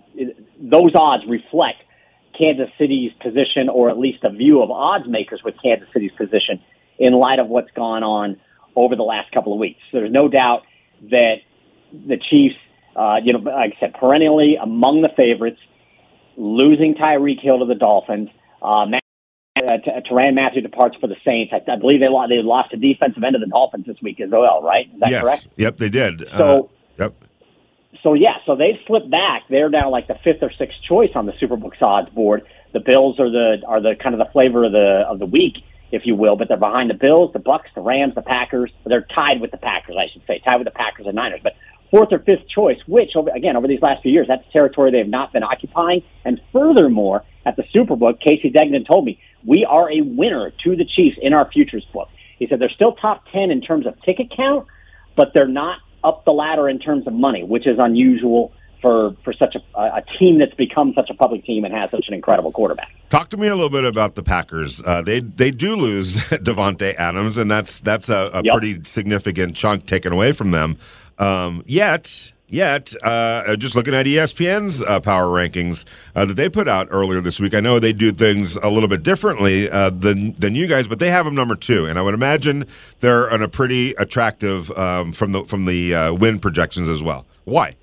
those 0.59 0.91
odds 0.95 1.23
reflect 1.27 1.77
Kansas 2.37 2.69
City's 2.77 3.11
position, 3.21 3.69
or 3.69 3.89
at 3.89 3.97
least 3.97 4.23
a 4.23 4.29
view 4.29 4.61
of 4.61 4.69
odds 4.69 5.05
makers 5.07 5.41
with 5.43 5.55
Kansas 5.63 5.87
City's 5.93 6.11
position 6.17 6.61
in 6.99 7.13
light 7.13 7.39
of 7.39 7.47
what's 7.47 7.71
gone 7.71 8.03
on 8.03 8.39
over 8.75 8.95
the 8.95 9.03
last 9.03 9.31
couple 9.31 9.53
of 9.53 9.59
weeks. 9.59 9.79
So 9.91 9.99
there's 9.99 10.11
no 10.11 10.27
doubt 10.27 10.63
that 11.09 11.35
the 11.91 12.17
Chiefs, 12.17 12.55
uh, 12.95 13.17
you 13.23 13.33
know, 13.33 13.39
like 13.39 13.73
I 13.77 13.79
said, 13.79 13.93
perennially 13.93 14.57
among 14.61 15.01
the 15.01 15.09
favorites, 15.15 15.59
losing 16.35 16.95
Tyreek 16.95 17.41
Hill 17.41 17.59
to 17.59 17.65
the 17.65 17.75
Dolphins. 17.75 18.29
Uh, 18.61 18.85
Matt, 18.85 19.03
uh, 19.57 19.77
Tyrann 20.09 20.35
Mathieu 20.35 20.61
departs 20.61 20.97
for 20.99 21.07
the 21.07 21.15
Saints. 21.25 21.53
I, 21.53 21.71
I 21.71 21.75
believe 21.77 21.99
they 21.99 22.09
lost, 22.09 22.29
they 22.29 22.41
lost 22.41 22.71
the 22.71 22.77
defensive 22.77 23.23
end 23.23 23.35
of 23.35 23.41
the 23.41 23.47
Dolphins 23.47 23.85
this 23.85 23.97
week 24.01 24.19
as 24.19 24.29
well, 24.29 24.61
right? 24.61 24.87
Is 24.93 24.99
that 24.99 25.09
yes. 25.09 25.23
correct? 25.23 25.47
Yep, 25.57 25.77
they 25.77 25.89
did. 25.89 26.29
So, 26.31 26.71
uh, 26.99 27.03
yep. 27.03 27.23
So 28.03 28.13
yeah, 28.13 28.37
so 28.45 28.55
they've 28.55 28.79
slipped 28.85 29.09
back. 29.09 29.43
They're 29.49 29.69
now 29.69 29.89
like 29.89 30.07
the 30.07 30.17
fifth 30.23 30.41
or 30.41 30.51
sixth 30.57 30.77
choice 30.87 31.09
on 31.15 31.25
the 31.25 31.33
Superbook 31.33 31.81
odds 31.81 32.09
board. 32.11 32.43
The 32.73 32.79
Bills 32.79 33.19
are 33.19 33.29
the 33.29 33.57
are 33.67 33.81
the 33.81 33.95
kind 34.01 34.13
of 34.13 34.19
the 34.19 34.31
flavor 34.31 34.65
of 34.65 34.71
the 34.71 35.03
of 35.09 35.19
the 35.19 35.25
week, 35.25 35.55
if 35.91 36.03
you 36.05 36.15
will. 36.15 36.35
But 36.35 36.47
they're 36.47 36.57
behind 36.57 36.89
the 36.89 36.95
Bills, 36.95 37.31
the 37.33 37.39
Bucks, 37.39 37.69
the 37.75 37.81
Rams, 37.81 38.13
the 38.15 38.21
Packers. 38.21 38.71
They're 38.85 39.07
tied 39.17 39.41
with 39.41 39.51
the 39.51 39.57
Packers, 39.57 39.95
I 39.97 40.11
should 40.11 40.21
say, 40.27 40.41
tied 40.47 40.57
with 40.57 40.65
the 40.65 40.71
Packers 40.71 41.07
and 41.07 41.15
Niners. 41.15 41.39
But 41.41 41.53
fourth 41.91 42.09
or 42.11 42.19
fifth 42.19 42.47
choice, 42.53 42.77
which 42.87 43.11
over, 43.15 43.29
again 43.29 43.55
over 43.55 43.67
these 43.67 43.81
last 43.81 44.01
few 44.01 44.11
years, 44.11 44.27
that's 44.27 44.43
territory 44.51 44.91
they 44.91 44.99
have 44.99 45.07
not 45.07 45.33
been 45.33 45.43
occupying. 45.43 46.03
And 46.25 46.41
furthermore, 46.51 47.23
at 47.45 47.55
the 47.55 47.63
Superbook, 47.75 48.19
Casey 48.19 48.51
Degnon 48.51 48.85
told 48.85 49.05
me 49.05 49.19
we 49.45 49.65
are 49.65 49.91
a 49.91 50.01
winner 50.01 50.51
to 50.63 50.75
the 50.75 50.85
Chiefs 50.85 51.17
in 51.21 51.33
our 51.33 51.49
futures 51.51 51.85
book. 51.93 52.09
He 52.39 52.47
said 52.47 52.59
they're 52.59 52.69
still 52.69 52.93
top 52.93 53.23
ten 53.31 53.51
in 53.51 53.61
terms 53.61 53.85
of 53.85 54.01
ticket 54.03 54.31
count, 54.35 54.67
but 55.15 55.33
they're 55.33 55.47
not 55.47 55.79
up 56.03 56.25
the 56.25 56.31
ladder 56.31 56.69
in 56.69 56.79
terms 56.79 57.07
of 57.07 57.13
money, 57.13 57.43
which 57.43 57.65
is 57.67 57.77
unusual 57.79 58.53
for 58.81 59.15
for 59.23 59.33
such 59.33 59.55
a, 59.55 59.79
a 59.79 60.03
team 60.19 60.39
that's 60.39 60.53
become 60.53 60.93
such 60.95 61.09
a 61.09 61.13
public 61.13 61.43
team 61.45 61.65
and 61.65 61.73
has 61.73 61.89
such 61.91 62.05
an 62.07 62.13
incredible 62.13 62.51
quarterback. 62.51 62.89
Talk 63.09 63.29
to 63.29 63.37
me 63.37 63.47
a 63.47 63.55
little 63.55 63.69
bit 63.69 63.85
about 63.85 64.15
the 64.15 64.23
Packers. 64.23 64.81
Uh, 64.83 65.01
they 65.01 65.21
they 65.21 65.51
do 65.51 65.75
lose 65.75 66.17
Davante 66.29 66.95
Adams, 66.95 67.37
and 67.37 67.49
that's 67.49 67.79
that's 67.79 68.09
a, 68.09 68.29
a 68.33 68.43
yep. 68.43 68.53
pretty 68.53 68.83
significant 68.83 69.55
chunk 69.55 69.85
taken 69.85 70.13
away 70.13 70.31
from 70.31 70.51
them. 70.51 70.77
Um, 71.19 71.63
yet, 71.65 72.31
yet, 72.47 72.93
uh, 73.03 73.55
just 73.55 73.75
looking 73.75 73.95
at 73.95 74.05
ESPN's 74.05 74.81
uh, 74.81 74.99
power 74.99 75.25
rankings 75.25 75.85
uh, 76.15 76.25
that 76.25 76.35
they 76.35 76.49
put 76.49 76.67
out 76.67 76.87
earlier 76.91 77.21
this 77.21 77.39
week, 77.39 77.53
I 77.53 77.59
know 77.59 77.79
they 77.79 77.93
do 77.93 78.11
things 78.11 78.55
a 78.57 78.69
little 78.69 78.89
bit 78.89 79.03
differently 79.03 79.69
uh, 79.69 79.89
than 79.89 80.33
than 80.33 80.55
you 80.55 80.67
guys, 80.67 80.87
but 80.87 80.99
they 80.99 81.09
have 81.09 81.25
them 81.25 81.35
number 81.35 81.55
two, 81.55 81.85
and 81.85 81.97
I 81.97 82.01
would 82.01 82.13
imagine 82.13 82.65
they're 82.99 83.29
on 83.31 83.41
a 83.41 83.47
pretty 83.47 83.93
attractive 83.93 84.71
um, 84.71 85.11
from 85.13 85.31
the 85.31 85.43
from 85.45 85.65
the 85.65 85.95
uh, 85.95 86.13
win 86.13 86.39
projections 86.39 86.89
as 86.89 87.01
well. 87.01 87.25
Why? 87.45 87.75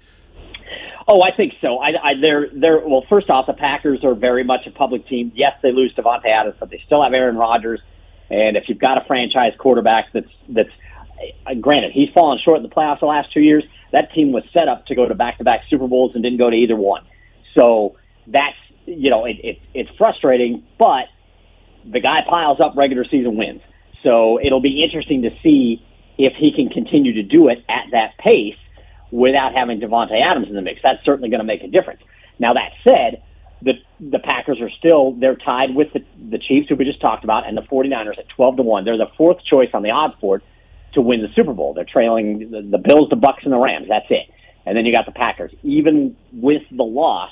Oh, 1.07 1.21
I 1.21 1.37
think 1.37 1.53
so. 1.61 1.79
I, 1.79 1.89
I, 1.89 2.13
they're, 2.19 2.49
they're, 2.55 2.81
well, 2.81 3.05
first 3.11 3.29
off, 3.29 3.47
the 3.47 3.53
Packers 3.53 4.03
are 4.05 4.15
very 4.15 4.43
much 4.43 4.67
a 4.67 4.71
public 4.71 5.07
team. 5.07 5.33
Yes, 5.35 5.53
they 5.63 5.71
lose 5.71 5.93
Davante 5.95 6.29
Adams, 6.29 6.57
but 6.59 6.71
they 6.71 6.81
still 6.87 7.03
have 7.03 7.13
Aaron 7.13 7.37
Rodgers. 7.37 7.81
And 8.31 8.57
if 8.57 8.65
you've 8.69 8.79
got 8.79 8.97
a 8.97 9.05
franchise 9.07 9.53
quarterback 9.59 10.07
that's, 10.15 10.31
that's, 10.49 10.71
uh, 11.47 11.55
granted, 11.55 11.93
he's 11.93 12.09
fallen 12.11 12.39
short 12.45 12.59
in 12.59 12.63
the 12.63 12.69
playoffs 12.69 13.01
the 13.01 13.07
last 13.07 13.33
two 13.33 13.41
years. 13.41 13.65
That 13.93 14.13
team 14.13 14.33
was 14.33 14.45
set 14.53 14.69
up 14.69 14.87
to 14.87 14.95
go 14.95 15.07
to 15.07 15.15
back-to-back 15.15 15.63
Super 15.71 15.87
Bowls 15.87 16.13
and 16.15 16.23
didn't 16.23 16.39
go 16.39 16.51
to 16.51 16.57
either 16.57 16.77
one. 16.77 17.05
So 17.57 17.97
that's, 18.27 18.57
you 18.87 19.11
know, 19.11 19.25
it, 19.25 19.37
it, 19.43 19.59
it's 19.73 19.91
frustrating, 19.97 20.65
but 20.79 21.07
the 21.85 22.01
guy 22.01 22.21
piles 22.29 22.61
up 22.61 22.77
regular 22.77 23.05
season 23.05 23.37
wins. 23.37 23.61
So 24.03 24.41
it'll 24.41 24.61
be 24.61 24.83
interesting 24.83 25.23
to 25.23 25.31
see 25.43 25.85
if 26.19 26.35
he 26.39 26.53
can 26.53 26.69
continue 26.69 27.15
to 27.15 27.23
do 27.23 27.49
it 27.49 27.65
at 27.69 27.87
that 27.93 28.19
pace 28.19 28.57
without 29.11 29.55
having 29.55 29.81
Davante 29.81 30.21
Adams 30.21 30.49
in 30.49 30.55
the 30.55 30.63
mix. 30.63 30.81
That's 30.83 31.05
certainly 31.05 31.31
going 31.31 31.41
to 31.41 31.47
make 31.47 31.63
a 31.63 31.69
difference. 31.69 32.03
Now 32.39 32.53
that 32.55 32.73
said, 32.87 33.23
the 33.63 33.75
the 34.01 34.19
Packers 34.19 34.61
are 34.61 34.71
still 34.71 35.13
they're 35.13 35.37
tied 35.37 35.75
with 35.75 35.93
the 35.93 36.05
the 36.31 36.39
Chiefs 36.39 36.69
who 36.69 36.77
we 36.77 36.85
just 36.85 37.01
talked 37.01 37.25
about 37.25 37.47
and 37.47 37.57
the 37.57 37.63
49ers 37.63 38.19
at 38.19 38.29
12 38.31 38.57
to 38.57 38.63
1. 38.63 38.85
They're 38.85 38.99
the 38.99 39.11
fourth 39.17 39.39
choice 39.45 39.71
on 39.73 39.83
the 39.83 39.91
odds 39.91 40.15
board 40.21 40.43
to 40.95 41.01
win 41.01 41.23
the 41.23 41.29
Super 41.35 41.53
Bowl. 41.53 41.75
They're 41.75 41.85
trailing 41.85 42.51
the, 42.51 42.63
the 42.63 42.79
Bills, 42.79 43.09
the 43.11 43.17
Bucks 43.17 43.43
and 43.45 43.53
the 43.53 43.59
Rams. 43.59 43.87
That's 43.89 44.07
it. 44.11 44.31
And 44.67 44.77
then 44.77 44.87
you 44.87 44.93
got 44.93 45.07
the 45.07 45.13
Packers 45.13 45.53
even 45.63 46.17
with 46.33 46.63
the 46.71 46.85
loss 46.85 47.31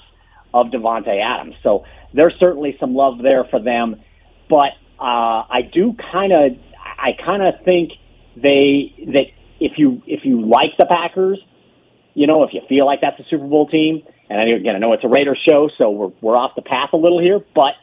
of 0.52 0.66
Davante 0.66 1.20
Adams. 1.22 1.54
So 1.62 1.84
there's 2.12 2.34
certainly 2.38 2.76
some 2.78 2.94
love 2.94 3.18
there 3.22 3.44
for 3.44 3.60
them, 3.60 3.96
but 4.48 4.72
uh 5.00 5.48
I 5.48 5.62
do 5.72 5.96
kind 6.12 6.32
of 6.32 6.52
I 6.84 7.12
kind 7.24 7.42
of 7.42 7.64
think 7.64 7.92
they 8.36 8.94
that 9.12 9.26
if 9.60 9.72
you 9.78 10.02
if 10.06 10.24
you 10.24 10.46
like 10.46 10.76
the 10.78 10.86
Packers 10.86 11.38
you 12.14 12.26
know, 12.26 12.42
if 12.44 12.50
you 12.52 12.60
feel 12.68 12.86
like 12.86 13.00
that's 13.00 13.18
a 13.20 13.24
Super 13.30 13.46
Bowl 13.46 13.68
team, 13.68 14.02
and 14.28 14.52
again, 14.52 14.76
I 14.76 14.78
know 14.78 14.92
it's 14.92 15.04
a 15.04 15.08
Raiders 15.08 15.40
show, 15.48 15.70
so 15.78 15.90
we're, 15.90 16.12
we're 16.20 16.36
off 16.36 16.52
the 16.56 16.62
path 16.62 16.90
a 16.92 16.96
little 16.96 17.20
here, 17.20 17.40
but 17.54 17.74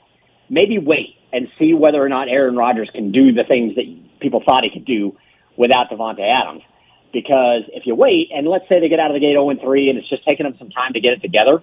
maybe 0.49 0.77
wait 0.77 1.15
and 1.31 1.47
see 1.57 1.73
whether 1.73 2.03
or 2.03 2.09
not 2.09 2.27
Aaron 2.27 2.55
Rodgers 2.55 2.89
can 2.93 3.11
do 3.11 3.31
the 3.31 3.43
things 3.43 3.75
that 3.75 3.85
people 4.19 4.41
thought 4.45 4.63
he 4.63 4.69
could 4.71 4.85
do 4.85 5.15
without 5.59 5.91
Davante 5.91 6.23
Adams. 6.23 6.63
Because 7.11 7.63
if 7.73 7.85
you 7.85 7.95
wait, 7.95 8.29
and 8.31 8.47
let's 8.47 8.67
say 8.69 8.79
they 8.79 8.87
get 8.87 8.99
out 8.99 9.11
of 9.11 9.15
the 9.15 9.19
gate 9.19 9.33
0 9.33 9.51
3, 9.61 9.89
and 9.89 9.99
it's 9.99 10.09
just 10.09 10.25
taking 10.27 10.45
them 10.45 10.55
some 10.57 10.69
time 10.69 10.93
to 10.93 11.01
get 11.01 11.13
it 11.13 11.21
together, 11.21 11.61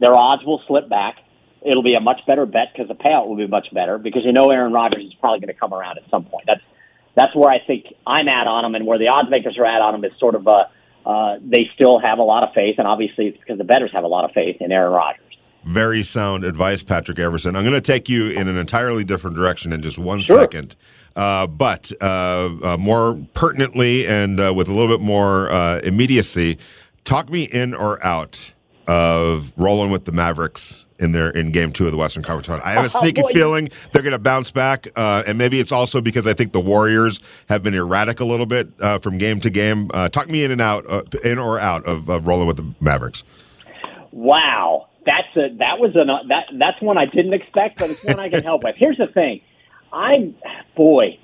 their 0.00 0.14
odds 0.14 0.44
will 0.44 0.62
slip 0.66 0.88
back. 0.88 1.16
It'll 1.62 1.82
be 1.82 1.94
a 1.94 2.00
much 2.00 2.20
better 2.26 2.46
bet 2.46 2.68
because 2.72 2.88
the 2.88 2.94
payout 2.94 3.26
will 3.28 3.36
be 3.36 3.46
much 3.46 3.68
better 3.72 3.98
because 3.98 4.22
you 4.24 4.32
know 4.32 4.50
Aaron 4.50 4.72
Rodgers 4.72 5.04
is 5.04 5.14
probably 5.14 5.40
going 5.40 5.52
to 5.52 5.60
come 5.60 5.74
around 5.74 5.98
at 5.98 6.08
some 6.10 6.24
point. 6.24 6.44
That's 6.46 6.62
that's 7.16 7.34
where 7.34 7.50
I 7.50 7.58
think 7.66 7.86
I'm 8.06 8.28
at 8.28 8.46
on 8.46 8.64
him, 8.64 8.74
and 8.76 8.86
where 8.86 8.98
the 8.98 9.08
odds 9.08 9.30
makers 9.30 9.58
are 9.58 9.66
at 9.66 9.82
on 9.82 9.96
him 9.96 10.04
is 10.04 10.12
sort 10.18 10.36
of 10.36 10.46
a 10.46 10.70
uh, 11.04 11.38
they 11.42 11.70
still 11.74 11.98
have 11.98 12.18
a 12.18 12.22
lot 12.22 12.44
of 12.44 12.54
faith, 12.54 12.76
and 12.78 12.86
obviously 12.86 13.26
it's 13.28 13.38
because 13.38 13.58
the 13.58 13.64
bettors 13.64 13.90
have 13.92 14.04
a 14.04 14.08
lot 14.08 14.24
of 14.24 14.32
faith 14.32 14.56
in 14.60 14.70
Aaron 14.70 14.92
Rodgers. 14.92 15.25
Very 15.66 16.02
sound 16.02 16.44
advice, 16.44 16.82
Patrick 16.82 17.18
Everson. 17.18 17.56
I'm 17.56 17.62
going 17.62 17.74
to 17.74 17.80
take 17.80 18.08
you 18.08 18.30
in 18.30 18.48
an 18.48 18.56
entirely 18.56 19.04
different 19.04 19.36
direction 19.36 19.72
in 19.72 19.82
just 19.82 19.98
one 19.98 20.22
sure. 20.22 20.40
second, 20.40 20.76
uh, 21.16 21.46
but 21.46 21.92
uh, 22.00 22.50
uh 22.62 22.76
more 22.78 23.20
pertinently 23.34 24.06
and 24.06 24.40
uh, 24.40 24.54
with 24.54 24.68
a 24.68 24.72
little 24.72 24.96
bit 24.96 25.04
more 25.04 25.48
immediacy. 25.80 26.58
Talk 27.04 27.30
me 27.30 27.44
in 27.44 27.74
or 27.74 28.04
out 28.04 28.52
of 28.86 29.52
rolling 29.56 29.90
with 29.90 30.04
the 30.04 30.12
Mavericks 30.12 30.86
in 30.98 31.12
their 31.12 31.30
in 31.30 31.50
game 31.52 31.72
two 31.72 31.86
of 31.86 31.92
the 31.92 31.98
Western 31.98 32.22
Conference 32.22 32.46
Final. 32.46 32.64
I 32.64 32.72
have 32.72 32.84
a 32.84 32.88
sneaky 32.88 33.22
oh, 33.22 33.28
feeling 33.28 33.68
they're 33.92 34.02
going 34.02 34.12
to 34.12 34.18
bounce 34.18 34.50
back, 34.50 34.88
uh, 34.96 35.22
and 35.26 35.38
maybe 35.38 35.60
it's 35.60 35.72
also 35.72 36.00
because 36.00 36.26
I 36.26 36.34
think 36.34 36.52
the 36.52 36.60
Warriors 36.60 37.20
have 37.48 37.62
been 37.62 37.74
erratic 37.74 38.20
a 38.20 38.24
little 38.24 38.46
bit 38.46 38.68
uh, 38.80 38.98
from 38.98 39.18
game 39.18 39.40
to 39.40 39.50
game. 39.50 39.90
Uh, 39.92 40.08
talk 40.08 40.28
me 40.28 40.44
in 40.44 40.50
and 40.50 40.60
out, 40.60 40.88
uh, 40.88 41.02
in 41.24 41.38
or 41.38 41.58
out 41.58 41.84
of, 41.84 42.08
of, 42.08 42.26
rolling 42.26 42.46
with 42.46 42.56
the 42.56 42.74
Mavericks. 42.80 43.22
Wow, 44.12 44.88
that's 45.06 45.36
a 45.36 45.54
that 45.58 45.78
was 45.78 45.92
an 45.94 46.10
uh, 46.10 46.18
that 46.28 46.46
that's 46.58 46.82
one 46.82 46.98
I 46.98 47.06
didn't 47.06 47.32
expect, 47.32 47.78
but 47.78 47.90
it's 47.90 48.04
one 48.04 48.18
I 48.18 48.28
can 48.28 48.42
help 48.42 48.64
with. 48.64 48.74
Here's 48.76 48.98
the 48.98 49.06
thing, 49.06 49.40
I'm 49.92 50.34
boy, 50.76 51.18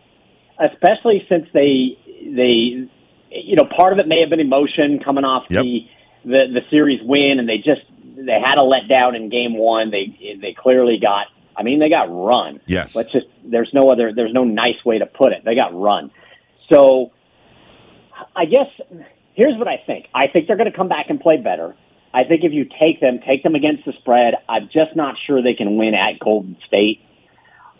especially 0.59 1.27
since 1.29 1.47
they 1.53 1.99
they 2.23 2.89
you 3.31 3.57
know 3.57 3.65
part 3.65 3.93
of 3.93 3.99
it 3.99 4.07
may 4.07 4.21
have 4.21 4.31
been 4.31 4.41
emotion 4.41 5.01
coming 5.05 5.25
off 5.25 5.45
yep. 5.51 5.65
the 5.65 5.81
the 6.25 6.45
the 6.55 6.61
series 6.71 7.01
win, 7.03 7.39
and 7.39 7.49
they 7.49 7.59
just 7.59 7.83
they 8.17 8.39
had 8.43 8.59
a 8.59 8.63
letdown 8.63 9.17
in 9.17 9.29
game 9.29 9.57
one. 9.57 9.91
They 9.91 10.39
they 10.41 10.55
clearly 10.57 10.99
got. 11.01 11.27
I 11.55 11.65
mean, 11.65 11.81
they 11.81 11.91
got 11.91 12.05
run. 12.05 12.61
Yes. 12.67 12.97
Let's 12.97 13.13
just. 13.13 13.27
There's 13.45 13.71
no 13.75 13.91
other. 13.91 14.13
There's 14.15 14.33
no 14.33 14.45
nice 14.45 14.83
way 14.87 14.99
to 14.99 15.07
put 15.07 15.33
it. 15.33 15.45
They 15.45 15.55
got 15.55 15.79
run. 15.79 16.11
So, 16.73 17.13
I 18.35 18.47
guess 18.47 18.69
here's 19.35 19.59
what 19.59 19.69
I 19.69 19.83
think. 19.87 20.07
I 20.15 20.29
think 20.29 20.47
they're 20.47 20.57
going 20.57 20.71
to 20.71 20.77
come 20.77 20.89
back 20.89 21.07
and 21.11 21.21
play 21.21 21.37
better. 21.37 21.75
I 22.15 22.25
think 22.25 22.45
if 22.45 22.53
you 22.53 22.65
take 22.65 23.01
them, 23.01 23.21
take 23.27 23.43
them 23.43 23.55
against 23.55 23.85
the 23.85 23.93
spread. 24.01 24.35
I'm 24.49 24.69
just 24.73 24.95
not 24.95 25.17
sure 25.27 25.43
they 25.43 25.55
can 25.55 25.77
win 25.77 25.95
at 25.95 26.19
Golden 26.19 26.57
State. 26.67 27.01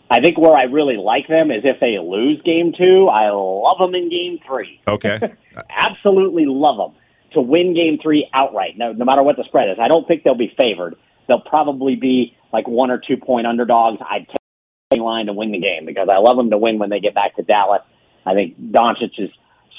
I 0.09 0.19
think 0.19 0.37
where 0.37 0.55
I 0.55 0.63
really 0.63 0.97
like 0.97 1.27
them 1.27 1.51
is 1.51 1.63
if 1.63 1.79
they 1.79 1.97
lose 1.99 2.41
game 2.43 2.73
two. 2.77 3.07
I 3.07 3.29
love 3.31 3.77
them 3.79 3.95
in 3.95 4.09
game 4.09 4.39
three. 4.45 4.81
Okay. 4.87 5.19
Absolutely 5.69 6.45
love 6.45 6.77
them 6.77 7.01
to 7.33 7.41
win 7.41 7.73
game 7.73 7.99
three 8.01 8.29
outright, 8.33 8.77
no, 8.77 8.91
no 8.91 9.05
matter 9.05 9.23
what 9.23 9.37
the 9.37 9.43
spread 9.45 9.69
is. 9.69 9.77
I 9.79 9.87
don't 9.87 10.07
think 10.07 10.23
they'll 10.23 10.35
be 10.35 10.53
favored. 10.57 10.95
They'll 11.27 11.41
probably 11.41 11.95
be 11.95 12.35
like 12.51 12.67
one 12.67 12.91
or 12.91 12.99
two 12.99 13.17
point 13.17 13.47
underdogs. 13.47 13.99
I'd 14.07 14.27
take 14.27 14.37
the 14.91 14.97
line 14.97 15.27
to 15.27 15.33
win 15.33 15.51
the 15.51 15.59
game 15.59 15.85
because 15.85 16.09
I 16.11 16.17
love 16.17 16.37
them 16.37 16.49
to 16.51 16.57
win 16.57 16.79
when 16.79 16.89
they 16.89 16.99
get 16.99 17.15
back 17.15 17.35
to 17.37 17.43
Dallas. 17.43 17.81
I 18.25 18.33
think 18.33 18.59
Doncic 18.59 19.17
is 19.17 19.29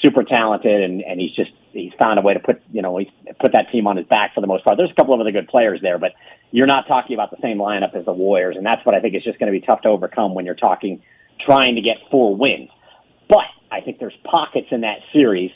super 0.01 0.23
talented, 0.23 0.83
and 0.83 1.01
and 1.01 1.19
he's 1.19 1.33
just 1.33 1.51
he's 1.75 1.93
found 1.99 2.19
a 2.19 2.21
way 2.21 2.33
to 2.33 2.39
put 2.39 2.61
you 2.71 2.81
know 2.81 2.97
he's 2.97 3.09
put 3.39 3.53
that 3.53 3.71
team 3.71 3.87
on 3.87 3.97
his 3.97 4.05
back 4.07 4.33
for 4.33 4.41
the 4.41 4.47
most 4.47 4.63
part. 4.63 4.77
There's 4.77 4.91
a 4.91 4.95
couple 4.95 5.13
of 5.13 5.19
other 5.19 5.31
good 5.31 5.47
players 5.47 5.79
there, 5.81 5.97
but 5.97 6.13
you're 6.51 6.67
not 6.67 6.87
talking 6.87 7.13
about 7.13 7.31
the 7.31 7.37
same 7.41 7.57
lineup 7.57 7.95
as 7.95 8.05
the 8.05 8.13
Warriors, 8.13 8.55
and 8.57 8.65
that's 8.65 8.85
what 8.85 8.95
I 8.95 9.01
think 9.01 9.15
is 9.15 9.23
just 9.23 9.39
going 9.39 9.51
to 9.51 9.59
be 9.59 9.65
tough 9.65 9.81
to 9.81 9.89
overcome 9.89 10.33
when 10.33 10.45
you're 10.45 10.55
talking 10.55 11.01
trying 11.45 11.75
to 11.75 11.81
get 11.81 11.97
four 12.09 12.35
wins. 12.35 12.69
But 13.29 13.45
I 13.71 13.81
think 13.81 13.99
there's 13.99 14.17
pockets 14.23 14.67
in 14.71 14.81
that 14.81 14.99
series, 15.11 15.51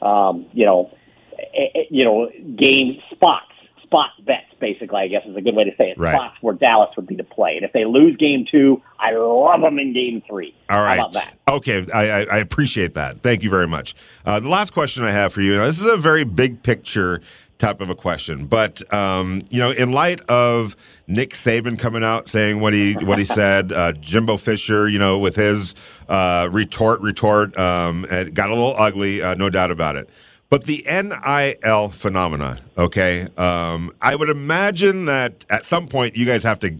um, 0.00 0.46
you 0.52 0.66
know, 0.66 0.90
eh, 1.38 1.66
eh, 1.74 1.82
you 1.90 2.04
know, 2.04 2.30
game 2.56 3.00
spots 3.10 3.53
spot 3.94 4.10
bets, 4.24 4.46
basically, 4.60 5.00
I 5.00 5.08
guess 5.08 5.22
is 5.26 5.36
a 5.36 5.40
good 5.40 5.54
way 5.54 5.64
to 5.64 5.70
say 5.76 5.90
it. 5.90 5.98
Right. 5.98 6.14
Spots 6.14 6.36
where 6.40 6.54
Dallas 6.54 6.90
would 6.96 7.06
be 7.06 7.16
to 7.16 7.24
play. 7.24 7.56
And 7.56 7.64
if 7.64 7.72
they 7.72 7.84
lose 7.84 8.16
game 8.16 8.44
two, 8.50 8.82
I 8.98 9.12
love 9.12 9.60
them 9.60 9.78
in 9.78 9.92
game 9.92 10.22
three. 10.28 10.54
All 10.68 10.82
right. 10.82 10.98
How 10.98 11.06
about 11.06 11.12
that? 11.12 11.38
Okay, 11.48 11.86
I, 11.92 12.08
I, 12.08 12.20
I 12.24 12.38
appreciate 12.38 12.94
that. 12.94 13.22
Thank 13.22 13.42
you 13.42 13.50
very 13.50 13.68
much. 13.68 13.94
Uh, 14.26 14.40
the 14.40 14.48
last 14.48 14.72
question 14.72 15.04
I 15.04 15.12
have 15.12 15.32
for 15.32 15.42
you. 15.42 15.56
Now, 15.56 15.66
this 15.66 15.80
is 15.80 15.86
a 15.86 15.96
very 15.96 16.24
big 16.24 16.62
picture 16.62 17.20
type 17.58 17.80
of 17.80 17.88
a 17.88 17.94
question, 17.94 18.46
but 18.46 18.92
um, 18.92 19.40
you 19.48 19.60
know, 19.60 19.70
in 19.70 19.92
light 19.92 20.20
of 20.22 20.74
Nick 21.06 21.30
Saban 21.30 21.78
coming 21.78 22.02
out 22.02 22.28
saying 22.28 22.58
what 22.58 22.72
he 22.72 22.94
what 22.94 23.18
he 23.18 23.24
said, 23.40 23.72
uh, 23.72 23.92
Jimbo 23.92 24.38
Fisher, 24.38 24.88
you 24.88 24.98
know, 24.98 25.18
with 25.18 25.36
his 25.36 25.76
uh, 26.08 26.48
retort, 26.50 27.00
retort, 27.00 27.56
um, 27.56 28.06
it 28.10 28.34
got 28.34 28.50
a 28.50 28.54
little 28.54 28.74
ugly, 28.76 29.22
uh, 29.22 29.34
no 29.36 29.48
doubt 29.50 29.70
about 29.70 29.94
it. 29.94 30.10
But 30.50 30.64
the 30.64 30.84
NIL 30.86 31.88
phenomena, 31.90 32.58
okay, 32.78 33.26
um, 33.36 33.92
I 34.00 34.14
would 34.14 34.28
imagine 34.28 35.06
that 35.06 35.44
at 35.50 35.64
some 35.64 35.88
point 35.88 36.16
you 36.16 36.26
guys 36.26 36.42
have 36.42 36.60
to 36.60 36.76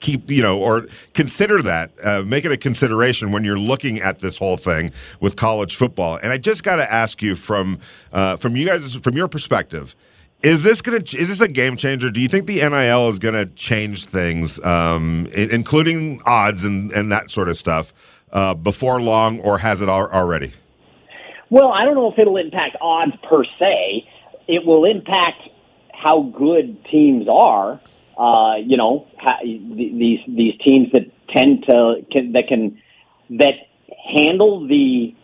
keep 0.00 0.30
you 0.30 0.42
know 0.42 0.58
or 0.58 0.86
consider 1.14 1.60
that 1.62 1.90
uh, 2.04 2.22
make 2.22 2.44
it 2.44 2.52
a 2.52 2.56
consideration 2.56 3.32
when 3.32 3.44
you're 3.44 3.58
looking 3.58 4.00
at 4.00 4.20
this 4.20 4.38
whole 4.38 4.56
thing 4.56 4.92
with 5.20 5.36
college 5.36 5.76
football. 5.76 6.18
And 6.22 6.32
i 6.32 6.38
just 6.38 6.62
got 6.62 6.76
to 6.76 6.92
ask 6.92 7.22
you 7.22 7.34
from 7.34 7.78
uh, 8.12 8.36
from 8.36 8.56
you 8.56 8.66
guys 8.66 8.94
from 8.96 9.16
your 9.16 9.28
perspective 9.28 9.94
is 10.42 10.62
this 10.62 10.80
to 10.82 11.18
is 11.18 11.28
this 11.28 11.40
a 11.40 11.48
game 11.48 11.76
changer? 11.76 12.10
Do 12.10 12.20
you 12.20 12.28
think 12.28 12.46
the 12.46 12.60
nil 12.60 13.08
is 13.08 13.18
to 13.34 13.46
change 13.56 14.04
things 14.04 14.60
um, 14.64 15.28
including 15.32 16.22
odds 16.26 16.64
and, 16.64 16.92
and 16.92 17.10
that 17.10 17.30
sort 17.30 17.48
of 17.48 17.56
stuff 17.56 17.92
uh, 18.32 18.54
before 18.54 19.00
long 19.00 19.40
or 19.40 19.58
has 19.58 19.80
it 19.80 19.88
al- 19.88 20.10
already 20.10 20.52
Well, 21.50 21.72
I 21.72 21.84
don't 21.84 21.94
know 21.94 22.10
if 22.12 22.18
it'll 22.18 22.36
impact 22.36 22.76
odds 22.80 23.12
per 23.28 23.44
se. 23.58 24.06
It 24.46 24.66
will 24.66 24.84
impact 24.84 25.42
how 25.92 26.22
good 26.22 26.84
teams 26.90 27.26
are. 27.28 27.80
Uh, 28.18 28.56
you 28.56 28.76
know, 28.76 29.06
ha- 29.18 29.40
these 29.42 30.20
these 30.26 30.58
teams 30.64 30.88
that 30.92 31.06
tend 31.30 31.64
to 31.68 32.04
can, 32.10 32.32
that 32.32 32.48
can 32.48 32.78
that 33.30 33.54
handle 34.14 34.66
the 34.66 35.14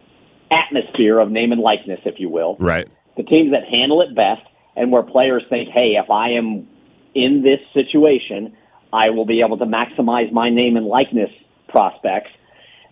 atmosphere 0.51 1.19
of 1.19 1.31
name 1.31 1.53
and 1.53 1.61
likeness, 1.61 2.01
if 2.05 2.21
you 2.21 2.29
will. 2.29 2.57
right 2.61 2.87
The 3.17 3.25
teams 3.25 3.53
that 3.53 3.65
handle 3.69 4.01
it 4.03 4.15
best, 4.15 4.43
and 4.77 4.93
where 4.93 5.03
players 5.03 5.43
think, 5.51 5.71
"Hey, 5.71 5.97
if 5.97 6.11
I 6.11 6.31
am 6.31 6.69
in 7.15 7.43
this 7.43 7.61
situation, 7.73 8.53
I 8.93 9.11
will 9.11 9.27
be 9.27 9.41
able 9.41 9.59
to 9.59 9.67
maximize 9.67 10.31
my 10.33 10.51
name 10.51 10.77
and 10.77 10.87
likeness 10.87 11.31
prospects." 11.69 12.31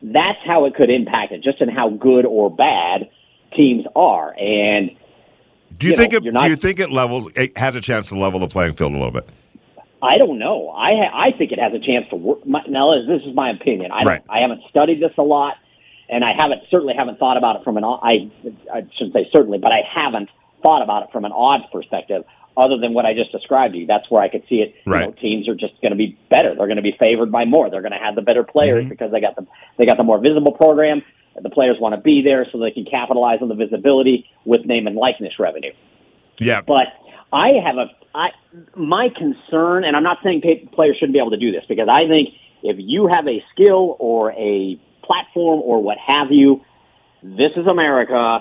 That's 0.03 0.41
how 0.45 0.65
it 0.65 0.75
could 0.75 0.91
impact 0.91 1.31
it, 1.31 1.43
just 1.45 1.61
in 1.61 1.69
how 1.69 1.91
good 1.91 2.27
or 2.27 2.51
bad 2.51 3.09
teams 3.57 3.85
are. 3.97 4.35
And 4.39 4.91
do 5.79 5.87
you, 5.87 5.91
You 5.93 5.97
think 5.97 6.13
know, 6.13 6.19
it 6.19 6.33
not- 6.33 6.43
do 6.45 6.51
you 6.51 6.57
think 6.57 6.81
it 6.81 6.91
levels 6.91 7.31
it 7.37 7.57
has 7.59 7.75
a 7.77 7.81
chance 7.81 8.09
to 8.11 8.19
level 8.19 8.41
the 8.41 8.49
playing 8.49 8.75
field 8.75 8.93
a 8.93 8.97
little 8.97 9.11
bit 9.13 9.29
I 10.05 10.19
don't 10.19 10.41
know. 10.41 10.69
I 10.71 10.91
ha- 10.97 11.17
I 11.29 11.31
think 11.39 11.53
it 11.53 11.61
has 11.61 11.73
a 11.75 11.79
chance 11.79 12.09
to 12.11 12.17
work. 12.17 12.45
My, 12.45 12.61
now, 12.69 12.91
this 13.07 13.23
is 13.25 13.35
my 13.37 13.51
opinion. 13.51 13.93
I 13.93 14.03
Right. 14.03 14.23
I 14.29 14.41
haven't 14.41 14.63
studied 14.69 15.01
this 15.01 15.13
a 15.17 15.23
lot, 15.23 15.55
and 16.09 16.25
I 16.25 16.33
haven't 16.37 16.63
certainly 16.73 16.95
haven't 16.97 17.21
thought 17.21 17.37
about 17.37 17.55
it 17.55 17.63
from 17.63 17.77
an. 17.77 17.85
I 17.85 18.29
I 18.75 18.83
shouldn't 18.99 19.13
say 19.15 19.29
certainly, 19.33 19.59
but 19.59 19.71
I 19.73 19.79
haven't 19.95 20.29
thought 20.61 20.83
about 20.83 21.05
it 21.05 21.11
from 21.13 21.25
an 21.25 21.31
odds 21.31 21.65
perspective. 21.73 22.25
Other 22.57 22.79
than 22.79 22.95
what 22.95 23.07
I 23.07 23.15
just 23.15 23.31
described 23.31 23.75
to 23.75 23.79
you, 23.81 23.87
that's 23.87 24.11
where 24.11 24.21
I 24.21 24.29
could 24.29 24.43
see 24.49 24.57
it. 24.57 24.75
You 24.85 24.93
know, 24.93 25.11
teams 25.13 25.49
are 25.49 25.55
just 25.55 25.81
going 25.81 25.93
to 25.93 25.97
be 25.97 26.19
better. 26.29 26.49
They're 26.57 26.67
going 26.67 26.77
to 26.77 26.83
be 26.83 26.97
favored 27.01 27.31
by 27.31 27.45
more. 27.45 27.71
They're 27.71 27.81
going 27.81 27.93
to 27.93 27.99
have 28.05 28.15
the 28.17 28.23
better 28.23 28.43
players 28.43 28.81
Mm-hmm. 28.81 28.89
because 28.89 29.13
they 29.13 29.21
got 29.21 29.37
the 29.37 29.47
they 29.79 29.87
got 29.87 29.99
the 29.99 30.05
more 30.05 30.19
visible 30.19 30.51
program. 30.53 31.03
The 31.41 31.51
players 31.51 31.77
want 31.81 31.95
to 31.95 32.01
be 32.01 32.23
there 32.23 32.47
so 32.51 32.59
they 32.59 32.71
can 32.71 32.85
capitalize 32.85 33.39
on 33.41 33.49
the 33.49 33.55
visibility 33.55 34.27
with 34.45 34.67
name 34.67 34.87
and 34.87 34.97
likeness 34.97 35.35
revenue. 35.39 35.73
yeah 36.39 36.61
But 36.61 36.89
I 37.33 37.53
have 37.65 37.77
a 37.77 37.87
I 38.15 38.29
my 38.77 39.09
concern, 39.17 39.85
and 39.85 39.97
I'm 39.97 40.03
not 40.03 40.19
saying 40.23 40.43
pay, 40.43 40.69
players 40.73 40.97
shouldn't 40.99 41.15
be 41.15 41.19
able 41.19 41.31
to 41.31 41.39
do 41.39 41.51
this 41.51 41.65
because 41.69 41.89
I 41.89 42.07
think 42.07 42.35
if 42.63 42.77
you 42.79 43.09
have 43.13 43.27
a 43.27 43.43
skill 43.53 43.97
or 43.99 44.33
a 44.33 44.79
platform 45.03 45.61
or 45.63 45.83
what 45.83 45.99
have 45.99 46.31
you, 46.31 46.61
this 47.23 47.53
is 47.57 47.67
America. 47.67 48.41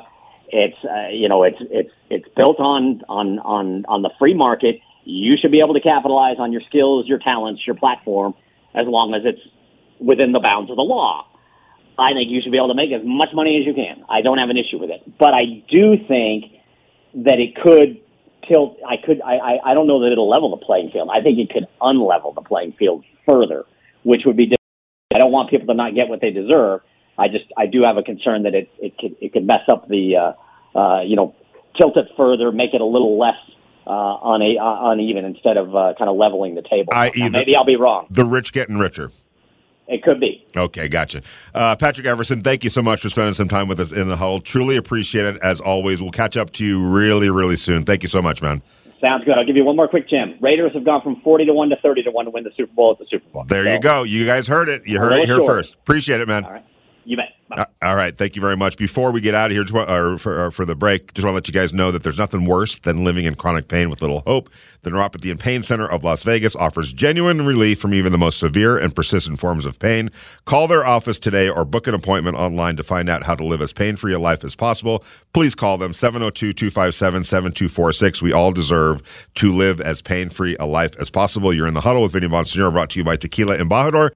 It's 0.49 0.77
uh, 0.83 1.09
you 1.13 1.29
know 1.29 1.43
it's 1.43 1.57
it's 1.61 1.91
it's 2.09 2.27
built 2.35 2.59
on 2.59 3.01
on 3.07 3.39
on 3.39 3.85
on 3.87 4.01
the 4.01 4.11
free 4.19 4.33
market. 4.33 4.81
You 5.05 5.35
should 5.41 5.51
be 5.51 5.61
able 5.61 5.73
to 5.73 5.81
capitalize 5.81 6.35
on 6.39 6.51
your 6.51 6.61
skills, 6.67 7.07
your 7.07 7.19
talents, 7.19 7.61
your 7.65 7.75
platform, 7.75 8.33
as 8.75 8.85
long 8.85 9.13
as 9.13 9.21
it's 9.23 9.41
within 9.99 10.33
the 10.33 10.39
bounds 10.39 10.69
of 10.69 10.75
the 10.75 10.83
law. 10.83 11.25
I 11.99 12.13
think 12.13 12.29
you 12.31 12.41
should 12.41 12.51
be 12.51 12.57
able 12.57 12.69
to 12.69 12.75
make 12.75 12.91
as 12.91 13.01
much 13.03 13.29
money 13.33 13.57
as 13.59 13.65
you 13.67 13.73
can. 13.73 14.03
I 14.09 14.21
don't 14.21 14.37
have 14.39 14.49
an 14.49 14.57
issue 14.57 14.79
with 14.79 14.89
it, 14.89 15.01
but 15.19 15.33
I 15.33 15.63
do 15.69 15.95
think 16.07 16.45
that 17.25 17.39
it 17.39 17.55
could 17.55 17.99
tilt. 18.47 18.77
I 18.87 18.95
could. 19.03 19.21
I, 19.21 19.35
I. 19.37 19.71
I 19.71 19.73
don't 19.73 19.87
know 19.87 20.01
that 20.01 20.11
it'll 20.11 20.29
level 20.29 20.49
the 20.51 20.63
playing 20.65 20.91
field. 20.91 21.09
I 21.13 21.21
think 21.21 21.37
it 21.39 21.49
could 21.49 21.67
unlevel 21.81 22.33
the 22.33 22.41
playing 22.41 22.73
field 22.79 23.03
further, 23.27 23.65
which 24.03 24.21
would 24.25 24.37
be. 24.37 24.45
different. 24.45 24.57
I 25.13 25.19
don't 25.19 25.31
want 25.31 25.49
people 25.49 25.67
to 25.67 25.73
not 25.73 25.93
get 25.93 26.07
what 26.07 26.21
they 26.21 26.31
deserve. 26.31 26.81
I 27.17 27.27
just. 27.27 27.45
I 27.57 27.65
do 27.67 27.83
have 27.83 27.97
a 27.97 28.03
concern 28.03 28.43
that 28.43 28.55
it. 28.55 28.69
It 28.79 28.97
could. 28.97 29.15
It 29.21 29.33
could 29.33 29.45
mess 29.45 29.67
up 29.69 29.87
the. 29.87 30.15
Uh, 30.15 30.77
uh, 30.79 31.01
you 31.01 31.17
know, 31.17 31.35
tilt 31.77 31.97
it 31.97 32.07
further, 32.15 32.51
make 32.51 32.73
it 32.73 32.79
a 32.79 32.85
little 32.85 33.19
less 33.19 33.35
uh, 33.85 33.91
une, 33.91 34.57
uh, 34.57 34.89
uneven 34.91 35.25
instead 35.25 35.57
of 35.57 35.75
uh, 35.75 35.93
kind 35.97 36.09
of 36.09 36.15
leveling 36.15 36.55
the 36.55 36.61
table. 36.61 36.93
I- 36.93 37.11
Now, 37.15 37.27
maybe 37.27 37.55
I'll 37.57 37.65
be 37.65 37.75
wrong. 37.75 38.07
the 38.09 38.23
rich 38.23 38.53
getting 38.53 38.77
richer 38.77 39.11
It 39.89 40.01
could 40.03 40.21
be. 40.21 40.40
Okay, 40.55 40.87
gotcha. 40.87 41.21
Uh, 41.53 41.75
Patrick 41.75 42.05
Everson, 42.07 42.41
thank 42.43 42.63
you 42.63 42.69
so 42.69 42.81
much 42.81 43.01
for 43.01 43.09
spending 43.09 43.33
some 43.33 43.47
time 43.47 43.67
with 43.67 43.79
us 43.79 43.91
in 43.91 44.07
the 44.07 44.17
huddle. 44.17 44.41
Truly 44.41 44.75
appreciate 44.75 45.25
it 45.25 45.37
as 45.43 45.59
always. 45.61 46.01
We'll 46.01 46.11
catch 46.11 46.35
up 46.37 46.51
to 46.53 46.65
you 46.65 46.81
really, 46.85 47.29
really 47.29 47.55
soon. 47.55 47.83
Thank 47.83 48.03
you 48.03 48.09
so 48.09 48.21
much, 48.21 48.41
man. 48.41 48.61
Sounds 49.03 49.23
good. 49.25 49.33
I'll 49.35 49.45
give 49.45 49.55
you 49.55 49.63
one 49.65 49.75
more 49.75 49.87
quick 49.87 50.07
gem. 50.07 50.35
Raiders 50.41 50.73
have 50.73 50.85
gone 50.85 51.01
from 51.01 51.19
forty 51.21 51.43
to 51.45 51.53
one 51.53 51.69
to 51.69 51.75
thirty 51.77 52.03
to 52.03 52.11
one 52.11 52.25
to 52.25 52.31
win 52.31 52.43
the 52.43 52.51
Super 52.55 52.71
Bowl 52.73 52.91
at 52.91 52.99
the 52.99 53.05
Super 53.09 53.27
Bowl. 53.31 53.43
There 53.47 53.63
So, 53.63 53.73
you 53.73 53.79
go. 53.79 54.03
You 54.03 54.25
guys 54.25 54.47
heard 54.47 54.69
it. 54.69 54.85
You 54.85 54.99
heard 54.99 55.13
it 55.13 55.25
here 55.25 55.37
short. 55.37 55.47
first. 55.47 55.73
Appreciate 55.73 56.21
it, 56.21 56.27
man. 56.27 56.61
You 57.11 57.17
bet. 57.17 57.33
Bye. 57.49 57.57
Uh, 57.57 57.65
All 57.81 57.97
right. 57.97 58.17
Thank 58.17 58.37
you 58.37 58.41
very 58.41 58.55
much. 58.55 58.77
Before 58.77 59.11
we 59.11 59.19
get 59.19 59.35
out 59.35 59.51
of 59.51 59.51
here, 59.51 59.65
or 59.77 60.17
for, 60.17 60.45
or 60.45 60.49
for 60.49 60.63
the 60.63 60.75
break, 60.75 61.13
just 61.13 61.25
want 61.25 61.33
to 61.33 61.35
let 61.35 61.47
you 61.49 61.53
guys 61.53 61.73
know 61.73 61.91
that 61.91 62.03
there's 62.03 62.17
nothing 62.17 62.45
worse 62.45 62.79
than 62.79 63.03
living 63.03 63.25
in 63.25 63.35
chronic 63.35 63.67
pain 63.67 63.89
with 63.89 64.01
little 64.01 64.21
hope. 64.21 64.49
The 64.83 64.91
Neuropathy 64.91 65.29
and 65.29 65.37
Pain 65.37 65.61
Center 65.61 65.91
of 65.91 66.05
Las 66.05 66.23
Vegas 66.23 66.55
offers 66.55 66.93
genuine 66.93 67.45
relief 67.45 67.81
from 67.81 67.93
even 67.93 68.13
the 68.13 68.17
most 68.17 68.39
severe 68.39 68.77
and 68.77 68.95
persistent 68.95 69.41
forms 69.41 69.65
of 69.65 69.77
pain. 69.77 70.09
Call 70.45 70.69
their 70.69 70.85
office 70.85 71.19
today 71.19 71.49
or 71.49 71.65
book 71.65 71.85
an 71.85 71.93
appointment 71.93 72.37
online 72.37 72.77
to 72.77 72.83
find 72.83 73.09
out 73.09 73.25
how 73.25 73.35
to 73.35 73.43
live 73.43 73.61
as 73.61 73.73
pain 73.73 73.97
free 73.97 74.13
a 74.13 74.19
life 74.19 74.45
as 74.45 74.55
possible. 74.55 75.03
Please 75.33 75.53
call 75.53 75.77
them 75.77 75.93
702 75.93 76.53
257 76.53 77.25
7246. 77.25 78.21
We 78.21 78.31
all 78.31 78.53
deserve 78.53 79.03
to 79.35 79.51
live 79.51 79.81
as 79.81 80.01
pain 80.01 80.29
free 80.29 80.55
a 80.61 80.65
life 80.65 80.95
as 80.97 81.09
possible. 81.09 81.53
You're 81.53 81.67
in 81.67 81.73
the 81.73 81.81
huddle 81.81 82.03
with 82.03 82.13
Vinny 82.13 82.29
Bonsignore, 82.29 82.71
brought 82.71 82.91
to 82.91 82.99
you 82.99 83.03
by 83.03 83.17
Tequila 83.17 83.57
Embajador. 83.57 84.11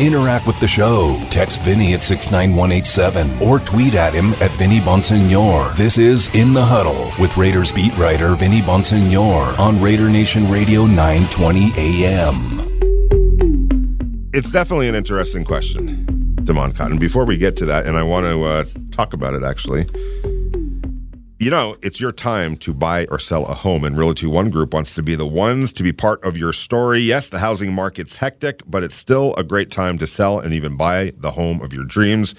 Interact 0.00 0.48
with 0.48 0.58
the 0.58 0.66
show. 0.66 1.22
Text 1.30 1.60
Vinny 1.60 1.94
at 1.94 2.02
69187 2.02 3.40
or 3.40 3.60
tweet 3.60 3.94
at 3.94 4.12
him 4.12 4.32
at 4.34 4.50
Vinny 4.58 4.80
Bonsignore. 4.80 5.72
This 5.76 5.98
is 5.98 6.34
In 6.34 6.52
the 6.52 6.64
Huddle 6.64 7.12
with 7.20 7.36
Raiders 7.36 7.70
beat 7.70 7.96
writer 7.96 8.34
Vinny 8.34 8.60
Bonsignore 8.60 9.56
on 9.56 9.80
Raider 9.80 10.08
Nation 10.08 10.50
Radio 10.50 10.84
920 10.86 11.72
AM. 11.76 12.60
it's 14.32 14.50
definitely 14.50 14.88
an 14.88 14.96
interesting 14.96 15.44
question, 15.44 16.04
Damon 16.42 16.72
Cotton. 16.72 16.98
Before 16.98 17.24
we 17.24 17.36
get 17.36 17.56
to 17.58 17.66
that, 17.66 17.86
and 17.86 17.96
I 17.96 18.02
want 18.02 18.26
to 18.26 18.42
uh, 18.42 18.64
talk 18.90 19.12
about 19.12 19.34
it 19.34 19.44
actually. 19.44 19.86
You 21.44 21.50
know, 21.50 21.76
it's 21.82 22.00
your 22.00 22.10
time 22.10 22.56
to 22.56 22.72
buy 22.72 23.04
or 23.10 23.18
sell 23.18 23.44
a 23.44 23.52
home, 23.52 23.84
and 23.84 23.98
Realty 23.98 24.26
One 24.26 24.48
Group 24.48 24.72
wants 24.72 24.94
to 24.94 25.02
be 25.02 25.14
the 25.14 25.26
ones 25.26 25.74
to 25.74 25.82
be 25.82 25.92
part 25.92 26.24
of 26.24 26.38
your 26.38 26.54
story. 26.54 27.00
Yes, 27.00 27.28
the 27.28 27.38
housing 27.38 27.70
market's 27.70 28.16
hectic, 28.16 28.62
but 28.66 28.82
it's 28.82 28.94
still 28.94 29.34
a 29.36 29.44
great 29.44 29.70
time 29.70 29.98
to 29.98 30.06
sell 30.06 30.40
and 30.40 30.54
even 30.54 30.78
buy 30.78 31.12
the 31.18 31.30
home 31.30 31.60
of 31.60 31.74
your 31.74 31.84
dreams. 31.84 32.34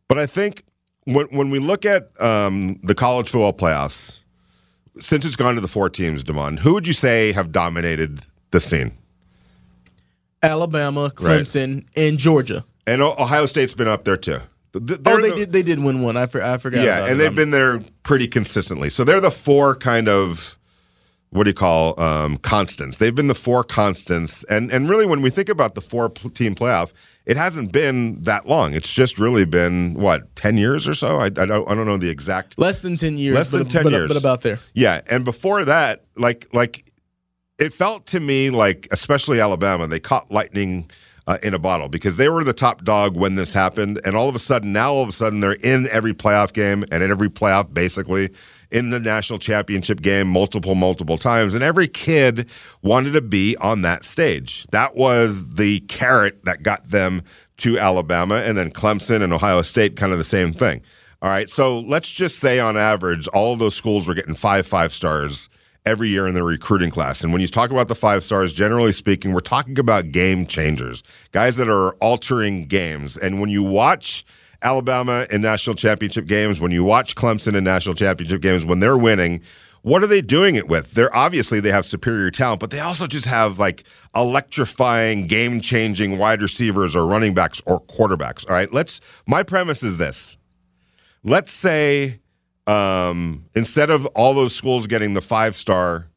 But 0.08 0.20
I 0.20 0.26
think 0.26 0.64
when, 1.04 1.28
when 1.28 1.50
we 1.50 1.60
look 1.60 1.86
at 1.86 2.10
um, 2.22 2.80
the 2.84 2.96
college 2.96 3.30
football 3.30 3.54
playoffs, 3.54 4.20
since 5.00 5.26
it's 5.26 5.36
gone 5.36 5.56
to 5.56 5.62
the 5.62 5.68
four 5.68 5.90
teams, 5.90 6.24
Damon, 6.24 6.58
who 6.58 6.74
would 6.74 6.88
you 6.88 6.94
say 6.94 7.32
have 7.34 7.52
dominated 7.52 8.22
the 8.52 8.60
scene? 8.60 8.98
Alabama, 10.42 11.10
Clemson, 11.10 11.76
right. 11.76 11.86
and 11.96 12.18
Georgia. 12.18 12.66
And 12.86 13.02
Ohio 13.02 13.46
State's 13.46 13.74
been 13.74 13.88
up 13.88 14.04
there 14.04 14.18
too. 14.18 14.40
They're 14.74 14.98
oh, 15.06 15.22
they 15.22 15.30
the, 15.30 15.36
did. 15.36 15.54
They 15.54 15.62
did 15.62 15.80
win 15.80 16.02
one. 16.02 16.18
I, 16.18 16.26
for, 16.26 16.44
I 16.44 16.58
forgot. 16.58 16.84
Yeah, 16.84 17.04
and 17.04 17.14
it. 17.14 17.16
they've 17.18 17.28
I'm, 17.28 17.36
been 17.36 17.52
there 17.52 17.82
pretty 18.04 18.28
consistently. 18.28 18.90
So 18.90 19.04
they're 19.04 19.22
the 19.22 19.32
four 19.32 19.76
kind 19.76 20.10
of 20.10 20.58
what 21.34 21.46
do 21.46 21.50
you 21.50 21.56
call 21.56 22.00
um, 22.00 22.38
constants? 22.38 22.98
They've 22.98 23.14
been 23.14 23.28
the 23.28 23.36
four 23.36 23.64
constants, 23.64 24.44
and 24.46 24.72
and 24.72 24.88
really 24.88 25.06
when 25.06 25.22
we 25.22 25.32
think 25.32 25.50
about 25.50 25.74
the 25.74 25.82
four 25.82 26.10
team 26.10 26.54
playoff, 26.54 26.94
it 27.26 27.38
hasn't 27.38 27.72
been 27.72 28.22
that 28.22 28.48
long. 28.48 28.74
It's 28.74 28.94
just 28.94 29.18
really 29.18 29.44
been 29.46 29.96
what 29.96 30.36
ten 30.36 30.58
years 30.58 30.88
or 30.88 30.94
so. 30.94 31.18
I, 31.18 31.26
I 31.26 31.30
don't 31.30 31.70
I 31.70 31.76
don't 31.76 31.88
know 31.88 31.98
the 31.98 32.10
exact 32.10 32.60
less 32.60 32.82
than 32.82 32.96
ten 32.96 33.18
years. 33.18 33.36
Less 33.36 33.50
than 33.50 33.64
but, 33.64 33.72
ten 33.72 33.84
but, 33.84 33.92
years, 33.94 34.08
but 34.10 34.18
about 34.18 34.42
there. 34.42 34.60
Yeah, 34.74 35.02
and 35.08 35.26
before 35.26 35.66
that, 35.66 36.06
like 36.16 36.48
like 36.54 36.92
it 37.58 37.74
felt 37.74 38.06
to 38.08 38.20
me 38.20 38.52
like 38.52 38.88
especially 38.92 39.40
Alabama, 39.40 39.88
they 39.88 40.00
caught 40.00 40.32
lightning 40.32 40.90
uh, 41.28 41.38
in 41.42 41.54
a 41.54 41.60
bottle 41.60 41.88
because 41.88 42.18
they 42.18 42.30
were 42.30 42.44
the 42.44 42.54
top 42.54 42.84
dog 42.84 43.16
when 43.16 43.36
this 43.36 43.54
happened, 43.54 44.00
and 44.04 44.16
all 44.16 44.28
of 44.28 44.36
a 44.36 44.40
sudden 44.40 44.74
now 44.74 44.94
all 44.94 45.04
of 45.04 45.10
a 45.10 45.14
sudden 45.14 45.40
they're 45.40 45.54
in 45.54 45.88
every 45.90 46.14
playoff 46.14 46.54
game 46.54 46.84
and 46.92 47.04
in 47.04 47.12
every 47.12 47.30
playoff 47.30 47.74
basically 47.74 48.30
in 48.72 48.90
the 48.90 49.00
national 49.00 49.38
championship 49.40 50.02
game 50.02 50.28
multiple 50.28 50.76
multiple 50.76 51.18
times, 51.18 51.54
and 51.54 51.64
every 51.64 51.88
kid 51.88 52.50
wanted 52.82 53.12
to 53.12 53.22
be 53.22 53.56
on 53.58 53.84
that 53.84 54.04
stage. 54.04 54.66
That 54.72 54.96
was 54.96 55.48
the 55.48 55.80
carrot 55.82 56.44
that 56.46 56.64
got 56.64 56.90
them 56.90 57.24
to 57.58 57.78
Alabama, 57.78 58.36
and 58.36 58.58
then 58.58 58.72
Clemson 58.72 59.22
and 59.22 59.32
Ohio 59.32 59.62
State, 59.62 59.96
kind 59.96 60.12
of 60.12 60.18
the 60.18 60.24
same 60.24 60.54
thing. 60.54 60.82
All 61.22 61.30
right, 61.30 61.50
so 61.50 61.80
let's 61.80 62.10
just 62.10 62.40
say 62.40 62.60
on 62.60 62.76
average, 62.76 63.28
all 63.30 63.54
of 63.54 63.60
those 63.60 63.76
schools 63.76 64.08
were 64.08 64.14
getting 64.14 64.36
five 64.36 64.68
five 64.68 64.92
stars 64.92 65.48
every 65.86 66.10
year 66.10 66.28
in 66.28 66.34
the 66.34 66.44
recruiting 66.44 66.90
class. 66.90 67.24
And 67.24 67.34
when 67.34 67.42
you 67.42 67.48
talk 67.48 67.72
about 67.72 67.88
the 67.88 67.96
five 67.96 68.24
stars, 68.24 68.54
generally 68.54 68.92
speaking, 68.92 69.34
we're 69.34 69.42
talking 69.42 69.78
about 69.80 70.12
game 70.12 70.46
changers, 70.46 71.04
guys 71.32 71.56
that 71.58 71.70
are 71.70 71.92
altering 71.96 72.68
games. 72.68 73.18
And 73.18 73.42
when 73.42 73.50
you 73.50 73.64
watch 73.64 74.26
Alabama 74.62 75.28
in 75.30 75.42
national 75.42 75.76
championship 75.76 76.26
games, 76.26 76.60
when 76.60 76.72
you 76.72 76.84
watch 76.84 77.16
Clemson 77.16 77.56
in 77.56 77.64
national 77.64 77.96
championship 77.96 78.42
games, 78.42 78.66
when 78.66 78.80
they're 78.80 78.98
winning, 78.98 79.42
what 79.82 80.02
are 80.02 80.08
they 80.08 80.22
doing 80.22 80.56
it 80.56 80.70
with? 80.70 80.94
They're 80.94 81.14
obviously 81.14 81.60
they 81.60 81.72
have 81.72 81.86
superior 81.86 82.32
talent, 82.32 82.62
but 82.62 82.70
they 82.70 82.80
also 82.80 83.06
just 83.06 83.26
have 83.26 83.60
like 83.60 83.84
electrifying, 84.16 85.28
game-changing 85.28 86.18
wide 86.18 86.42
receivers 86.42 86.96
or 86.96 87.06
running 87.06 87.34
backs 87.34 87.62
or 87.66 87.82
quarterbacks. 87.82 88.50
All 88.50 88.56
right, 88.56 88.74
let's. 88.74 89.02
My 89.28 89.44
premise 89.44 89.84
is 89.84 89.98
this: 89.98 90.38
Let's 91.26 91.52
say 91.52 92.22
um, 92.68 93.46
instead 93.56 93.90
of 93.90 94.06
all 94.08 94.34
those 94.34 94.56
schools 94.56 94.88
getting 94.88 95.14
the 95.14 95.22
five 95.22 95.56
star, 95.56 96.08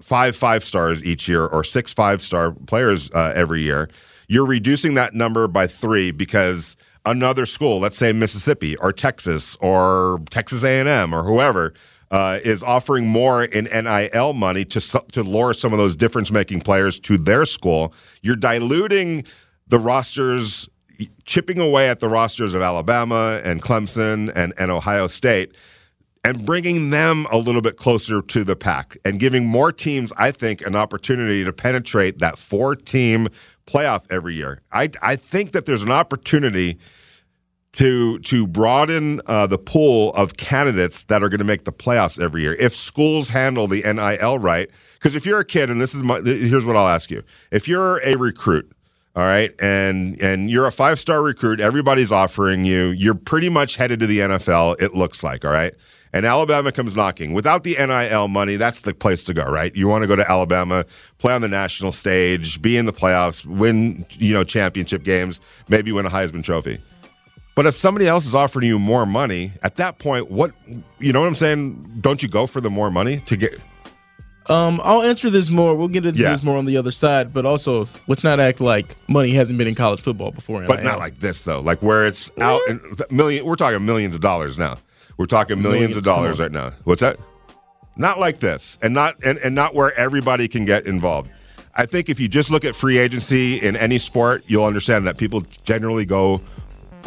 five 0.00 0.36
five 0.36 0.64
stars 0.64 1.04
each 1.04 1.28
year 1.28 1.46
or 1.46 1.62
six 1.62 1.92
five 1.92 2.20
star 2.20 2.52
players 2.66 3.10
uh, 3.12 3.32
every 3.34 3.62
year, 3.62 3.88
you're 4.28 4.46
reducing 4.46 4.94
that 4.94 5.14
number 5.14 5.46
by 5.46 5.66
three 5.66 6.10
because 6.10 6.76
another 7.04 7.46
school, 7.46 7.78
let's 7.80 7.96
say 7.96 8.12
Mississippi 8.12 8.76
or 8.78 8.92
Texas 8.92 9.56
or 9.60 10.20
Texas 10.30 10.64
A&M 10.64 11.14
or 11.14 11.22
whoever, 11.22 11.74
uh, 12.10 12.38
is 12.44 12.62
offering 12.62 13.06
more 13.06 13.44
in 13.44 13.64
NIL 13.64 14.34
money 14.34 14.64
to 14.66 14.80
to 15.12 15.22
lure 15.22 15.54
some 15.54 15.72
of 15.72 15.78
those 15.78 15.96
difference 15.96 16.30
making 16.30 16.60
players 16.60 16.98
to 17.00 17.16
their 17.16 17.46
school. 17.46 17.94
You're 18.20 18.36
diluting 18.36 19.24
the 19.68 19.78
rosters, 19.78 20.68
chipping 21.24 21.58
away 21.58 21.88
at 21.88 22.00
the 22.00 22.08
rosters 22.08 22.52
of 22.52 22.60
Alabama 22.60 23.40
and 23.42 23.62
Clemson 23.62 24.30
and, 24.34 24.52
and 24.58 24.70
Ohio 24.70 25.06
State 25.06 25.56
and 26.24 26.46
bringing 26.46 26.90
them 26.90 27.26
a 27.30 27.38
little 27.38 27.60
bit 27.60 27.76
closer 27.76 28.22
to 28.22 28.44
the 28.44 28.54
pack 28.54 28.96
and 29.04 29.18
giving 29.18 29.44
more 29.44 29.72
teams, 29.72 30.12
I 30.16 30.30
think, 30.30 30.64
an 30.64 30.76
opportunity 30.76 31.44
to 31.44 31.52
penetrate 31.52 32.20
that 32.20 32.38
four 32.38 32.76
team 32.76 33.28
playoff 33.66 34.04
every 34.10 34.34
year. 34.34 34.60
I, 34.72 34.90
I 35.02 35.16
think 35.16 35.52
that 35.52 35.66
there's 35.66 35.82
an 35.82 35.90
opportunity 35.90 36.78
to 37.72 38.18
to 38.18 38.46
broaden 38.46 39.22
uh, 39.26 39.46
the 39.46 39.56
pool 39.56 40.12
of 40.12 40.36
candidates 40.36 41.04
that 41.04 41.22
are 41.22 41.30
going 41.30 41.38
to 41.38 41.44
make 41.44 41.64
the 41.64 41.72
playoffs 41.72 42.20
every 42.22 42.42
year. 42.42 42.54
If 42.54 42.76
schools 42.76 43.30
handle 43.30 43.66
the 43.66 43.82
NIL 43.82 44.38
right, 44.38 44.68
because 44.94 45.14
if 45.14 45.24
you're 45.24 45.40
a 45.40 45.44
kid, 45.44 45.70
and 45.70 45.80
this 45.80 45.94
is 45.94 46.02
my, 46.02 46.20
here's 46.20 46.66
what 46.66 46.76
I'll 46.76 46.88
ask 46.88 47.10
you: 47.10 47.22
if 47.50 47.66
you're 47.66 47.96
a 48.02 48.14
recruit, 48.18 48.70
all 49.16 49.22
right, 49.22 49.54
and 49.58 50.20
and 50.20 50.50
you're 50.50 50.66
a 50.66 50.72
five 50.72 51.00
star 51.00 51.22
recruit, 51.22 51.60
everybody's 51.60 52.12
offering 52.12 52.66
you, 52.66 52.88
you're 52.88 53.14
pretty 53.14 53.48
much 53.48 53.76
headed 53.76 54.00
to 54.00 54.06
the 54.06 54.18
NFL. 54.18 54.80
It 54.82 54.94
looks 54.94 55.24
like, 55.24 55.42
all 55.44 55.50
right 55.50 55.74
and 56.12 56.26
Alabama 56.26 56.72
comes 56.72 56.94
knocking. 56.94 57.32
Without 57.32 57.64
the 57.64 57.74
NIL 57.74 58.28
money, 58.28 58.56
that's 58.56 58.80
the 58.80 58.92
place 58.92 59.22
to 59.24 59.34
go, 59.34 59.44
right? 59.44 59.74
You 59.74 59.88
want 59.88 60.02
to 60.02 60.08
go 60.08 60.16
to 60.16 60.30
Alabama, 60.30 60.84
play 61.18 61.32
on 61.32 61.40
the 61.40 61.48
national 61.48 61.92
stage, 61.92 62.60
be 62.60 62.76
in 62.76 62.86
the 62.86 62.92
playoffs, 62.92 63.44
win, 63.46 64.04
you 64.10 64.34
know, 64.34 64.44
championship 64.44 65.04
games, 65.04 65.40
maybe 65.68 65.92
win 65.92 66.06
a 66.06 66.10
Heisman 66.10 66.44
Trophy. 66.44 66.80
But 67.54 67.66
if 67.66 67.76
somebody 67.76 68.08
else 68.08 68.26
is 68.26 68.34
offering 68.34 68.66
you 68.66 68.78
more 68.78 69.04
money, 69.04 69.52
at 69.62 69.76
that 69.76 69.98
point, 69.98 70.30
what 70.30 70.52
you 70.98 71.12
know 71.12 71.20
what 71.20 71.26
I'm 71.26 71.34
saying? 71.34 71.98
Don't 72.00 72.22
you 72.22 72.28
go 72.28 72.46
for 72.46 72.60
the 72.60 72.70
more 72.70 72.90
money 72.90 73.20
to 73.20 73.36
get? 73.36 73.58
Um, 74.46 74.80
I'll 74.82 75.02
answer 75.02 75.30
this 75.30 75.50
more. 75.50 75.74
We'll 75.74 75.88
get 75.88 76.04
into 76.04 76.20
yeah. 76.20 76.30
this 76.30 76.42
more 76.42 76.56
on 76.56 76.64
the 76.64 76.76
other 76.76 76.90
side. 76.90 77.32
But 77.32 77.46
also, 77.46 77.88
let's 78.08 78.24
not 78.24 78.40
act 78.40 78.60
like 78.60 78.96
money 79.08 79.32
hasn't 79.32 79.58
been 79.58 79.68
in 79.68 79.74
college 79.74 80.00
football 80.00 80.32
before. 80.32 80.64
But 80.66 80.82
not 80.82 80.98
like 80.98 81.20
this 81.20 81.42
though. 81.42 81.60
Like 81.60 81.82
where 81.82 82.06
it's 82.06 82.30
out 82.40 82.60
in 82.68 82.80
million. 83.10 83.44
We're 83.44 83.54
talking 83.54 83.84
millions 83.84 84.14
of 84.14 84.22
dollars 84.22 84.58
now. 84.58 84.78
We're 85.22 85.26
talking 85.26 85.62
millions, 85.62 85.80
millions 85.82 85.96
of 85.98 86.02
dollars 86.02 86.40
right 86.40 86.50
now. 86.50 86.72
What's 86.82 87.00
that? 87.00 87.16
Not 87.94 88.18
like 88.18 88.40
this, 88.40 88.76
and 88.82 88.92
not 88.92 89.14
and, 89.24 89.38
and 89.38 89.54
not 89.54 89.72
where 89.72 89.96
everybody 89.96 90.48
can 90.48 90.64
get 90.64 90.84
involved. 90.84 91.30
I 91.76 91.86
think 91.86 92.08
if 92.08 92.18
you 92.18 92.26
just 92.26 92.50
look 92.50 92.64
at 92.64 92.74
free 92.74 92.98
agency 92.98 93.62
in 93.62 93.76
any 93.76 93.98
sport, 93.98 94.42
you'll 94.48 94.64
understand 94.64 95.06
that 95.06 95.18
people 95.18 95.42
generally 95.62 96.04
go, 96.04 96.40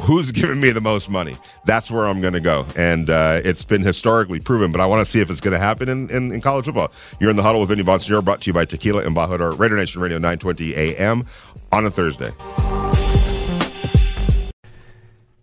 "Who's 0.04 0.32
giving 0.42 0.62
me 0.62 0.72
the 0.72 0.80
most 0.80 1.10
money?" 1.10 1.36
That's 1.66 1.92
where 1.92 2.08
I'm 2.08 2.22
going 2.22 2.32
to 2.32 2.40
go, 2.40 2.66
and 2.78 3.10
uh, 3.10 3.42
it's 3.44 3.66
been 3.66 3.82
historically 3.82 4.40
proven. 4.40 4.72
But 4.72 4.80
I 4.80 4.86
want 4.86 5.06
to 5.06 5.12
see 5.12 5.20
if 5.20 5.30
it's 5.30 5.42
going 5.42 5.52
to 5.52 5.60
happen 5.60 5.90
in, 5.90 6.10
in, 6.10 6.32
in, 6.32 6.40
college 6.40 6.64
football. 6.64 6.94
You're 7.20 7.32
in 7.32 7.36
the 7.36 7.44
huddle 7.44 7.60
with 7.60 7.68
Vinny 7.68 7.84
Bonsignore, 7.84 8.24
brought 8.24 8.40
to 8.44 8.50
you 8.50 8.54
by 8.54 8.64
Tequila 8.64 9.04
and 9.04 9.14
Embajador, 9.14 9.60
Raider 9.60 9.76
Nation 9.76 10.00
Radio, 10.00 10.20
9:20 10.20 10.72
a.m. 10.78 11.28
on 11.74 11.86
a 11.86 11.92
Thursday. 11.92 12.32